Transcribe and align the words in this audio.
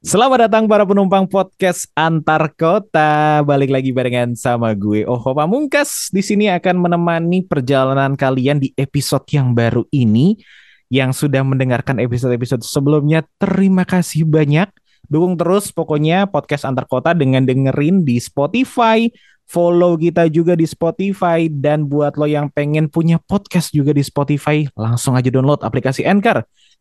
Selamat 0.00 0.48
datang 0.48 0.64
para 0.64 0.88
penumpang 0.88 1.28
podcast 1.28 1.84
antar 1.92 2.56
kota. 2.56 3.44
Balik 3.44 3.68
lagi 3.68 3.92
barengan 3.92 4.32
sama 4.32 4.72
gue 4.72 5.04
Oho 5.04 5.36
Pamungkas. 5.36 6.08
Di 6.08 6.24
sini 6.24 6.48
akan 6.48 6.80
menemani 6.80 7.44
perjalanan 7.44 8.16
kalian 8.16 8.64
di 8.64 8.72
episode 8.80 9.28
yang 9.28 9.52
baru 9.52 9.84
ini. 9.92 10.40
Yang 10.88 11.20
sudah 11.20 11.44
mendengarkan 11.44 12.00
episode-episode 12.00 12.64
sebelumnya, 12.64 13.28
terima 13.36 13.84
kasih 13.84 14.24
banyak. 14.24 14.72
Dukung 15.04 15.36
terus 15.36 15.68
pokoknya 15.68 16.32
podcast 16.32 16.64
antar 16.64 16.88
kota 16.88 17.12
dengan 17.12 17.44
dengerin 17.44 18.00
di 18.00 18.16
Spotify, 18.24 19.04
follow 19.44 20.00
kita 20.00 20.32
juga 20.32 20.56
di 20.56 20.64
Spotify 20.64 21.52
dan 21.52 21.84
buat 21.84 22.16
lo 22.16 22.24
yang 22.24 22.48
pengen 22.48 22.88
punya 22.88 23.20
podcast 23.20 23.76
juga 23.76 23.92
di 23.92 24.00
Spotify, 24.00 24.64
langsung 24.80 25.12
aja 25.12 25.28
download 25.28 25.60
aplikasi 25.60 26.08
Anchor 26.08 26.40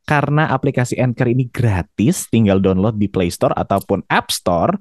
karena 0.09 0.49
aplikasi 0.49 0.97
Anchor 0.97 1.29
ini 1.29 1.45
gratis, 1.53 2.25
tinggal 2.33 2.57
download 2.57 2.97
di 2.97 3.05
Play 3.05 3.29
Store 3.29 3.53
ataupun 3.53 4.01
App 4.09 4.33
Store 4.33 4.73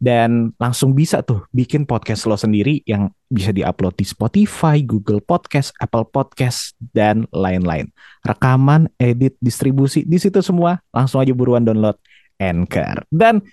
dan 0.00 0.56
langsung 0.56 0.96
bisa 0.96 1.20
tuh 1.20 1.44
bikin 1.52 1.84
podcast 1.84 2.24
lo 2.24 2.32
sendiri 2.32 2.80
yang 2.88 3.12
bisa 3.28 3.52
diupload 3.52 3.92
di 4.00 4.08
Spotify, 4.08 4.80
Google 4.80 5.20
Podcast, 5.20 5.76
Apple 5.84 6.08
Podcast 6.08 6.80
dan 6.96 7.28
lain-lain. 7.28 7.92
Rekaman, 8.24 8.88
edit, 8.96 9.36
distribusi 9.36 10.08
di 10.08 10.16
situ 10.16 10.40
semua, 10.40 10.80
langsung 10.96 11.20
aja 11.20 11.36
buruan 11.36 11.60
download 11.60 12.00
Anchor. 12.40 13.04
Dan 13.12 13.44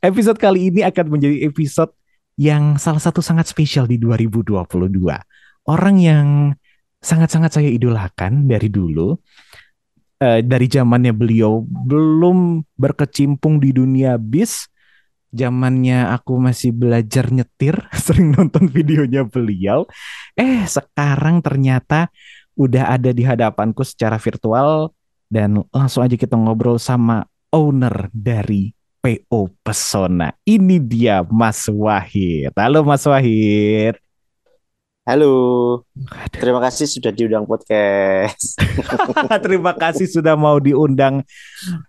episode 0.00 0.40
kali 0.40 0.72
ini 0.72 0.80
akan 0.80 1.12
menjadi 1.12 1.44
episode 1.44 1.92
yang 2.40 2.80
salah 2.80 3.04
satu 3.04 3.20
sangat 3.20 3.52
spesial 3.52 3.84
di 3.84 4.00
2022. 4.00 4.64
Orang 5.68 6.00
yang 6.00 6.56
sangat-sangat 7.04 7.52
saya 7.52 7.68
idolakan 7.68 8.48
dari 8.48 8.72
dulu 8.72 9.12
uh, 10.20 10.40
dari 10.44 10.66
zamannya 10.68 11.10
beliau 11.16 11.64
belum 11.64 12.62
berkecimpung 12.76 13.58
di 13.58 13.74
dunia 13.74 14.20
bis 14.20 14.68
zamannya 15.32 16.10
aku 16.10 16.38
masih 16.38 16.74
belajar 16.74 17.32
nyetir 17.32 17.74
sering 18.04 18.36
nonton 18.36 18.68
videonya 18.68 19.26
beliau 19.26 19.88
eh 20.36 20.62
sekarang 20.68 21.40
ternyata 21.40 22.12
udah 22.58 23.00
ada 23.00 23.10
di 23.10 23.24
hadapanku 23.24 23.80
secara 23.82 24.20
virtual 24.20 24.92
dan 25.30 25.62
langsung 25.70 26.04
aja 26.04 26.18
kita 26.18 26.34
ngobrol 26.34 26.76
sama 26.76 27.24
owner 27.54 28.10
dari 28.12 28.74
PO 29.00 29.48
Pesona. 29.64 30.28
Ini 30.44 30.76
dia 30.76 31.24
Mas 31.24 31.64
Wahid. 31.72 32.52
Halo 32.52 32.84
Mas 32.84 33.08
Wahid. 33.08 33.96
Halo, 35.00 35.32
terima 36.28 36.60
kasih 36.60 36.84
sudah 36.84 37.08
diundang 37.08 37.48
podcast. 37.48 38.60
terima 39.48 39.72
kasih 39.72 40.04
sudah 40.04 40.36
mau 40.36 40.60
diundang 40.60 41.24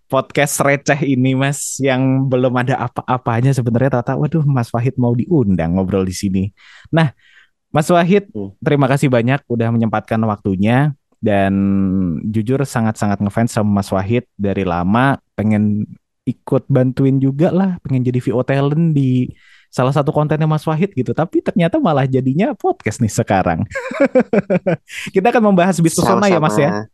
podcast 0.08 0.64
receh 0.64 0.95
ini, 1.04 1.36
Mas, 1.36 1.76
yang 1.84 2.23
belum 2.32 2.56
ada 2.56 2.88
apa-apanya 2.88 3.52
sebenarnya. 3.52 4.00
Tata, 4.00 4.16
waduh, 4.16 4.48
Mas 4.48 4.72
Wahid 4.72 4.95
mau 4.95 5.12
diundang 5.12 5.76
ngobrol 5.76 6.08
di 6.08 6.16
sini. 6.16 6.44
Nah, 6.88 7.12
Mas 7.67 7.92
Wahid, 7.92 8.32
hmm. 8.32 8.56
terima 8.64 8.88
kasih 8.88 9.12
banyak 9.12 9.44
udah 9.44 9.76
menyempatkan 9.76 10.23
waktunya 10.23 10.95
dan 11.20 11.52
jujur 12.32 12.64
sangat-sangat 12.64 13.20
ngefans 13.20 13.52
sama 13.52 13.84
Mas 13.84 13.92
Wahid 13.92 14.23
dari 14.39 14.64
lama. 14.64 15.20
Pengen 15.36 15.84
ikut 16.23 16.64
bantuin 16.72 17.20
juga 17.20 17.52
lah, 17.52 17.76
pengen 17.84 18.08
jadi 18.08 18.23
VO 18.23 18.39
talent 18.48 18.95
di 18.95 19.28
salah 19.72 19.95
satu 19.95 20.11
kontennya 20.11 20.45
Mas 20.45 20.67
Wahid 20.67 20.91
gitu, 20.91 21.16
tapi 21.16 21.39
ternyata 21.39 21.80
malah 21.80 22.03
jadinya 22.03 22.52
podcast 22.52 23.00
nih 23.00 23.09
sekarang. 23.09 23.64
Kita 25.16 25.31
akan 25.31 25.55
membahas 25.55 25.80
bisnis 25.80 26.03
pesona 26.03 26.27
ya 26.27 26.44
Mas 26.44 26.59
ya. 26.59 26.91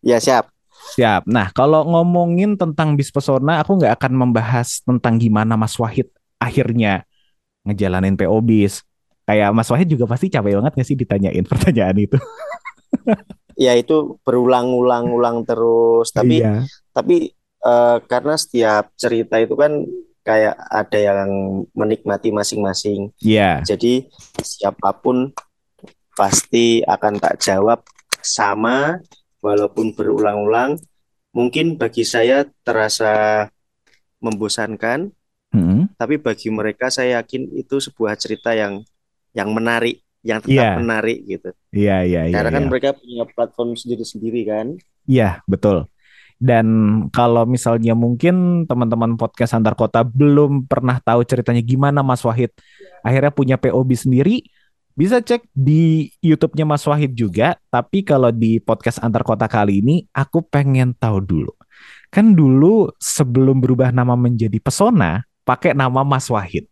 Ya 0.00 0.18
siap. 0.22 0.54
Siap. 0.94 1.26
Nah 1.26 1.50
kalau 1.50 1.82
ngomongin 1.82 2.54
tentang 2.54 2.94
bis 2.94 3.10
pesona, 3.10 3.58
aku 3.58 3.82
nggak 3.82 3.98
akan 3.98 4.12
membahas 4.14 4.86
tentang 4.86 5.18
gimana 5.18 5.58
Mas 5.58 5.74
Wahid 5.74 6.06
akhirnya 6.38 7.02
ngejalanin 7.66 8.14
PO 8.14 8.38
bis. 8.46 8.86
Kayak 9.26 9.50
Mas 9.50 9.66
Wahid 9.72 9.90
juga 9.90 10.06
pasti 10.06 10.30
capek 10.30 10.62
banget 10.62 10.72
nggak 10.78 10.86
sih 10.86 10.96
ditanyain 10.96 11.44
pertanyaan 11.50 11.98
itu. 11.98 12.18
ya 13.58 13.74
itu 13.74 14.20
berulang-ulang-ulang 14.22 15.42
terus. 15.42 16.14
Tapi 16.14 16.38
iya. 16.38 16.62
tapi 16.94 17.34
uh, 17.66 17.98
karena 18.06 18.38
setiap 18.38 18.94
cerita 18.94 19.42
itu 19.42 19.58
kan 19.58 19.82
kayak 20.24 20.56
ada 20.56 20.98
yang 20.98 21.30
menikmati 21.76 22.32
masing-masing. 22.32 23.12
Iya. 23.20 23.60
Yeah. 23.60 23.76
Jadi 23.76 24.08
siapa 24.40 24.96
pun 24.96 25.30
pasti 26.16 26.80
akan 26.80 27.20
tak 27.20 27.44
jawab 27.44 27.84
sama 28.24 28.98
walaupun 29.44 29.92
berulang-ulang. 29.92 30.80
Mungkin 31.36 31.76
bagi 31.76 32.06
saya 32.08 32.48
terasa 32.64 33.46
membosankan, 34.22 35.12
mm 35.52 35.60
-hmm. 35.60 35.80
tapi 36.00 36.16
bagi 36.16 36.48
mereka 36.48 36.88
saya 36.88 37.20
yakin 37.20 37.52
itu 37.58 37.82
sebuah 37.82 38.16
cerita 38.16 38.56
yang 38.56 38.80
yang 39.34 39.50
menarik, 39.50 40.00
yang 40.24 40.40
tetap 40.40 40.62
yeah. 40.62 40.78
menarik 40.78 41.18
gitu. 41.26 41.50
Iya 41.74 41.84
yeah, 41.84 42.00
iya 42.00 42.20
yeah, 42.30 42.34
Karena 42.38 42.48
yeah, 42.48 42.54
kan 42.56 42.62
yeah. 42.62 42.70
mereka 42.70 42.88
punya 42.96 43.24
platform 43.28 43.70
sendiri-sendiri 43.74 44.40
kan. 44.46 44.66
Iya, 45.04 45.44
betul. 45.44 45.90
Dan 46.44 46.66
kalau 47.08 47.48
misalnya 47.48 47.96
mungkin 47.96 48.68
teman-teman 48.68 49.16
podcast 49.16 49.56
antar 49.56 49.72
kota 49.72 50.04
belum 50.04 50.68
pernah 50.68 51.00
tahu 51.00 51.24
ceritanya 51.24 51.64
gimana 51.64 52.04
Mas 52.04 52.20
Wahid 52.20 52.52
akhirnya 53.00 53.32
punya 53.32 53.56
POB 53.56 53.88
sendiri, 53.96 54.44
bisa 54.92 55.24
cek 55.24 55.48
di 55.56 56.12
YouTube-nya 56.20 56.68
Mas 56.68 56.84
Wahid 56.84 57.16
juga. 57.16 57.56
Tapi 57.72 58.04
kalau 58.04 58.28
di 58.28 58.60
podcast 58.60 59.00
antar 59.00 59.24
kota 59.24 59.48
kali 59.48 59.80
ini, 59.80 60.04
aku 60.12 60.44
pengen 60.44 60.92
tahu 60.92 61.24
dulu. 61.24 61.52
Kan 62.12 62.36
dulu 62.36 62.92
sebelum 63.00 63.64
berubah 63.64 63.88
nama 63.88 64.12
menjadi 64.12 64.60
Pesona, 64.60 65.24
pakai 65.48 65.72
nama 65.72 66.04
Mas 66.04 66.28
Wahid 66.28 66.68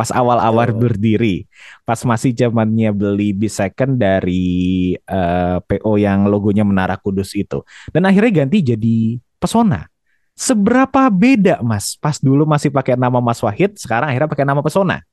pas 0.00 0.08
awal-awal 0.16 0.72
oh. 0.72 0.80
berdiri, 0.80 1.44
pas 1.84 2.00
masih 2.08 2.32
zamannya 2.32 2.88
beli 2.88 3.36
bis 3.36 3.60
second 3.60 4.00
dari 4.00 4.96
uh, 4.96 5.60
eh, 5.60 5.76
PO 5.76 6.00
yang 6.00 6.24
logonya 6.24 6.64
Menara 6.64 6.96
Kudus 6.96 7.36
itu, 7.36 7.60
dan 7.92 8.08
akhirnya 8.08 8.40
ganti 8.40 8.64
jadi 8.64 9.20
Pesona. 9.36 9.84
Seberapa 10.32 11.12
beda 11.12 11.60
Mas? 11.60 12.00
Pas 12.00 12.16
dulu 12.16 12.48
masih 12.48 12.72
pakai 12.72 12.96
nama 12.96 13.20
Mas 13.20 13.44
Wahid, 13.44 13.76
sekarang 13.76 14.08
akhirnya 14.08 14.32
pakai 14.32 14.48
nama 14.48 14.64
Pesona. 14.64 15.04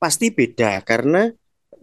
Pasti 0.00 0.32
beda 0.32 0.80
karena 0.80 1.28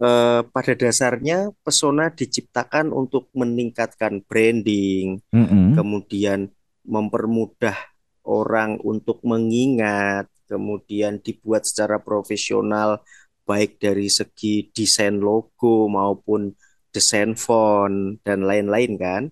uh, 0.02 0.42
pada 0.50 0.74
dasarnya 0.74 1.54
Pesona 1.62 2.10
diciptakan 2.10 2.90
untuk 2.90 3.30
meningkatkan 3.38 4.18
branding, 4.26 5.22
mm 5.30 5.46
-hmm. 5.46 5.66
kemudian 5.78 6.50
mempermudah 6.82 7.78
orang 8.26 8.82
untuk 8.82 9.22
mengingat, 9.22 10.26
kemudian 10.48 11.20
dibuat 11.20 11.64
secara 11.68 12.00
profesional 12.00 13.00
baik 13.44 13.76
dari 13.76 14.08
segi 14.08 14.72
desain 14.72 15.20
logo 15.20 15.88
maupun 15.88 16.52
desain 16.88 17.36
font 17.36 18.16
dan 18.24 18.46
lain-lain 18.46 18.96
kan 18.96 19.22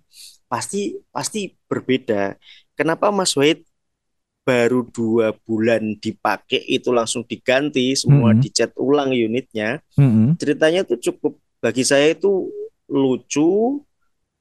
pasti 0.51 1.01
pasti 1.09 1.57
berbeda 1.65 2.37
kenapa 2.77 3.09
Mas 3.09 3.33
Wahid 3.33 3.65
baru 4.43 4.83
dua 4.91 5.33
bulan 5.47 5.97
dipakai 5.97 6.67
itu 6.67 6.91
langsung 6.91 7.23
diganti 7.23 7.95
semua 7.95 8.35
mm 8.35 8.37
-hmm. 8.37 8.43
dicat 8.43 8.71
ulang 8.75 9.15
unitnya 9.15 9.79
mm 9.95 10.11
-hmm. 10.11 10.29
ceritanya 10.37 10.83
itu 10.83 10.99
cukup 10.99 11.39
bagi 11.63 11.87
saya 11.87 12.11
itu 12.11 12.51
lucu 12.91 13.81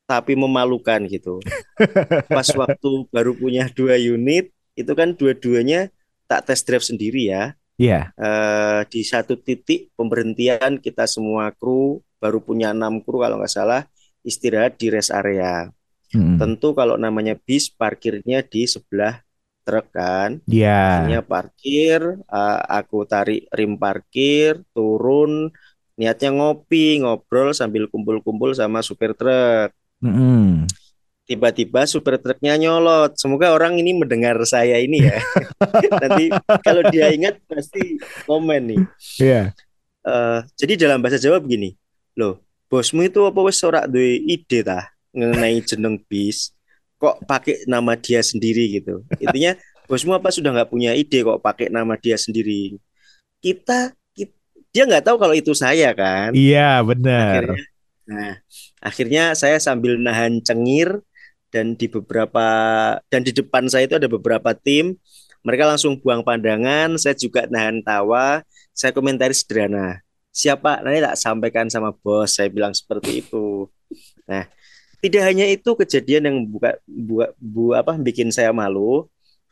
tapi 0.10 0.36
memalukan 0.36 1.06
gitu 1.08 1.40
pas 2.36 2.50
waktu 2.52 2.90
baru 3.14 3.32
punya 3.38 3.70
dua 3.72 3.96
unit 3.96 4.50
itu 4.76 4.92
kan 4.98 5.14
dua-duanya 5.14 5.94
tak 6.32 6.48
test 6.48 6.64
drive 6.64 6.88
sendiri 6.88 7.28
ya. 7.28 7.52
Iya. 7.76 8.16
Yeah. 8.16 8.16
Uh, 8.16 8.80
di 8.88 9.04
satu 9.04 9.36
titik 9.36 9.92
pemberhentian 10.00 10.80
kita 10.80 11.04
semua 11.04 11.52
kru 11.52 12.00
baru 12.24 12.40
punya 12.40 12.72
enam 12.72 13.04
kru 13.04 13.20
kalau 13.20 13.36
nggak 13.36 13.52
salah 13.52 13.84
istirahat 14.24 14.80
di 14.80 14.88
rest 14.88 15.12
area. 15.12 15.68
Hmm. 16.16 16.40
Tentu 16.40 16.72
kalau 16.72 16.96
namanya 16.96 17.36
bis 17.36 17.68
parkirnya 17.68 18.48
di 18.48 18.64
sebelah 18.64 19.20
truk 19.68 19.92
kan. 19.92 20.40
Iya. 20.48 21.12
Yeah. 21.12 21.24
parkir, 21.28 22.00
uh, 22.32 22.60
aku 22.64 23.04
tarik 23.04 23.52
rim 23.52 23.76
parkir, 23.76 24.64
turun, 24.72 25.52
niatnya 26.00 26.32
ngopi, 26.32 27.04
ngobrol 27.04 27.52
sambil 27.52 27.92
kumpul-kumpul 27.92 28.56
sama 28.56 28.80
supir 28.80 29.12
truk. 29.20 29.76
Mm 30.00 30.16
-hmm 30.16 30.81
tiba-tiba 31.26 31.86
super 31.88 32.18
truknya 32.18 32.58
nyolot. 32.58 33.16
Semoga 33.18 33.54
orang 33.54 33.78
ini 33.80 33.96
mendengar 33.96 34.38
saya 34.44 34.82
ini 34.82 35.06
ya. 35.06 35.20
Nanti 36.04 36.34
kalau 36.66 36.84
dia 36.90 37.14
ingat 37.14 37.40
pasti 37.46 37.98
komen 38.26 38.62
nih. 38.76 38.82
Iya. 39.22 39.32
Yeah. 39.32 39.46
Uh, 40.02 40.42
jadi 40.58 40.90
dalam 40.90 40.98
bahasa 40.98 41.22
Jawa 41.22 41.38
begini, 41.38 41.78
loh, 42.18 42.42
bosmu 42.66 43.06
itu 43.06 43.22
apa 43.22 43.38
wes 43.46 43.62
ora 43.62 43.86
duwe 43.86 44.18
ide 44.18 44.66
tah 44.66 44.90
mengenai 45.14 45.62
jeneng 45.62 46.02
bis? 46.10 46.58
Kok 46.98 47.26
pakai 47.30 47.70
nama 47.70 47.94
dia 47.94 48.26
sendiri 48.26 48.82
gitu? 48.82 49.06
Intinya 49.22 49.54
bosmu 49.86 50.18
apa 50.18 50.34
sudah 50.34 50.54
nggak 50.58 50.70
punya 50.74 50.98
ide 50.98 51.22
kok 51.22 51.42
pakai 51.42 51.70
nama 51.70 51.94
dia 52.02 52.18
sendiri? 52.18 52.82
Kita, 53.42 53.94
kita 54.18 54.34
dia 54.74 54.84
nggak 54.90 55.06
tahu 55.06 55.18
kalau 55.22 55.36
itu 55.38 55.54
saya 55.54 55.94
kan? 55.94 56.34
Iya 56.34 56.82
benar. 56.82 57.46
Akhirnya, 57.46 57.64
nah 58.10 58.34
akhirnya 58.82 59.24
saya 59.38 59.58
sambil 59.62 60.02
nahan 60.02 60.42
cengir 60.42 60.98
dan 61.52 61.76
di 61.76 61.92
beberapa 61.92 62.48
dan 63.12 63.22
di 63.22 63.36
depan 63.36 63.68
saya 63.68 63.86
itu 63.86 64.00
ada 64.00 64.08
beberapa 64.08 64.56
tim. 64.56 64.96
Mereka 65.44 65.68
langsung 65.68 66.00
buang 66.00 66.24
pandangan 66.24 66.96
saya 66.96 67.14
juga 67.14 67.46
nahan 67.52 67.84
tawa. 67.84 68.42
Saya 68.72 68.96
komentari 68.96 69.36
sederhana. 69.36 70.00
Siapa 70.32 70.80
nanti 70.80 71.04
tak 71.04 71.20
sampaikan 71.20 71.68
sama 71.68 71.92
bos. 71.92 72.40
Saya 72.40 72.48
bilang 72.48 72.72
seperti 72.72 73.20
itu. 73.22 73.68
Nah 74.26 74.48
tidak 75.04 75.24
hanya 75.28 75.46
itu 75.52 75.70
kejadian 75.76 76.24
yang 76.32 76.38
buka 76.48 76.80
buat 76.88 77.36
bu 77.36 77.76
apa 77.76 78.00
bikin 78.00 78.32
saya 78.32 78.56
malu. 78.56 79.06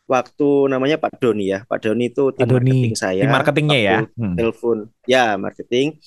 Waktu 0.09 0.73
namanya 0.73 0.97
Pak 0.97 1.21
Doni 1.21 1.53
ya. 1.53 1.67
Pak 1.69 1.85
Doni 1.85 2.09
itu 2.09 2.33
tim 2.33 2.49
Doni, 2.49 2.65
marketing 2.65 2.95
saya. 2.97 3.21
Tim 3.21 3.29
marketingnya 3.29 3.77
ya? 3.77 3.97
Hmm. 4.17 4.33
telepon 4.33 4.77
ya 5.05 5.37
marketing. 5.37 5.99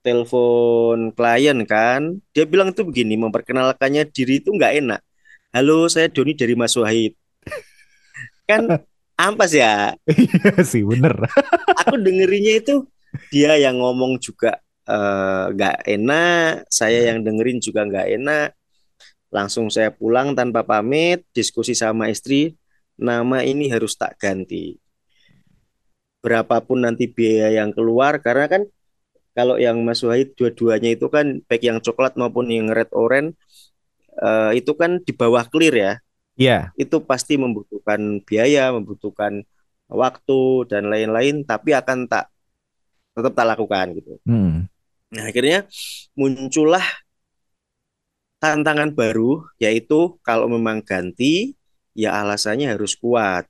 Telepon 0.00 1.12
klien 1.12 1.58
kan. 1.68 2.16
Dia 2.32 2.44
bilang 2.48 2.72
itu 2.72 2.80
begini 2.86 3.20
memperkenalkannya 3.20 4.08
diri 4.08 4.40
itu 4.40 4.54
nggak 4.54 4.72
enak 4.80 5.00
halo 5.52 5.84
saya 5.84 6.08
Doni 6.08 6.32
dari 6.32 6.56
Mas 6.56 6.72
Wahid 6.80 7.12
kan 8.48 8.82
ampas 9.20 9.52
ya 9.52 9.92
iya 10.08 10.64
sih 10.64 10.80
bener 10.80 11.28
aku 11.76 12.00
dengerinnya 12.00 12.56
itu 12.56 12.88
dia 13.28 13.60
yang 13.60 13.76
ngomong 13.76 14.16
juga 14.16 14.56
eh, 14.88 15.44
nggak 15.52 15.76
uh, 15.84 15.88
enak, 15.88 16.64
saya 16.72 17.12
yang 17.12 17.20
dengerin 17.20 17.60
juga 17.60 17.84
nggak 17.84 18.08
enak. 18.18 18.48
Langsung 19.32 19.68
saya 19.72 19.88
pulang 19.92 20.36
tanpa 20.36 20.64
pamit, 20.64 21.24
diskusi 21.32 21.72
sama 21.76 22.08
istri, 22.12 22.56
nama 22.96 23.40
ini 23.44 23.68
harus 23.72 23.96
tak 23.96 24.16
ganti. 24.20 24.76
Berapapun 26.24 26.84
nanti 26.84 27.08
biaya 27.08 27.62
yang 27.64 27.72
keluar, 27.72 28.20
karena 28.24 28.46
kan 28.48 28.62
kalau 29.32 29.56
yang 29.56 29.80
Mas 29.80 30.04
Wahid 30.04 30.36
dua-duanya 30.36 30.92
itu 30.92 31.08
kan 31.08 31.40
baik 31.48 31.64
yang 31.64 31.80
coklat 31.80 32.16
maupun 32.20 32.52
yang 32.52 32.68
red 32.68 32.92
orange 32.92 33.36
uh, 34.22 34.50
itu 34.54 34.72
kan 34.78 35.02
di 35.02 35.12
bawah 35.12 35.42
clear 35.50 35.74
ya. 35.74 35.92
Iya. 36.38 36.72
Yeah. 36.72 36.88
Itu 36.88 37.02
pasti 37.02 37.34
membutuhkan 37.34 38.22
biaya, 38.22 38.70
membutuhkan 38.70 39.42
waktu 39.90 40.40
dan 40.70 40.88
lain-lain, 40.88 41.44
tapi 41.44 41.74
akan 41.74 42.06
tak 42.06 42.32
tetap 43.12 43.32
tak 43.36 43.46
lakukan 43.52 43.86
gitu. 43.98 44.16
Hmm. 44.24 44.70
Nah 45.12 45.28
akhirnya 45.28 45.68
muncullah 46.16 46.84
tantangan 48.40 48.96
baru 48.96 49.44
yaitu 49.60 50.16
kalau 50.24 50.48
memang 50.48 50.80
ganti 50.80 51.52
ya 51.92 52.16
alasannya 52.24 52.72
harus 52.72 52.96
kuat. 52.96 53.44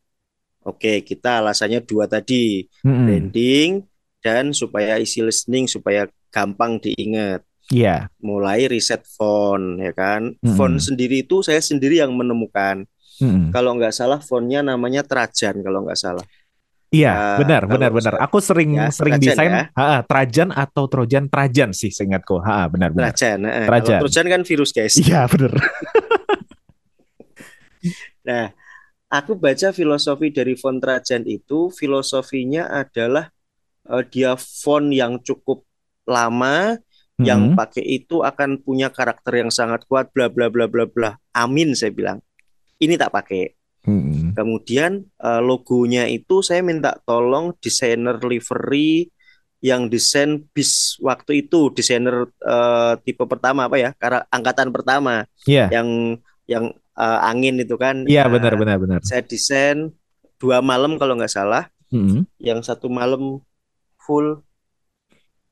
Oke 0.62 1.06
kita 1.06 1.38
alasannya 1.42 1.82
dua 1.86 2.10
tadi 2.10 2.66
hmm. 2.82 3.06
branding 3.06 3.70
dan 4.22 4.50
supaya 4.50 4.98
isi 4.98 5.22
listening 5.22 5.70
supaya 5.70 6.10
gampang 6.34 6.82
diingat. 6.82 7.46
Iya. 7.70 8.08
Yeah. 8.08 8.18
Mulai 8.18 8.66
riset 8.66 9.06
font 9.06 9.78
ya 9.78 9.94
kan. 9.94 10.34
Hmm. 10.42 10.56
Font 10.58 10.76
sendiri 10.82 11.22
itu 11.22 11.44
saya 11.44 11.62
sendiri 11.62 12.02
yang 12.02 12.10
menemukan. 12.16 12.88
Hmm. 13.22 13.54
Kalau 13.54 13.78
nggak 13.78 13.94
salah 13.94 14.18
fontnya 14.18 14.66
namanya 14.66 15.06
Trajan 15.06 15.62
kalau 15.62 15.86
nggak 15.86 16.00
salah. 16.00 16.26
Iya, 16.92 17.12
uh, 17.16 17.38
benar, 17.40 17.64
benar, 17.64 17.88
benar. 17.88 18.14
Aku 18.20 18.36
sering 18.44 18.76
ya, 18.76 18.92
sering 18.92 19.16
Trajan 19.16 19.32
desain 19.32 19.48
ya. 19.48 19.64
ha, 19.72 20.04
Trajan 20.04 20.52
atau 20.52 20.84
Trojan, 20.92 21.24
Trajan 21.24 21.72
sih 21.72 21.88
seingatku. 21.88 22.36
Ha, 22.44 22.68
benar, 22.68 22.92
benar. 22.92 23.16
Trajan, 23.16 23.48
uh, 23.48 23.64
Trajan. 23.64 23.96
Kalau 23.96 24.02
Trojan 24.04 24.26
kan 24.28 24.42
virus, 24.44 24.70
guys. 24.76 25.00
Iya, 25.00 25.24
benar. 25.24 25.56
nah, 28.28 28.52
aku 29.08 29.40
baca 29.40 29.72
filosofi 29.72 30.36
dari 30.36 30.52
font 30.52 30.84
Trajan 30.84 31.24
itu, 31.24 31.72
filosofinya 31.72 32.68
adalah 32.68 33.32
uh, 33.88 34.04
dia 34.04 34.36
font 34.36 34.92
yang 34.92 35.16
cukup 35.24 35.64
lama, 36.04 36.76
mm-hmm. 37.22 37.30
yang 37.30 37.42
pakai 37.54 37.84
itu 37.86 38.26
akan 38.26 38.60
punya 38.60 38.90
karakter 38.90 39.40
yang 39.40 39.50
sangat 39.54 39.86
kuat, 39.86 40.10
bla 40.10 40.26
bla 40.26 40.50
bla 40.50 40.66
bla 40.66 40.84
bla. 40.84 41.10
Amin, 41.32 41.78
saya 41.78 41.94
bilang. 41.94 42.18
Ini 42.82 42.98
tak 42.98 43.14
pakai 43.14 43.62
Hmm. 43.82 44.30
Kemudian 44.38 45.10
uh, 45.18 45.42
logonya 45.42 46.06
itu 46.06 46.38
saya 46.38 46.62
minta 46.62 46.94
tolong 47.02 47.50
desainer 47.58 48.14
livery 48.22 49.10
yang 49.62 49.90
desain 49.90 50.42
bis 50.54 50.98
waktu 51.02 51.46
itu 51.46 51.70
desainer 51.74 52.30
uh, 52.46 52.94
tipe 53.02 53.22
pertama 53.26 53.66
apa 53.66 53.78
ya 53.78 53.90
karena 53.94 54.22
angkatan 54.30 54.70
pertama 54.74 55.26
yeah. 55.46 55.70
yang 55.70 56.18
yang 56.50 56.64
uh, 56.98 57.18
angin 57.26 57.62
itu 57.62 57.74
kan 57.78 58.06
iya 58.06 58.22
yeah, 58.22 58.26
uh, 58.26 58.30
benar 58.30 58.58
benar 58.58 58.76
benar 58.82 59.00
saya 59.06 59.22
desain 59.22 59.94
dua 60.42 60.58
malam 60.62 60.98
kalau 60.98 61.14
nggak 61.14 61.30
salah 61.30 61.70
mm-hmm. 61.94 62.26
yang 62.42 62.58
satu 62.58 62.90
malam 62.90 63.38
full 64.02 64.42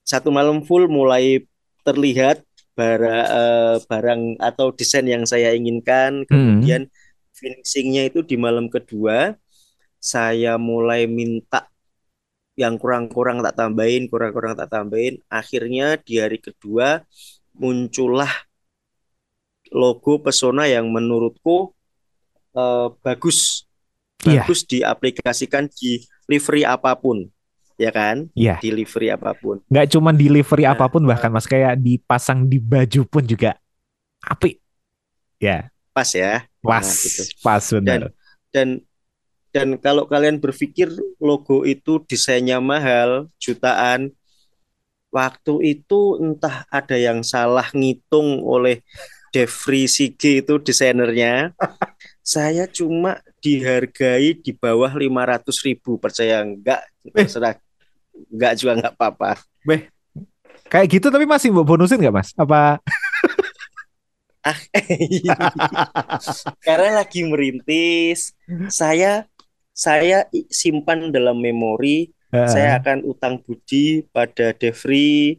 satu 0.03 0.35
malam 0.35 0.67
full 0.67 0.91
mulai 0.91 1.47
terlihat 1.83 2.43
barang 2.79 3.27
uh, 3.29 3.77
barang 3.85 4.41
atau 4.41 4.73
desain 4.73 5.05
yang 5.05 5.27
saya 5.29 5.53
inginkan 5.53 6.25
kemudian 6.25 6.89
mm-hmm 6.89 7.09
finishingnya 7.41 8.13
itu 8.13 8.21
di 8.21 8.37
malam 8.37 8.69
kedua 8.69 9.33
saya 9.97 10.61
mulai 10.61 11.09
minta 11.09 11.65
yang 12.57 12.77
kurang-kurang 12.77 13.41
tak 13.41 13.57
tambahin, 13.57 14.05
kurang-kurang 14.05 14.53
tak 14.53 14.69
tambahin. 14.69 15.17
Akhirnya 15.33 15.97
di 15.97 16.21
hari 16.21 16.37
kedua 16.37 17.01
muncullah 17.57 18.29
logo 19.73 20.21
pesona 20.21 20.69
yang 20.69 20.89
menurutku 20.93 21.73
uh, 22.53 22.93
bagus, 23.01 23.65
yeah. 24.25 24.45
bagus 24.45 24.65
diaplikasikan 24.69 25.73
di 25.73 26.05
livery 26.29 26.69
apa 26.69 26.93
pun, 26.97 27.29
ya 27.81 27.89
kan? 27.89 28.29
Iya. 28.37 28.57
Yeah. 28.57 28.59
Di 28.61 28.71
livery 28.77 29.09
apa 29.09 29.33
pun. 29.33 29.65
Nggak 29.73 29.87
cuma 29.97 30.13
di 30.13 30.29
livery 30.29 30.69
nah, 30.69 30.77
apa 30.77 30.87
pun, 30.93 31.03
bahkan 31.09 31.33
mas 31.33 31.49
kayak 31.49 31.81
dipasang 31.81 32.45
di 32.45 32.61
baju 32.61 33.01
pun 33.09 33.25
juga 33.25 33.57
apik. 34.21 34.61
Ya. 35.41 35.73
Pas 35.97 36.13
ya. 36.13 36.45
Pas, 36.61 36.85
nah, 36.85 37.01
gitu. 37.01 37.23
pas 37.41 37.65
benar. 37.73 37.89
Dan, 37.89 38.13
dan 38.53 38.69
dan 39.51 39.69
kalau 39.81 40.07
kalian 40.07 40.39
berpikir 40.39 40.93
logo 41.19 41.67
itu 41.67 41.99
desainnya 42.07 42.63
mahal, 42.63 43.27
jutaan, 43.43 44.15
waktu 45.11 45.81
itu 45.81 46.21
entah 46.23 46.69
ada 46.71 46.95
yang 46.95 47.25
salah 47.27 47.67
ngitung 47.75 48.45
oleh 48.47 48.85
Devri 49.35 49.91
Sige 49.91 50.45
itu 50.45 50.55
desainernya. 50.63 51.51
saya 52.23 52.71
cuma 52.71 53.19
dihargai 53.43 54.39
di 54.39 54.55
bawah 54.55 54.93
500 54.95 55.67
ribu 55.67 55.99
percaya 55.99 56.45
enggak 56.45 56.87
terserah 57.11 57.59
enggak 58.29 58.53
juga 58.61 58.73
enggak 58.77 58.93
apa-apa. 58.99 59.41
Beh, 59.65 59.89
kayak 60.69 61.01
gitu 61.01 61.07
tapi 61.09 61.25
masih 61.25 61.49
bonusin 61.51 61.97
enggak 61.97 62.21
mas? 62.21 62.29
Apa 62.37 62.77
ah 64.41 64.57
karena 66.65 67.05
lagi 67.05 67.21
merintis 67.29 68.33
saya 68.73 69.29
saya 69.77 70.25
simpan 70.49 71.13
dalam 71.13 71.37
memori 71.37 72.09
uh. 72.33 72.49
saya 72.49 72.81
akan 72.81 73.05
utang 73.05 73.37
budi 73.45 74.09
pada 74.09 74.57
Devri 74.57 75.37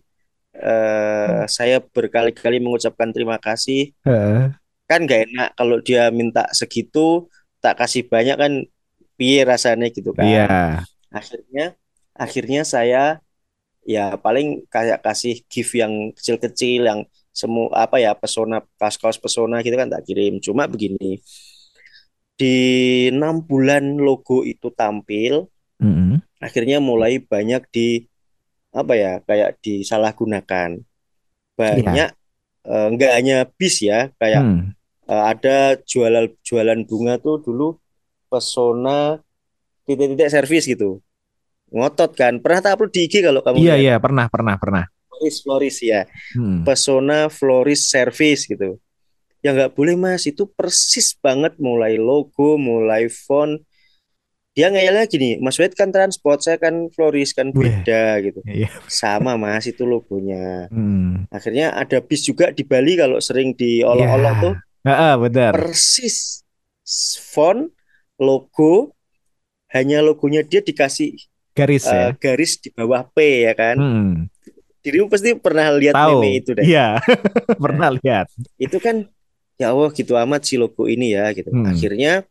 uh, 0.54 1.50
saya 1.50 1.82
berkali-kali 1.82 2.62
mengucapkan 2.62 3.10
terima 3.10 3.42
kasih 3.42 3.90
uh. 4.06 4.54
kan 4.86 5.10
gak 5.10 5.34
enak 5.34 5.50
kalau 5.58 5.82
dia 5.82 6.14
minta 6.14 6.46
segitu 6.54 7.26
tak 7.58 7.82
kasih 7.82 8.06
banyak 8.06 8.38
kan 8.38 8.54
piye 9.18 9.42
rasanya 9.42 9.90
gitu 9.90 10.14
kan 10.14 10.30
yeah. 10.30 10.86
akhirnya 11.10 11.74
akhirnya 12.22 12.62
saya 12.62 13.18
ya 13.82 14.14
paling 14.14 14.70
kayak 14.70 15.02
kasih 15.02 15.42
gift 15.50 15.74
yang 15.74 16.14
kecil-kecil 16.14 16.86
yang 16.86 17.00
semua 17.34 17.74
apa 17.74 17.98
ya 17.98 18.14
pesona 18.14 18.62
kaos-kaos 18.78 19.18
pesona 19.18 19.66
gitu 19.66 19.74
kan 19.74 19.90
tak 19.90 20.06
kirim 20.06 20.38
cuma 20.38 20.70
begini 20.70 21.18
di 22.38 22.56
enam 23.10 23.42
bulan 23.42 23.98
logo 23.98 24.46
itu 24.46 24.70
tampil 24.70 25.50
mm-hmm. 25.82 26.22
akhirnya 26.44 26.78
mulai 26.78 27.18
banyak 27.18 27.66
di 27.74 28.06
apa 28.72 28.94
ya 28.96 29.14
kayak 29.26 29.58
disalahgunakan 29.64 30.80
banyak 31.58 32.10
yeah. 32.12 32.70
uh, 32.70 32.88
enggak 32.88 33.12
hanya 33.18 33.38
bis 33.50 33.82
ya 33.82 34.14
kayak 34.22 34.44
mm. 34.46 34.62
uh, 35.10 35.24
ada 35.32 35.80
jualan 35.84 36.30
jualan 36.46 36.80
bunga 36.86 37.18
tuh 37.18 37.42
dulu 37.42 37.80
pesona 38.30 39.20
titik-titik 39.88 40.30
servis 40.32 40.68
gitu 40.70 41.02
ngotot 41.72 42.12
kan? 42.14 42.38
Pernah 42.44 42.60
tak 42.60 42.72
upload 42.78 42.92
di 42.92 43.08
IG 43.08 43.24
kalau 43.24 43.40
kamu 43.42 43.64
iya 43.64 43.76
iya 43.80 43.96
pernah 43.98 44.28
pernah 44.28 44.60
pernah. 44.60 44.84
Floris 45.08 45.38
Floris 45.42 45.78
ya. 45.80 46.02
Hmm. 46.36 46.68
Pesona 46.68 47.32
Floris 47.32 47.88
Service 47.88 48.46
gitu. 48.46 48.78
Ya 49.42 49.56
nggak 49.56 49.74
boleh 49.74 49.96
mas. 49.96 50.28
Itu 50.28 50.52
persis 50.52 51.16
banget. 51.18 51.56
Mulai 51.58 51.96
logo 51.96 52.60
mulai 52.60 53.08
font. 53.08 53.62
Dia 54.52 54.68
ngeyelnya 54.68 55.08
gini 55.08 55.40
Mas 55.40 55.56
Wed 55.56 55.80
kan 55.80 55.96
transport 55.96 56.44
saya 56.44 56.60
kan 56.60 56.92
Floris 56.92 57.32
kan 57.32 57.56
beda 57.56 58.20
Wih. 58.20 58.28
gitu. 58.28 58.40
Iya. 58.44 58.68
sama 58.92 59.40
mas 59.40 59.64
itu 59.64 59.88
logonya. 59.88 60.68
Hmm. 60.68 61.24
akhirnya 61.32 61.72
ada 61.72 62.04
bis 62.04 62.28
juga 62.28 62.52
di 62.52 62.68
Bali 62.68 63.00
kalau 63.00 63.16
sering 63.24 63.56
diolok-olok 63.56 64.36
yeah. 64.36 64.44
tuh. 64.44 64.54
Ah, 64.84 65.16
benar. 65.16 65.56
persis 65.56 66.44
font 67.32 67.72
logo. 68.20 68.92
Hanya 69.72 70.04
logonya 70.04 70.44
dia 70.44 70.60
dikasih 70.60 71.16
garis 71.52 71.84
uh, 71.88 71.94
ya 71.94 72.08
garis 72.16 72.58
di 72.60 72.70
bawah 72.72 73.04
P 73.12 73.48
ya 73.48 73.54
kan 73.56 73.76
hmm 73.76 74.32
dirimu 74.82 75.08
pasti 75.08 75.38
pernah 75.38 75.70
lihat 75.78 75.96
Tahu. 75.96 76.20
meme 76.20 76.30
itu 76.42 76.52
deh. 76.58 76.66
Iya, 76.66 76.98
pernah 77.64 77.94
lihat. 77.94 78.28
Itu 78.58 78.82
kan 78.82 79.06
ya 79.62 79.72
Allah 79.72 79.94
gitu 79.94 80.18
amat 80.18 80.42
si 80.44 80.58
logo 80.58 80.90
ini 80.90 81.14
ya 81.14 81.30
gitu. 81.38 81.54
Hmm. 81.54 81.70
Akhirnya 81.70 82.26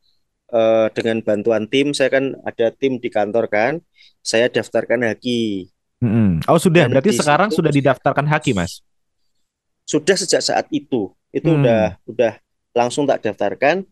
uh, 0.50 0.90
dengan 0.90 1.22
bantuan 1.22 1.70
tim 1.70 1.94
saya 1.94 2.10
kan 2.10 2.34
ada 2.42 2.74
tim 2.74 2.98
di 2.98 3.08
kantor 3.08 3.46
kan, 3.46 3.72
saya 4.20 4.50
daftarkan 4.50 5.06
Haki. 5.06 5.70
Hmm. 6.02 6.42
Oh 6.50 6.58
sudah, 6.58 6.90
Dan 6.90 6.98
berarti 6.98 7.14
sekarang 7.14 7.54
sudah 7.54 7.70
didaftarkan 7.70 8.26
Haki 8.26 8.50
mas? 8.52 8.82
Sudah 9.86 10.18
sejak 10.18 10.42
saat 10.42 10.66
itu, 10.74 11.14
itu 11.30 11.48
hmm. 11.48 11.58
udah 11.62 11.82
udah 12.06 12.32
langsung 12.74 13.06
tak 13.06 13.22
daftarkan. 13.22 13.86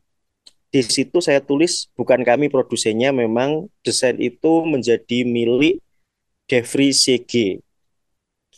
Di 0.69 0.85
situ 0.85 1.25
saya 1.25 1.41
tulis 1.41 1.89
bukan 1.97 2.21
kami 2.21 2.53
produsennya, 2.53 3.09
memang 3.09 3.73
desain 3.81 4.21
itu 4.21 4.69
menjadi 4.69 5.25
milik 5.25 5.81
Devri 6.45 6.93
CG. 6.93 7.65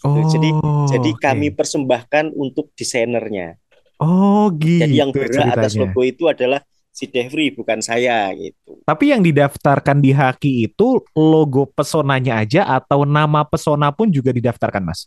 Oh, 0.00 0.24
jadi 0.26 0.48
jadi 0.90 1.10
okay. 1.12 1.22
kami 1.22 1.48
persembahkan 1.52 2.32
untuk 2.34 2.72
desainernya. 2.74 3.60
Oh 4.00 4.48
gitu. 4.56 4.80
Jadi 4.80 4.96
yang 4.96 5.12
berhak 5.12 5.54
atas 5.54 5.76
logo 5.76 6.00
itu 6.00 6.24
adalah 6.24 6.64
si 6.88 7.04
Devri 7.06 7.52
bukan 7.52 7.84
saya 7.84 8.32
gitu. 8.32 8.80
Tapi 8.82 9.12
yang 9.12 9.20
didaftarkan 9.20 10.00
di 10.00 10.10
Haki 10.16 10.66
itu 10.66 11.04
logo 11.12 11.68
pesonanya 11.68 12.40
aja 12.40 12.64
atau 12.64 13.04
nama 13.04 13.44
pesona 13.44 13.92
pun 13.92 14.08
juga 14.08 14.32
didaftarkan, 14.32 14.82
Mas? 14.82 15.04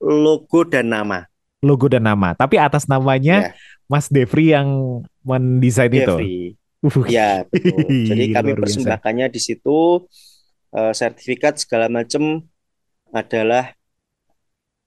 Logo 0.00 0.64
dan 0.64 0.88
nama. 0.88 1.28
Logo 1.64 1.86
dan 1.88 2.04
nama. 2.04 2.36
Tapi 2.36 2.60
atas 2.60 2.84
namanya 2.84 3.50
ya. 3.50 3.56
Mas 3.86 4.10
Devri 4.10 4.52
yang 4.52 5.00
mendesain 5.22 5.92
itu. 5.92 6.16
Uh. 6.84 7.06
Ya, 7.08 7.42
betul. 7.48 7.82
Jadi 8.12 8.24
kami 8.30 8.50
persembahkannya 8.54 9.26
di 9.32 9.40
situ 9.40 10.06
uh, 10.76 10.92
sertifikat 10.92 11.58
segala 11.58 11.90
macam 11.90 12.44
adalah 13.10 13.72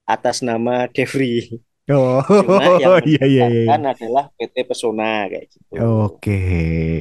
atas 0.06 0.42
nama 0.42 0.86
Devri. 0.90 1.60
Oh, 1.90 2.22
Cuma 2.22 2.78
yang 2.82 3.02
iya, 3.02 3.24
iya, 3.26 3.46
iya. 3.50 3.74
adalah 3.74 4.30
PT 4.38 4.62
Pesona 4.62 5.26
kayak 5.26 5.50
gitu. 5.50 5.74
Oke, 6.06 6.42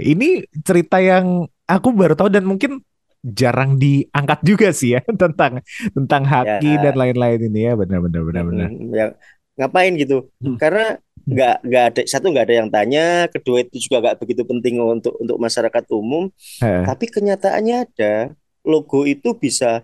ini 0.01 0.41
cerita 0.65 0.97
yang 0.97 1.45
aku 1.69 1.93
baru 1.93 2.17
tahu 2.17 2.33
dan 2.33 2.49
mungkin 2.49 2.81
jarang 3.19 3.75
diangkat 3.75 4.39
juga 4.41 4.71
sih 4.71 4.95
ya 4.97 5.01
tentang 5.21 5.59
tentang 5.91 6.23
haki 6.23 6.79
ya. 6.79 6.81
dan 6.89 6.95
lain-lain 6.95 7.39
ini 7.51 7.59
ya 7.69 7.73
benar-benar 7.77 8.21
benar-benar. 8.25 8.69
Hmm, 8.71 8.89
ya 8.95 9.05
ngapain 9.59 9.91
gitu? 9.99 10.31
Hmm. 10.39 10.55
Karena 10.55 10.95
nggak 11.29 11.55
nggak 11.61 11.83
ada 11.93 12.01
satu 12.07 12.31
nggak 12.31 12.45
ada 12.47 12.55
yang 12.65 12.69
tanya, 12.71 13.05
kedua 13.27 13.61
itu 13.61 13.77
juga 13.83 14.01
nggak 14.07 14.17
begitu 14.23 14.41
penting 14.47 14.79
untuk 14.79 15.13
untuk 15.19 15.37
masyarakat 15.37 15.83
umum. 15.91 16.31
He. 16.63 16.71
Tapi 16.87 17.05
kenyataannya 17.11 17.75
ada 17.85 18.13
logo 18.63 19.03
itu 19.03 19.35
bisa 19.35 19.83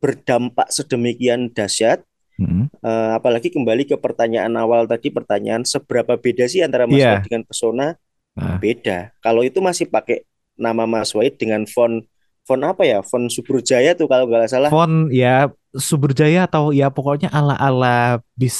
berdampak 0.00 0.72
sedemikian 0.72 1.52
dahsyat. 1.52 2.02
Hmm. 2.34 2.66
Uh, 2.82 3.14
apalagi 3.14 3.54
kembali 3.54 3.86
ke 3.86 3.94
pertanyaan 3.94 4.50
awal 4.58 4.90
tadi, 4.90 5.12
pertanyaan 5.12 5.62
seberapa 5.62 6.18
beda 6.18 6.50
sih 6.50 6.66
antara 6.66 6.90
Mas 6.90 6.98
yeah. 6.98 7.22
dengan 7.22 7.46
Pesona? 7.46 7.94
Nah. 8.34 8.58
Beda. 8.58 9.14
Kalau 9.22 9.46
itu 9.46 9.62
masih 9.62 9.86
pakai 9.86 10.26
nama 10.58 10.82
Mas 10.84 11.14
Wahid 11.14 11.38
dengan 11.38 11.62
font 11.70 12.02
font 12.42 12.62
apa 12.66 12.82
ya? 12.82 13.00
Font 13.06 13.30
Subrujaya 13.30 13.94
tuh 13.94 14.10
kalau 14.10 14.26
nggak 14.26 14.50
salah. 14.50 14.68
Font 14.74 15.14
ya 15.14 15.54
Subrujaya 15.74 16.50
atau 16.50 16.74
ya 16.74 16.90
pokoknya 16.90 17.30
ala-ala 17.30 18.18
bis 18.34 18.58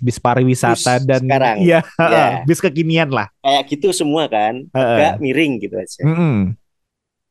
bis 0.00 0.18
pariwisata 0.18 1.02
bis 1.02 1.06
dan 1.06 1.22
sekarang. 1.26 1.56
ya, 1.70 1.80
ya. 1.98 2.26
bis 2.46 2.58
kekinian 2.58 3.10
lah. 3.10 3.28
Kayak 3.44 3.62
gitu 3.70 3.88
semua 3.94 4.26
kan, 4.26 4.64
agak 4.74 5.18
uh. 5.18 5.20
miring 5.22 5.60
gitu 5.62 5.76
aja. 5.78 6.02
Mm 6.02 6.16
-hmm. 6.16 6.38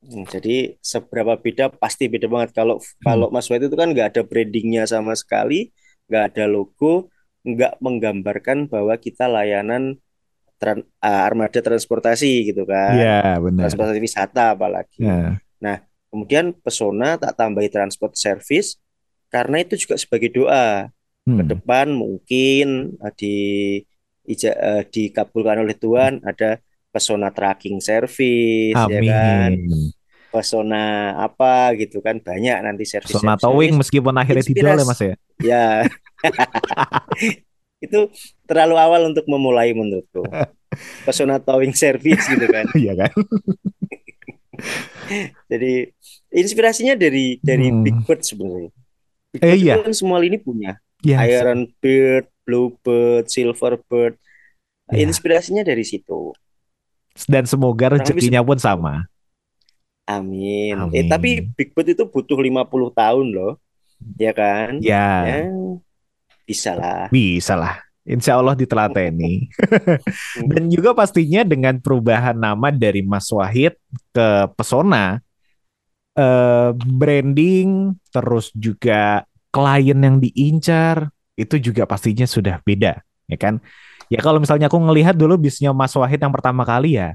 Hmm, 0.04 0.28
jadi 0.28 0.76
seberapa 0.84 1.40
beda 1.40 1.72
pasti 1.72 2.12
beda 2.12 2.28
banget 2.28 2.52
kalau 2.52 2.76
hmm. 2.76 3.08
kalau 3.08 3.28
Mas 3.32 3.48
White 3.48 3.72
itu 3.72 3.78
kan 3.80 3.96
nggak 3.96 4.08
ada 4.16 4.22
brandingnya 4.28 4.84
sama 4.84 5.16
sekali, 5.16 5.72
nggak 6.12 6.36
ada 6.36 6.46
logo, 6.52 7.08
nggak 7.48 7.80
menggambarkan 7.80 8.68
bahwa 8.68 9.00
kita 9.00 9.32
layanan 9.32 9.96
tran, 10.60 10.84
uh, 11.00 11.22
armada 11.24 11.64
transportasi 11.64 12.52
gitu 12.52 12.68
kan, 12.68 13.00
Iya 13.00 13.40
benar. 13.40 13.68
transportasi 13.68 14.00
wisata 14.04 14.52
apalagi. 14.52 15.08
Ya. 15.08 15.40
Nah 15.64 15.80
kemudian 16.12 16.52
pesona 16.52 17.16
tak 17.16 17.40
tambahi 17.40 17.72
transport 17.72 18.20
service 18.20 18.76
karena 19.32 19.64
itu 19.64 19.80
juga 19.80 19.96
sebagai 19.96 20.30
doa 20.36 20.92
hmm. 21.28 21.38
ke 21.40 21.44
depan 21.58 21.88
mungkin 21.92 22.98
uh, 23.00 23.14
di 23.16 23.36
ija, 24.28 24.52
uh, 24.56 24.82
dikabulkan 24.88 25.64
oleh 25.64 25.76
Tuhan 25.76 26.24
ada 26.24 26.60
pesona 26.94 27.34
tracking 27.34 27.82
service 27.82 28.78
Amin. 28.78 29.02
ya 29.02 29.02
kan? 29.10 29.52
Pesona 30.34 31.14
apa 31.22 31.74
gitu 31.78 32.02
kan 32.02 32.18
banyak 32.22 32.58
nanti 32.62 32.86
service 32.86 33.14
pesona 33.14 33.38
towing 33.38 33.78
meskipun 33.78 34.14
akhirnya 34.18 34.46
tidak 34.46 34.72
ya 34.78 34.86
mas 34.86 35.02
ya? 35.02 35.16
Ya. 35.42 35.66
Itu 37.86 38.08
terlalu 38.48 38.76
awal 38.80 39.12
untuk 39.12 39.28
memulai 39.28 39.76
menurutku. 39.76 40.24
Pesona 41.06 41.38
towing 41.38 41.76
service 41.76 42.26
gitu 42.30 42.46
kan. 42.48 42.66
Iya 42.82 42.94
kan? 42.96 43.14
Jadi 45.52 45.92
inspirasinya 46.32 46.96
dari 46.96 47.38
dari 47.44 47.68
hmm. 47.68 47.84
Big 47.84 47.98
Bird 48.08 48.22
sebenarnya 48.24 48.72
Big 49.34 49.42
eh, 49.44 49.58
iya. 49.60 49.82
kan 49.82 49.92
semua 49.92 50.22
ini 50.24 50.40
punya 50.40 50.78
ya, 51.04 51.22
Iron 51.28 51.70
Bird, 51.84 52.32
Bluebird, 52.48 53.28
Silverbird 53.30 54.16
ya. 54.90 55.04
inspirasinya 55.04 55.62
dari 55.62 55.84
situ 55.84 56.34
dan 57.30 57.46
semoga 57.46 57.94
rezekinya 57.94 58.42
pun 58.42 58.58
sama. 58.58 59.06
Amin. 60.10 60.76
Amin. 60.76 60.98
Eh 60.98 61.06
tapi 61.08 61.46
Big 61.56 61.72
Bird 61.72 61.94
itu 61.94 62.04
butuh 62.10 62.36
50 62.36 62.68
tahun 62.92 63.28
loh. 63.32 63.54
Ya 64.20 64.36
kan? 64.36 64.82
Ya. 64.84 65.24
ya 65.24 65.38
bisa 66.44 66.76
lah. 66.76 67.08
Bisa 67.08 67.56
lah. 67.56 67.80
Insya 68.04 68.36
Allah 68.36 68.52
ditelateni. 68.52 69.48
Dan 70.52 70.68
juga 70.68 70.92
pastinya 70.92 71.48
dengan 71.48 71.80
perubahan 71.80 72.36
nama 72.36 72.68
dari 72.68 73.00
Mas 73.00 73.32
Wahid 73.32 73.80
ke 74.12 74.28
Pesona, 74.60 75.24
eh, 76.20 76.70
branding, 76.76 77.96
terus 78.12 78.52
juga 78.52 79.24
klien 79.54 80.00
yang 80.02 80.18
diincar, 80.18 81.14
itu 81.38 81.62
juga 81.62 81.86
pastinya 81.86 82.26
sudah 82.26 82.58
beda, 82.66 83.06
ya 83.30 83.38
kan? 83.38 83.62
Ya 84.10 84.18
kalau 84.20 84.42
misalnya 84.42 84.66
aku 84.66 84.82
ngelihat 84.82 85.14
dulu 85.14 85.38
bisnya 85.38 85.70
Mas 85.72 85.94
Wahid 85.94 86.18
yang 86.18 86.34
pertama 86.34 86.66
kali 86.66 86.98
ya, 86.98 87.14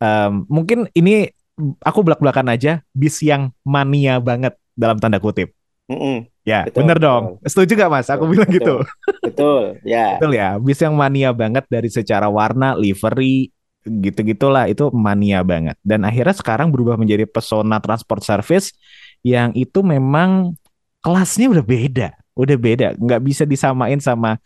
um, 0.00 0.44
mungkin 0.46 0.86
ini 0.92 1.32
aku 1.80 2.04
belak-belakan 2.04 2.52
aja 2.52 2.84
bis 2.92 3.24
yang 3.24 3.48
mania 3.64 4.20
banget 4.20 4.52
dalam 4.76 5.00
tanda 5.00 5.16
kutip. 5.16 5.56
Mm 5.88 5.96
-mm. 5.96 6.16
Ya, 6.46 6.62
betul, 6.62 6.78
bener 6.86 6.98
dong. 7.02 7.24
Setuju 7.42 7.74
gak 7.74 7.90
mas? 7.90 8.06
Aku 8.06 8.22
betul, 8.26 8.32
bilang 8.38 8.50
gitu. 8.54 8.74
Betul, 9.18 9.62
ya. 9.82 10.14
betul 10.14 10.32
ya. 10.38 10.48
Bis 10.62 10.78
yang 10.78 10.94
mania 10.94 11.34
banget 11.34 11.66
dari 11.66 11.90
secara 11.90 12.30
warna, 12.30 12.78
livery, 12.78 13.50
gitu-gitulah 13.82 14.70
itu 14.70 14.86
mania 14.94 15.42
banget. 15.42 15.74
Dan 15.82 16.06
akhirnya 16.06 16.34
sekarang 16.38 16.70
berubah 16.70 16.94
menjadi 16.94 17.26
pesona 17.26 17.82
transport 17.82 18.22
service 18.22 18.70
yang 19.26 19.50
itu 19.58 19.82
memang 19.82 20.54
kelasnya 21.06 21.46
udah 21.46 21.62
beda, 21.62 22.08
udah 22.34 22.56
beda, 22.58 22.86
nggak 22.98 23.22
bisa 23.22 23.46
disamain 23.46 24.02
sama 24.02 24.42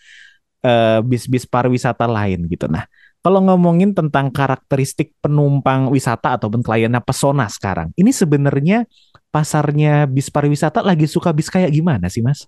uh, 0.61 1.01
bis-bis 1.01 1.49
pariwisata 1.49 2.05
lain 2.05 2.45
gitu. 2.53 2.69
Nah, 2.69 2.85
kalau 3.25 3.41
ngomongin 3.41 3.97
tentang 3.97 4.29
karakteristik 4.29 5.17
penumpang 5.25 5.89
wisata 5.89 6.37
ataupun 6.37 6.61
kliennya 6.61 7.01
pesona 7.01 7.49
sekarang, 7.49 7.97
ini 7.97 8.13
sebenarnya 8.13 8.85
pasarnya 9.33 10.05
bis 10.05 10.29
pariwisata 10.29 10.85
lagi 10.85 11.09
suka 11.09 11.33
bis 11.33 11.49
kayak 11.49 11.73
gimana 11.73 12.13
sih, 12.13 12.21
Mas? 12.21 12.45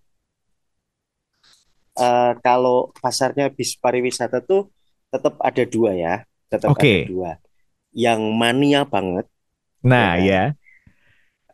Uh, 1.97 2.37
kalau 2.45 2.93
pasarnya 3.01 3.49
bis 3.49 3.81
pariwisata 3.81 4.45
tuh 4.45 4.69
tetap 5.09 5.41
ada 5.41 5.65
dua 5.65 5.97
ya, 5.97 6.15
tetap 6.53 6.77
okay. 6.77 7.09
ada 7.09 7.13
dua. 7.13 7.33
Yang 7.97 8.21
mania 8.33 8.85
banget. 8.85 9.25
Nah, 9.81 10.21
ya. 10.21 10.25
ya. 10.25 10.45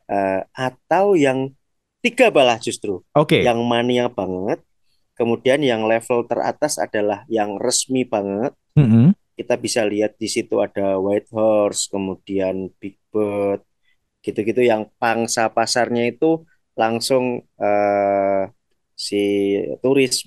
Uh, 0.08 0.40
atau 0.54 1.18
yang 1.18 1.57
tiga 2.04 2.30
balah 2.30 2.58
justru. 2.62 3.02
Oke. 3.14 3.40
Okay. 3.40 3.42
Yang 3.42 3.60
mania 3.66 4.06
banget 4.08 4.62
Kemudian 5.18 5.58
yang 5.66 5.82
level 5.90 6.30
teratas 6.30 6.78
adalah 6.78 7.26
yang 7.26 7.58
resmi 7.58 8.06
banget. 8.06 8.54
Mm 8.78 8.86
-hmm. 8.86 9.06
Kita 9.34 9.58
bisa 9.58 9.82
lihat 9.82 10.14
di 10.14 10.30
situ 10.30 10.62
ada 10.62 10.94
White 10.94 11.34
Horse, 11.34 11.90
kemudian 11.90 12.70
Big 12.78 13.02
Bird, 13.10 13.66
gitu-gitu 14.22 14.62
yang 14.62 14.86
pangsa 15.02 15.50
pasarnya 15.50 16.06
itu 16.06 16.46
langsung 16.78 17.42
uh, 17.58 18.42
si 18.94 19.58
turis 19.82 20.22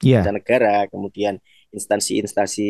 yeah. 0.00 0.24
negara, 0.32 0.88
kemudian 0.88 1.36
instansi-instansi 1.68 2.68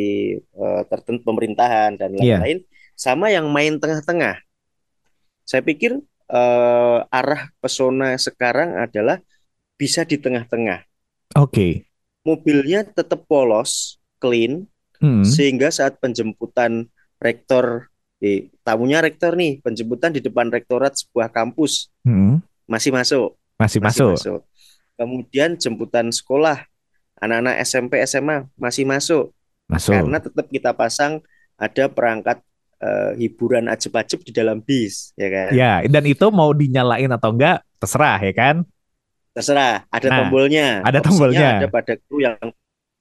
uh, 0.59 0.83
tertentu 0.91 1.31
pemerintahan 1.31 1.95
dan 1.95 2.11
iya. 2.19 2.43
lain-lain, 2.43 2.59
yeah. 2.67 2.95
sama 2.99 3.31
yang 3.31 3.47
main 3.55 3.79
tengah-tengah. 3.79 4.43
Saya 5.47 5.63
pikir 5.63 5.99
uh, 6.31 7.05
arah 7.11 7.51
pesona 7.59 8.15
sekarang 8.17 8.79
adalah 8.79 9.19
bisa 9.75 10.07
di 10.07 10.17
tengah-tengah 10.17 10.91
Oke. 11.39 11.55
Okay. 11.55 11.73
Mobilnya 12.27 12.83
tetap 12.83 13.25
polos, 13.31 14.03
clean, 14.19 14.67
hmm. 14.99 15.23
sehingga 15.23 15.71
saat 15.71 16.03
penjemputan 16.03 16.91
rektor, 17.23 17.89
eh, 18.19 18.51
tamunya 18.67 18.99
rektor 18.99 19.39
nih, 19.39 19.63
penjemputan 19.63 20.11
di 20.11 20.21
depan 20.21 20.51
rektorat 20.51 20.99
sebuah 20.99 21.31
kampus, 21.31 21.89
hmm. 22.03 22.43
masih 22.67 22.91
masuk. 22.91 23.39
Masih, 23.57 23.79
masih 23.79 24.05
masuk. 24.11 24.11
masuk. 24.19 24.41
Kemudian 24.99 25.57
jemputan 25.57 26.13
sekolah 26.13 26.67
anak-anak 27.23 27.63
SMP 27.63 28.03
SMA 28.05 28.51
masih 28.59 28.85
masuk. 28.85 29.33
Masuk. 29.71 29.95
Karena 29.95 30.19
tetap 30.19 30.47
kita 30.51 30.75
pasang 30.75 31.23
ada 31.57 31.89
perangkat 31.89 32.43
uh, 32.81 33.13
hiburan 33.17 33.69
ajeb-ajeb 33.69 34.21
di 34.25 34.33
dalam 34.33 34.59
bis, 34.65 35.13
ya 35.15 35.29
kan? 35.29 35.49
Ya, 35.53 35.73
dan 35.87 36.05
itu 36.09 36.27
mau 36.33 36.51
dinyalain 36.51 37.09
atau 37.13 37.31
enggak 37.33 37.63
terserah 37.81 38.19
ya 38.21 38.33
kan? 38.35 38.57
Terserah, 39.37 39.87
ada 39.89 40.09
nah, 40.11 40.17
tombolnya. 40.25 40.83
Ada 40.83 40.99
tombolnya. 41.05 41.49
Ada 41.63 41.69
pada 41.71 41.95
kru 41.97 42.19
yang 42.25 42.37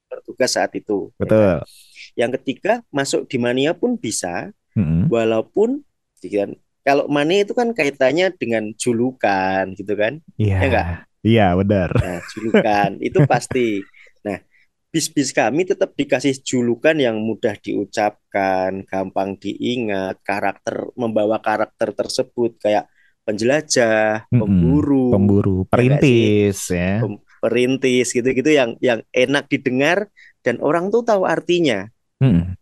bertugas 0.07 0.51
saat 0.53 0.71
itu. 0.77 1.09
Betul. 1.17 1.59
Ya 1.59 1.65
kan? 1.65 1.87
Yang 2.17 2.31
ketiga, 2.41 2.73
masuk 2.91 3.25
di 3.31 3.37
mania 3.39 3.71
pun 3.71 3.95
bisa, 3.95 4.51
hmm. 4.75 5.07
walaupun 5.07 5.81
kan, 6.19 6.51
kalau 6.83 7.07
mania 7.07 7.47
itu 7.47 7.55
kan 7.55 7.71
kaitannya 7.71 8.35
dengan 8.35 8.75
julukan 8.75 9.71
gitu 9.73 9.93
kan? 9.95 10.19
Iya. 10.35 10.57
Ya 10.59 10.67
enggak? 10.67 10.87
Iya, 11.19 11.47
benar. 11.59 11.89
Nah, 11.99 12.19
julukan 12.31 12.89
itu 12.99 13.19
pasti. 13.27 13.67
Bis-bis 14.89 15.29
kami 15.29 15.69
tetap 15.69 15.93
dikasih 15.93 16.41
julukan 16.41 16.97
yang 16.97 17.21
mudah 17.21 17.53
diucapkan, 17.61 18.81
gampang 18.89 19.37
diingat, 19.37 20.17
karakter 20.25 20.89
membawa 20.97 21.37
karakter 21.37 21.93
tersebut 21.93 22.57
kayak 22.57 22.89
penjelajah, 23.21 24.25
pemburu, 24.33 25.13
pemburu, 25.13 25.57
ya 25.61 25.69
perintis 25.69 26.73
ya. 26.73 27.05
Perintis 27.37 28.09
gitu-gitu 28.09 28.49
yang 28.49 28.73
yang 28.81 29.05
enak 29.13 29.45
didengar 29.45 30.09
dan 30.41 30.57
orang 30.57 30.89
tuh 30.89 31.05
tahu 31.05 31.29
artinya. 31.29 31.85
Mm. 32.17 32.57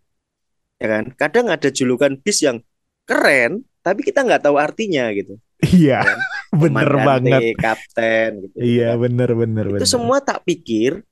Ya 0.83 0.87
kan? 0.91 1.03
Kadang 1.15 1.47
ada 1.47 1.71
julukan 1.71 2.19
bis 2.19 2.43
yang 2.43 2.59
keren 3.07 3.63
tapi 3.79 4.03
kita 4.03 4.27
nggak 4.27 4.43
tahu 4.43 4.59
artinya 4.59 5.07
gitu. 5.15 5.39
Iya, 5.63 6.03
kan? 6.03 6.19
bener 6.67 6.91
banget. 6.91 7.55
Kapten 7.55 8.29
gitu. 8.43 8.55
Iya, 8.59 8.99
kan? 8.99 9.07
bener 9.07 9.29
bener. 9.31 9.65
Itu 9.71 9.75
bener. 9.79 9.87
semua 9.87 10.19
tak 10.19 10.43
pikir 10.43 11.07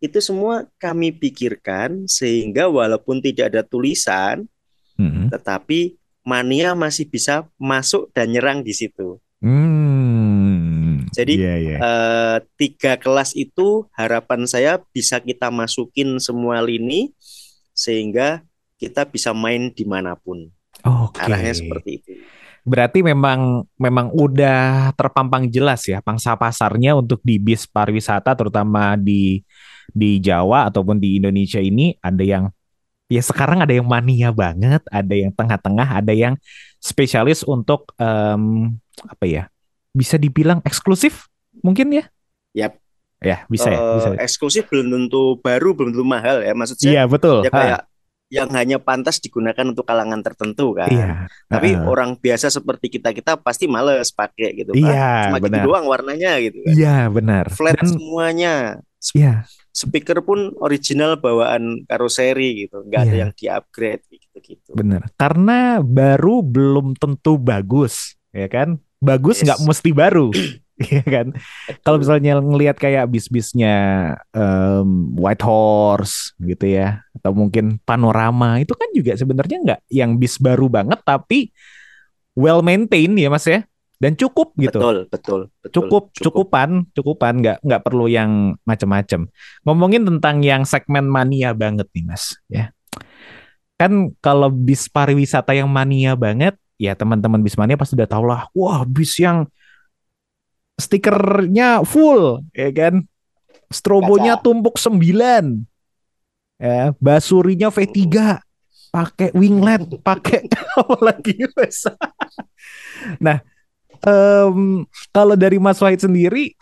itu 0.00 0.18
semua 0.24 0.64
kami 0.80 1.12
pikirkan 1.12 2.08
sehingga 2.08 2.66
walaupun 2.72 3.20
tidak 3.20 3.52
ada 3.52 3.62
tulisan, 3.62 4.48
hmm. 4.96 5.28
tetapi 5.28 6.00
mania 6.24 6.72
masih 6.72 7.04
bisa 7.04 7.44
masuk 7.60 8.08
dan 8.16 8.32
nyerang 8.32 8.64
di 8.64 8.72
situ. 8.72 9.20
Hmm. 9.44 11.04
Jadi 11.12 11.34
yeah, 11.36 11.58
yeah. 11.60 11.80
Uh, 11.80 12.36
tiga 12.56 12.96
kelas 12.96 13.36
itu 13.36 13.88
harapan 13.92 14.48
saya 14.48 14.80
bisa 14.92 15.20
kita 15.20 15.52
masukin 15.52 16.16
semua 16.16 16.64
lini 16.64 17.12
sehingga 17.76 18.44
kita 18.80 19.04
bisa 19.04 19.36
main 19.36 19.68
di 19.68 19.84
mana 19.84 20.16
pun. 20.16 20.48
Okay. 20.80 21.28
Arahnya 21.28 21.54
seperti 21.56 21.90
itu. 22.00 22.12
Berarti 22.64 23.00
memang 23.00 23.64
memang 23.80 24.12
udah 24.12 24.92
terpampang 24.92 25.48
jelas 25.48 25.84
ya 25.88 26.04
pangsa 26.04 26.36
pasarnya 26.36 26.92
untuk 26.92 27.20
di 27.24 27.40
bis 27.40 27.64
pariwisata 27.64 28.36
terutama 28.36 28.96
di 29.00 29.40
di 29.92 30.22
Jawa 30.22 30.70
ataupun 30.70 30.98
di 30.98 31.18
Indonesia 31.18 31.58
ini 31.58 31.94
ada 32.00 32.22
yang 32.22 32.44
ya 33.10 33.22
sekarang 33.26 33.66
ada 33.66 33.74
yang 33.74 33.90
mania 33.90 34.30
banget, 34.30 34.86
ada 34.86 35.14
yang 35.18 35.34
tengah-tengah, 35.34 35.98
ada 35.98 36.14
yang 36.14 36.38
spesialis 36.78 37.42
untuk 37.42 37.90
um, 37.98 38.78
apa 39.02 39.24
ya? 39.26 39.44
Bisa 39.90 40.14
dibilang 40.14 40.62
eksklusif 40.62 41.26
mungkin 41.66 41.90
ya? 41.90 42.04
Yap. 42.54 42.78
Ya, 43.20 43.44
bisa 43.52 43.68
uh, 43.68 43.74
ya, 43.74 43.80
bisa. 43.98 44.08
Eh, 44.16 44.24
eksklusif 44.24 44.64
belum 44.70 44.88
tentu 44.88 45.36
baru, 45.44 45.76
belum 45.76 45.92
tentu 45.92 46.06
mahal 46.06 46.40
ya 46.40 46.56
maksudnya. 46.56 46.88
Iya, 46.88 47.02
betul. 47.04 47.44
Ya 47.44 47.52
kayak 47.52 47.80
ha. 47.84 47.88
yang 48.32 48.48
hanya 48.56 48.78
pantas 48.80 49.20
digunakan 49.20 49.66
untuk 49.66 49.84
kalangan 49.84 50.24
tertentu 50.24 50.72
kan. 50.72 50.88
Iya. 50.88 51.28
Tapi 51.50 51.76
uh. 51.76 51.84
orang 51.84 52.16
biasa 52.16 52.48
seperti 52.48 52.96
kita-kita 52.96 53.36
pasti 53.36 53.68
males 53.68 54.08
pakai 54.14 54.64
gitu 54.64 54.72
kan. 54.72 54.88
Iya, 54.88 55.10
Cuma 55.28 55.36
gitu 55.36 55.44
benar. 55.50 55.58
gitu 55.60 55.68
doang 55.68 55.84
warnanya 55.84 56.32
gitu 56.40 56.58
kan. 56.64 56.72
Iya, 56.72 56.96
benar. 57.12 57.44
Flat 57.52 57.76
Dan, 57.76 57.90
semuanya. 57.92 58.54
Iya 59.12 59.44
speaker 59.70 60.20
pun 60.20 60.52
original 60.60 61.16
bawaan 61.18 61.86
karoseri 61.86 62.66
gitu, 62.66 62.82
nggak 62.84 63.00
yeah. 63.00 63.06
ada 63.06 63.14
iya. 63.14 63.22
yang 63.22 63.32
di-upgrade 63.32 64.02
gitu-gitu. 64.10 64.70
Bener, 64.74 65.06
karena 65.14 65.78
baru 65.80 66.42
belum 66.42 66.98
tentu 66.98 67.38
bagus, 67.38 68.18
ya 68.34 68.50
kan? 68.50 68.78
Bagus 69.00 69.40
nggak 69.40 69.62
yes. 69.62 69.66
mesti 69.66 69.90
baru, 69.94 70.28
ya 70.94 71.04
kan? 71.06 71.26
Kalau 71.86 71.96
misalnya 72.02 72.36
ngelihat 72.42 72.76
kayak 72.76 73.08
bis-bisnya 73.08 73.74
um, 74.34 75.14
White 75.16 75.44
Horse 75.46 76.34
gitu 76.42 76.66
ya, 76.66 77.00
atau 77.16 77.32
mungkin 77.32 77.78
Panorama, 77.86 78.58
itu 78.58 78.74
kan 78.74 78.90
juga 78.92 79.14
sebenarnya 79.14 79.58
nggak 79.62 79.80
yang 79.88 80.18
bis 80.18 80.36
baru 80.36 80.66
banget, 80.66 80.98
tapi 81.06 81.54
well 82.34 82.62
maintained 82.62 83.18
ya 83.18 83.28
mas 83.30 83.46
ya 83.46 83.66
dan 84.00 84.16
cukup 84.16 84.56
gitu. 84.56 84.80
Betul, 84.80 84.96
betul, 85.12 85.40
betul. 85.60 85.72
Cukup, 85.76 86.02
cukup. 86.16 86.24
cukupan, 86.24 86.70
cukupan, 86.96 87.34
nggak 87.44 87.58
nggak 87.60 87.82
perlu 87.84 88.08
yang 88.08 88.56
macam-macam. 88.64 89.28
Ngomongin 89.68 90.08
tentang 90.08 90.40
yang 90.40 90.64
segmen 90.64 91.04
mania 91.04 91.52
banget 91.52 91.84
nih, 91.92 92.04
Mas, 92.08 92.32
ya. 92.48 92.72
Kan 93.76 94.16
kalau 94.24 94.48
bis 94.48 94.88
pariwisata 94.88 95.52
yang 95.52 95.68
mania 95.68 96.16
banget, 96.16 96.56
ya 96.80 96.96
teman-teman 96.96 97.44
bis 97.44 97.60
mania 97.60 97.76
pasti 97.76 97.92
udah 97.92 98.08
tau 98.08 98.24
lah, 98.24 98.48
wah 98.56 98.88
bis 98.88 99.20
yang 99.20 99.44
stikernya 100.80 101.84
full, 101.84 102.40
ya 102.56 102.72
kan? 102.72 103.04
Strobonya 103.68 104.40
Kaca. 104.40 104.44
tumpuk 104.48 104.80
sembilan, 104.80 105.60
ya, 106.56 106.96
basurinya 106.96 107.68
V3, 107.68 108.00
pakai 108.90 109.30
winglet, 109.36 110.00
pakai 110.00 110.48
apa 110.80 110.96
lagi 111.04 111.36
nah, 113.22 113.38
um, 114.04 114.84
kalau 115.10 115.34
dari 115.34 115.56
Mas 115.56 115.80
Wahid 115.80 116.00
sendiri 116.04 116.54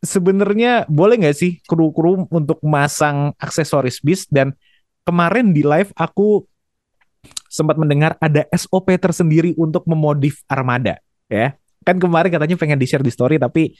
sebenarnya 0.00 0.88
boleh 0.88 1.20
nggak 1.20 1.36
sih 1.36 1.60
kru-kru 1.68 2.24
untuk 2.32 2.58
masang 2.64 3.36
aksesoris 3.36 4.00
bis? 4.00 4.24
Dan 4.28 4.56
kemarin 5.04 5.52
di 5.52 5.60
live 5.64 5.92
aku 5.96 6.44
sempat 7.50 7.76
mendengar 7.76 8.16
ada 8.22 8.48
SOP 8.54 8.96
tersendiri 8.96 9.52
untuk 9.60 9.84
memodif 9.84 10.40
armada 10.48 11.00
ya. 11.28 11.56
Kan 11.84 11.96
kemarin 11.96 12.28
katanya 12.32 12.56
pengen 12.56 12.80
di 12.80 12.86
share 12.88 13.04
di 13.04 13.12
story 13.12 13.40
tapi 13.40 13.76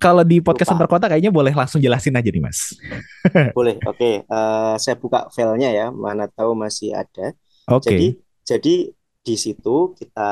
kalau 0.00 0.24
di 0.24 0.40
podcast 0.40 0.72
antar 0.72 0.88
kota 0.88 1.12
kayaknya 1.12 1.28
boleh 1.28 1.52
langsung 1.52 1.76
jelasin 1.76 2.16
aja 2.16 2.24
nih 2.32 2.40
mas. 2.40 2.72
Boleh 3.58 3.76
oke. 3.84 4.00
Okay. 4.00 4.14
uh, 4.32 4.72
eh, 4.72 4.74
saya 4.80 4.96
buka 4.96 5.28
filenya 5.28 5.68
ya 5.68 5.86
mana 5.92 6.24
tahu 6.24 6.56
masih 6.56 6.96
ada. 6.96 7.36
Oke. 7.68 7.84
Okay. 7.84 7.92
jadi 7.92 8.08
jadi 8.48 8.74
di 9.20 9.36
situ 9.36 9.92
kita 9.96 10.30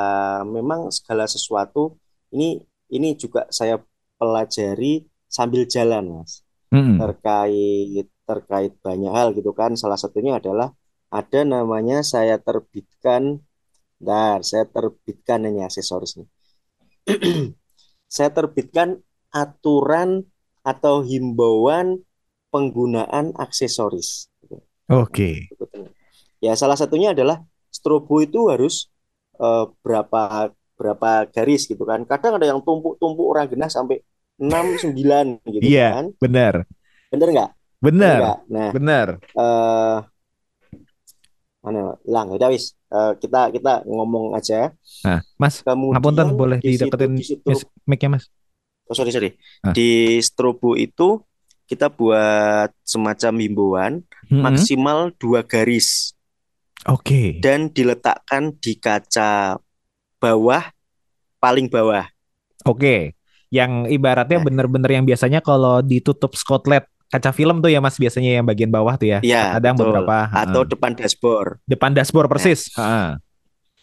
memang 0.48 0.88
segala 0.88 1.28
sesuatu 1.28 1.96
ini 2.32 2.60
ini 2.92 3.14
juga 3.14 3.44
saya 3.52 3.76
pelajari 4.16 5.04
sambil 5.28 5.68
jalan 5.68 6.20
mas 6.22 6.40
hmm. 6.72 6.96
terkait 6.96 8.08
terkait 8.24 8.72
banyak 8.80 9.12
hal 9.12 9.36
gitu 9.36 9.52
kan 9.52 9.76
salah 9.76 10.00
satunya 10.00 10.40
adalah 10.40 10.72
ada 11.08 11.40
namanya 11.44 12.04
saya 12.04 12.40
terbitkan 12.40 13.40
dan 14.00 14.40
saya 14.44 14.64
terbitkan 14.68 15.48
ini 15.48 15.64
aksesoris 15.64 16.20
nih 16.20 16.28
saya 18.16 18.32
terbitkan 18.32 19.00
aturan 19.32 20.24
atau 20.64 21.00
himbauan 21.00 22.04
penggunaan 22.52 23.36
aksesoris. 23.36 24.28
Oke. 24.88 25.48
Okay. 25.48 25.68
Ya 26.44 26.56
salah 26.56 26.76
satunya 26.76 27.12
adalah 27.12 27.44
strobo 27.68 28.20
itu 28.24 28.48
harus 28.48 28.88
uh, 29.40 29.70
berapa 29.80 30.52
berapa 30.78 31.26
garis 31.30 31.66
gitu 31.66 31.82
kan. 31.82 32.04
Kadang 32.06 32.38
ada 32.38 32.46
yang 32.46 32.62
tumpuk-tumpuk 32.62 33.26
orang 33.26 33.50
genah 33.50 33.70
sampai 33.70 34.02
6 34.38 34.94
9 34.94 35.42
gitu 35.50 35.62
iya, 35.66 35.98
kan. 35.98 36.06
benar. 36.22 36.54
Benar 37.10 37.28
nggak? 37.34 37.50
Benar. 37.78 38.20
Nah, 38.46 38.70
benar. 38.70 39.06
Uh, 39.34 39.98
mana 41.58 41.98
lang 42.08 42.32
ya 42.38 42.48
wis 42.48 42.72
uh, 42.94 43.12
kita 43.18 43.52
kita 43.52 43.84
ngomong 43.84 44.32
aja 44.32 44.72
nah, 45.04 45.20
mas 45.36 45.60
Kemudian 45.60 46.00
ngapunten 46.00 46.26
boleh 46.32 46.58
di 46.62 46.78
dideketin 46.78 47.12
mic-nya 47.84 48.08
mas 48.16 48.24
oh 48.88 48.94
sorry 48.96 49.12
sorry 49.12 49.36
ah. 49.66 49.74
di 49.76 50.16
strobo 50.24 50.78
itu 50.78 51.20
kita 51.68 51.92
buat 51.92 52.72
semacam 52.86 53.32
himbauan 53.42 53.92
mm 54.00 54.32
-hmm. 54.32 54.40
maksimal 54.40 55.12
dua 55.20 55.44
garis 55.44 56.16
Oke. 56.86 57.02
Okay. 57.02 57.26
Dan 57.42 57.74
diletakkan 57.74 58.54
di 58.62 58.78
kaca 58.78 59.58
bawah 60.22 60.62
paling 61.42 61.66
bawah. 61.66 62.06
Oke. 62.62 62.78
Okay. 62.78 63.00
Yang 63.48 63.96
ibaratnya 63.96 64.38
nah. 64.38 64.44
bener-bener 64.44 64.90
yang 65.00 65.04
biasanya 65.08 65.40
kalau 65.40 65.80
ditutup 65.80 66.36
skotlet 66.36 66.84
kaca 67.08 67.32
film 67.32 67.64
tuh 67.64 67.72
ya 67.72 67.80
Mas 67.80 67.96
biasanya 67.96 68.38
yang 68.38 68.46
bagian 68.46 68.70
bawah 68.70 68.94
tuh 68.94 69.08
ya. 69.16 69.18
Iya. 69.24 69.56
Ada 69.58 69.72
betul. 69.72 69.80
beberapa 69.90 70.16
atau 70.30 70.60
uh. 70.62 70.68
depan 70.68 70.92
dashboard. 70.94 71.58
Depan 71.64 71.90
dashboard 71.96 72.28
persis. 72.30 72.68
Nah. 72.76 72.84
Uh. 72.84 73.10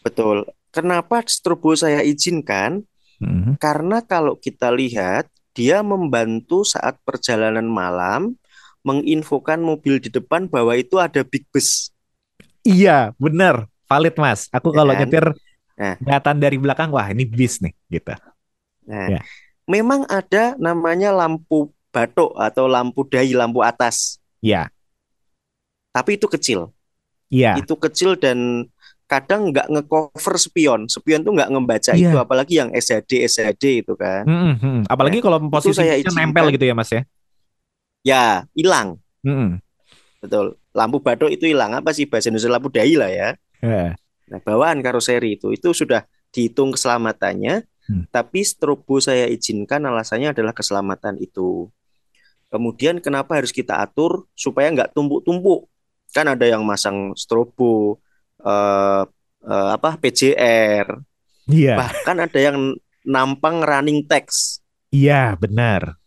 Betul. 0.05 0.38
Kenapa 0.69 1.23
strobo 1.25 1.73
saya 1.73 2.05
izinkan? 2.05 2.86
Uh-huh. 3.17 3.55
Karena 3.58 4.03
kalau 4.05 4.38
kita 4.38 4.69
lihat 4.69 5.31
dia 5.55 5.79
membantu 5.81 6.67
saat 6.67 6.99
perjalanan 7.08 7.65
malam 7.65 8.36
menginfokan 8.86 9.63
mobil 9.63 9.97
di 9.97 10.13
depan 10.13 10.45
bahwa 10.45 10.77
itu 10.77 11.01
ada 11.01 11.25
big 11.25 11.47
bus. 11.49 11.94
Iya, 12.65 13.13
bener. 13.21 13.69
Valid, 13.86 14.15
Mas. 14.17 14.49
Aku 14.49 14.73
ya 14.73 14.82
kalau 14.82 14.93
kan? 14.97 14.99
nyetir 15.06 15.25
nah. 15.78 15.95
kelihatan 16.01 16.36
dari 16.41 16.58
belakang, 16.58 16.89
wah 16.89 17.06
ini 17.13 17.23
bis 17.23 17.62
nih, 17.62 17.73
gitu. 17.93 18.17
Nah, 18.89 19.08
ya. 19.17 19.21
memang 19.69 20.10
ada 20.10 20.58
namanya 20.58 21.13
lampu 21.13 21.69
batok 21.93 22.34
atau 22.36 22.65
lampu 22.65 23.06
dahi, 23.06 23.38
lampu 23.38 23.62
atas. 23.62 24.17
Iya. 24.41 24.67
Tapi 25.93 26.17
itu 26.17 26.28
kecil. 26.28 26.73
Iya. 27.30 27.62
Itu 27.62 27.78
kecil 27.78 28.17
dan 28.17 28.67
kadang 29.06 29.54
nggak 29.54 29.69
ngecover 29.69 30.36
spion. 30.41 30.89
Spion 30.89 31.21
tuh 31.21 31.38
nggak 31.38 31.49
ngebaca 31.54 31.93
yeah. 31.93 32.10
itu, 32.10 32.17
apalagi 32.17 32.54
yang 32.58 32.69
SHD 32.73 33.25
SHD 33.30 33.86
itu 33.86 33.93
kan. 33.93 34.25
Mm 34.25 34.54
-hmm. 34.58 34.78
Apalagi 34.89 35.21
nah, 35.21 35.23
kalau 35.30 35.38
posisi 35.47 35.78
saya 35.78 36.01
nempel 36.01 36.49
gitu 36.51 36.65
ya 36.65 36.73
mas 36.73 36.89
ya. 36.89 37.01
Ya 38.01 38.23
hilang. 38.58 38.97
Mm 39.21 39.34
-hmm. 39.34 39.49
Betul. 40.25 40.58
Lampu 40.75 40.99
batok 40.99 41.31
itu 41.31 41.47
hilang 41.47 41.71
apa 41.71 41.95
sih 41.95 42.05
bahasa 42.05 42.27
Indonesia 42.27 42.51
lampu 42.51 42.67
dahi 42.67 42.93
lah 42.99 43.11
ya. 43.11 43.29
Yeah. 43.63 43.95
Nah 44.27 44.39
bawaan 44.43 44.83
karoseri 44.83 45.39
itu 45.39 45.55
itu 45.55 45.71
sudah 45.71 46.03
dihitung 46.35 46.75
keselamatannya. 46.75 47.63
Hmm. 47.85 48.03
Tapi 48.11 48.43
strobo 48.43 48.99
saya 48.99 49.29
izinkan 49.31 49.88
alasannya 49.88 50.35
adalah 50.35 50.51
keselamatan 50.51 51.21
itu. 51.21 51.71
Kemudian 52.49 52.99
kenapa 52.99 53.39
harus 53.39 53.55
kita 53.55 53.79
atur 53.79 54.27
supaya 54.35 54.67
nggak 54.73 54.91
tumpuk-tumpuk? 54.91 55.71
Kan 56.11 56.31
ada 56.31 56.45
yang 56.47 56.63
masang 56.63 57.15
strobo, 57.15 57.99
uh, 58.41 59.03
uh, 59.43 59.69
apa 59.75 59.95
PJR. 60.01 60.88
Iya. 61.45 61.75
Bahkan 61.77 62.17
ada 62.25 62.39
yang 62.39 62.73
nampang 63.05 63.61
running 63.61 64.03
text. 64.09 64.65
Iya, 64.89 65.38
benar. 65.38 65.99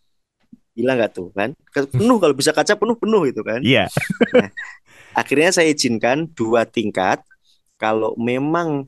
Gila 0.79 0.95
nggak 0.95 1.11
tuh 1.11 1.35
kan? 1.35 1.51
Penuh 1.75 2.23
kalau 2.23 2.35
bisa 2.38 2.55
kaca 2.55 2.79
penuh 2.79 2.95
penuh 2.95 3.27
itu 3.27 3.43
kan. 3.43 3.59
Iya. 3.59 3.91
nah, 4.31 4.51
akhirnya 5.19 5.51
saya 5.51 5.75
izinkan 5.75 6.31
dua 6.38 6.62
tingkat. 6.62 7.19
Kalau 7.75 8.14
memang 8.14 8.87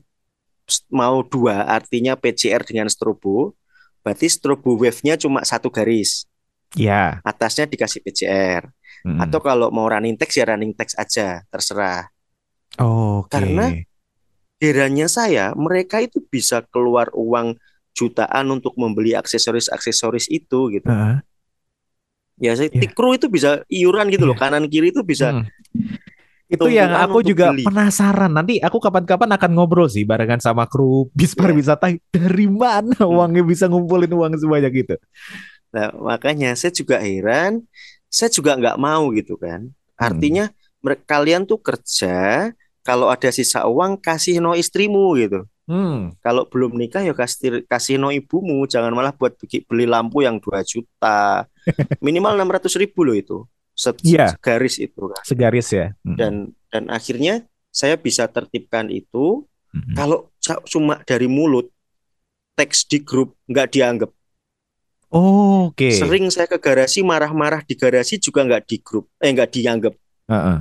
mau 0.87 1.19
dua, 1.23 1.67
artinya 1.67 2.15
PCR 2.15 2.63
dengan 2.63 2.87
strobo, 2.87 3.55
berarti 4.03 4.31
strobo 4.31 4.79
wave-nya 4.79 5.19
cuma 5.19 5.43
satu 5.43 5.67
garis. 5.67 6.23
Iya. 6.79 7.19
Atasnya 7.27 7.67
dikasih 7.67 7.99
PCR. 7.99 8.71
Hmm. 9.03 9.19
Atau 9.19 9.43
kalau 9.43 9.67
mau 9.73 9.89
running 9.91 10.15
text 10.15 10.39
ya 10.39 10.47
running 10.47 10.71
text 10.71 10.95
aja, 10.95 11.43
terserah. 11.51 12.07
Oh, 12.79 13.27
okay. 13.27 13.43
Karena 13.43 13.65
herannya 14.63 15.07
saya, 15.11 15.51
mereka 15.57 15.99
itu 15.99 16.23
bisa 16.23 16.63
keluar 16.71 17.11
uang 17.11 17.59
jutaan 17.91 18.47
untuk 18.55 18.79
membeli 18.79 19.17
aksesoris-aksesoris 19.17 20.31
itu 20.31 20.71
gitu. 20.71 20.87
Uh 20.87 20.95
-huh. 20.95 21.15
Ya, 22.41 22.57
saya 22.57 22.73
yeah. 22.73 22.81
tikru 22.81 23.13
itu 23.13 23.29
bisa 23.29 23.61
iuran 23.69 24.09
gitu 24.09 24.25
loh, 24.25 24.33
iya. 24.33 24.41
kanan 24.41 24.65
kiri 24.65 24.89
itu 24.89 25.05
bisa. 25.05 25.29
Hmm. 25.29 25.45
Itu 26.51 26.67
yang 26.67 26.91
aku 26.91 27.23
juga 27.23 27.53
beli. 27.53 27.63
penasaran. 27.63 28.33
Nanti 28.33 28.59
aku 28.59 28.81
kapan-kapan 28.81 29.29
akan 29.39 29.51
ngobrol 29.55 29.87
sih 29.87 30.03
barengan 30.03 30.41
sama 30.41 30.65
kru 30.65 31.07
bis 31.13 31.31
iya. 31.31 31.39
pariwisata 31.39 31.87
yeah. 31.93 32.01
dari 32.11 32.49
mana 32.49 32.97
hmm. 32.97 33.13
uangnya 33.13 33.43
bisa 33.45 33.69
ngumpulin 33.69 34.09
uang 34.09 34.35
sebanyak 34.41 34.73
itu. 34.73 34.95
Nah, 35.71 35.95
makanya 35.95 36.51
saya 36.57 36.73
juga 36.75 36.99
heran, 36.99 37.63
saya 38.11 38.27
juga 38.33 38.57
nggak 38.57 38.75
mau 38.81 39.13
gitu 39.15 39.37
kan. 39.37 39.71
Artinya 39.95 40.49
hmm. 40.49 41.07
kalian 41.07 41.47
tuh 41.47 41.61
kerja 41.61 42.49
kalau 42.81 43.07
ada 43.13 43.29
sisa 43.29 43.69
uang 43.69 44.01
kasih 44.01 44.41
no 44.41 44.57
istrimu 44.57 45.13
gitu. 45.21 45.45
Hmm. 45.71 46.11
Kalau 46.19 46.43
belum 46.51 46.75
nikah 46.75 46.99
ya 46.99 47.15
kasih 47.15 47.63
kasih 47.63 47.95
no 47.95 48.11
ibumu, 48.11 48.67
jangan 48.67 48.91
malah 48.91 49.15
buat 49.15 49.39
beli 49.39 49.87
lampu 49.87 50.19
yang 50.19 50.35
2 50.43 50.51
juta. 50.67 51.47
Minimal 52.05 52.35
enam 52.35 52.51
ratus 52.51 52.75
ribu 52.75 53.07
loh 53.07 53.15
itu. 53.15 53.47
Se 53.71 53.95
yeah. 54.03 54.35
Segaris 54.35 54.83
itu 54.83 54.99
kan. 54.99 55.23
Segaris 55.23 55.71
ya. 55.71 55.95
Hmm. 56.03 56.19
Dan 56.19 56.33
dan 56.67 56.91
akhirnya 56.91 57.47
saya 57.71 57.95
bisa 57.95 58.27
tertibkan 58.27 58.91
itu 58.91 59.47
hmm. 59.71 59.95
kalau 59.95 60.27
cuma 60.67 60.99
dari 61.07 61.31
mulut 61.31 61.71
teks 62.59 62.83
di 62.91 62.99
grup 62.99 63.39
nggak 63.47 63.71
dianggap. 63.71 64.11
Oh, 65.11 65.71
Oke. 65.71 65.91
Okay. 65.91 65.95
Sering 65.95 66.27
saya 66.31 66.51
ke 66.51 66.59
garasi 66.59 66.99
marah-marah 67.03 67.63
di 67.63 67.79
garasi 67.79 68.19
juga 68.19 68.43
nggak 68.43 68.63
di 68.67 68.77
grup, 68.83 69.07
eh 69.23 69.31
nggak 69.31 69.51
dianggap. 69.55 69.95
Uh 70.27 70.35
-uh. 70.35 70.59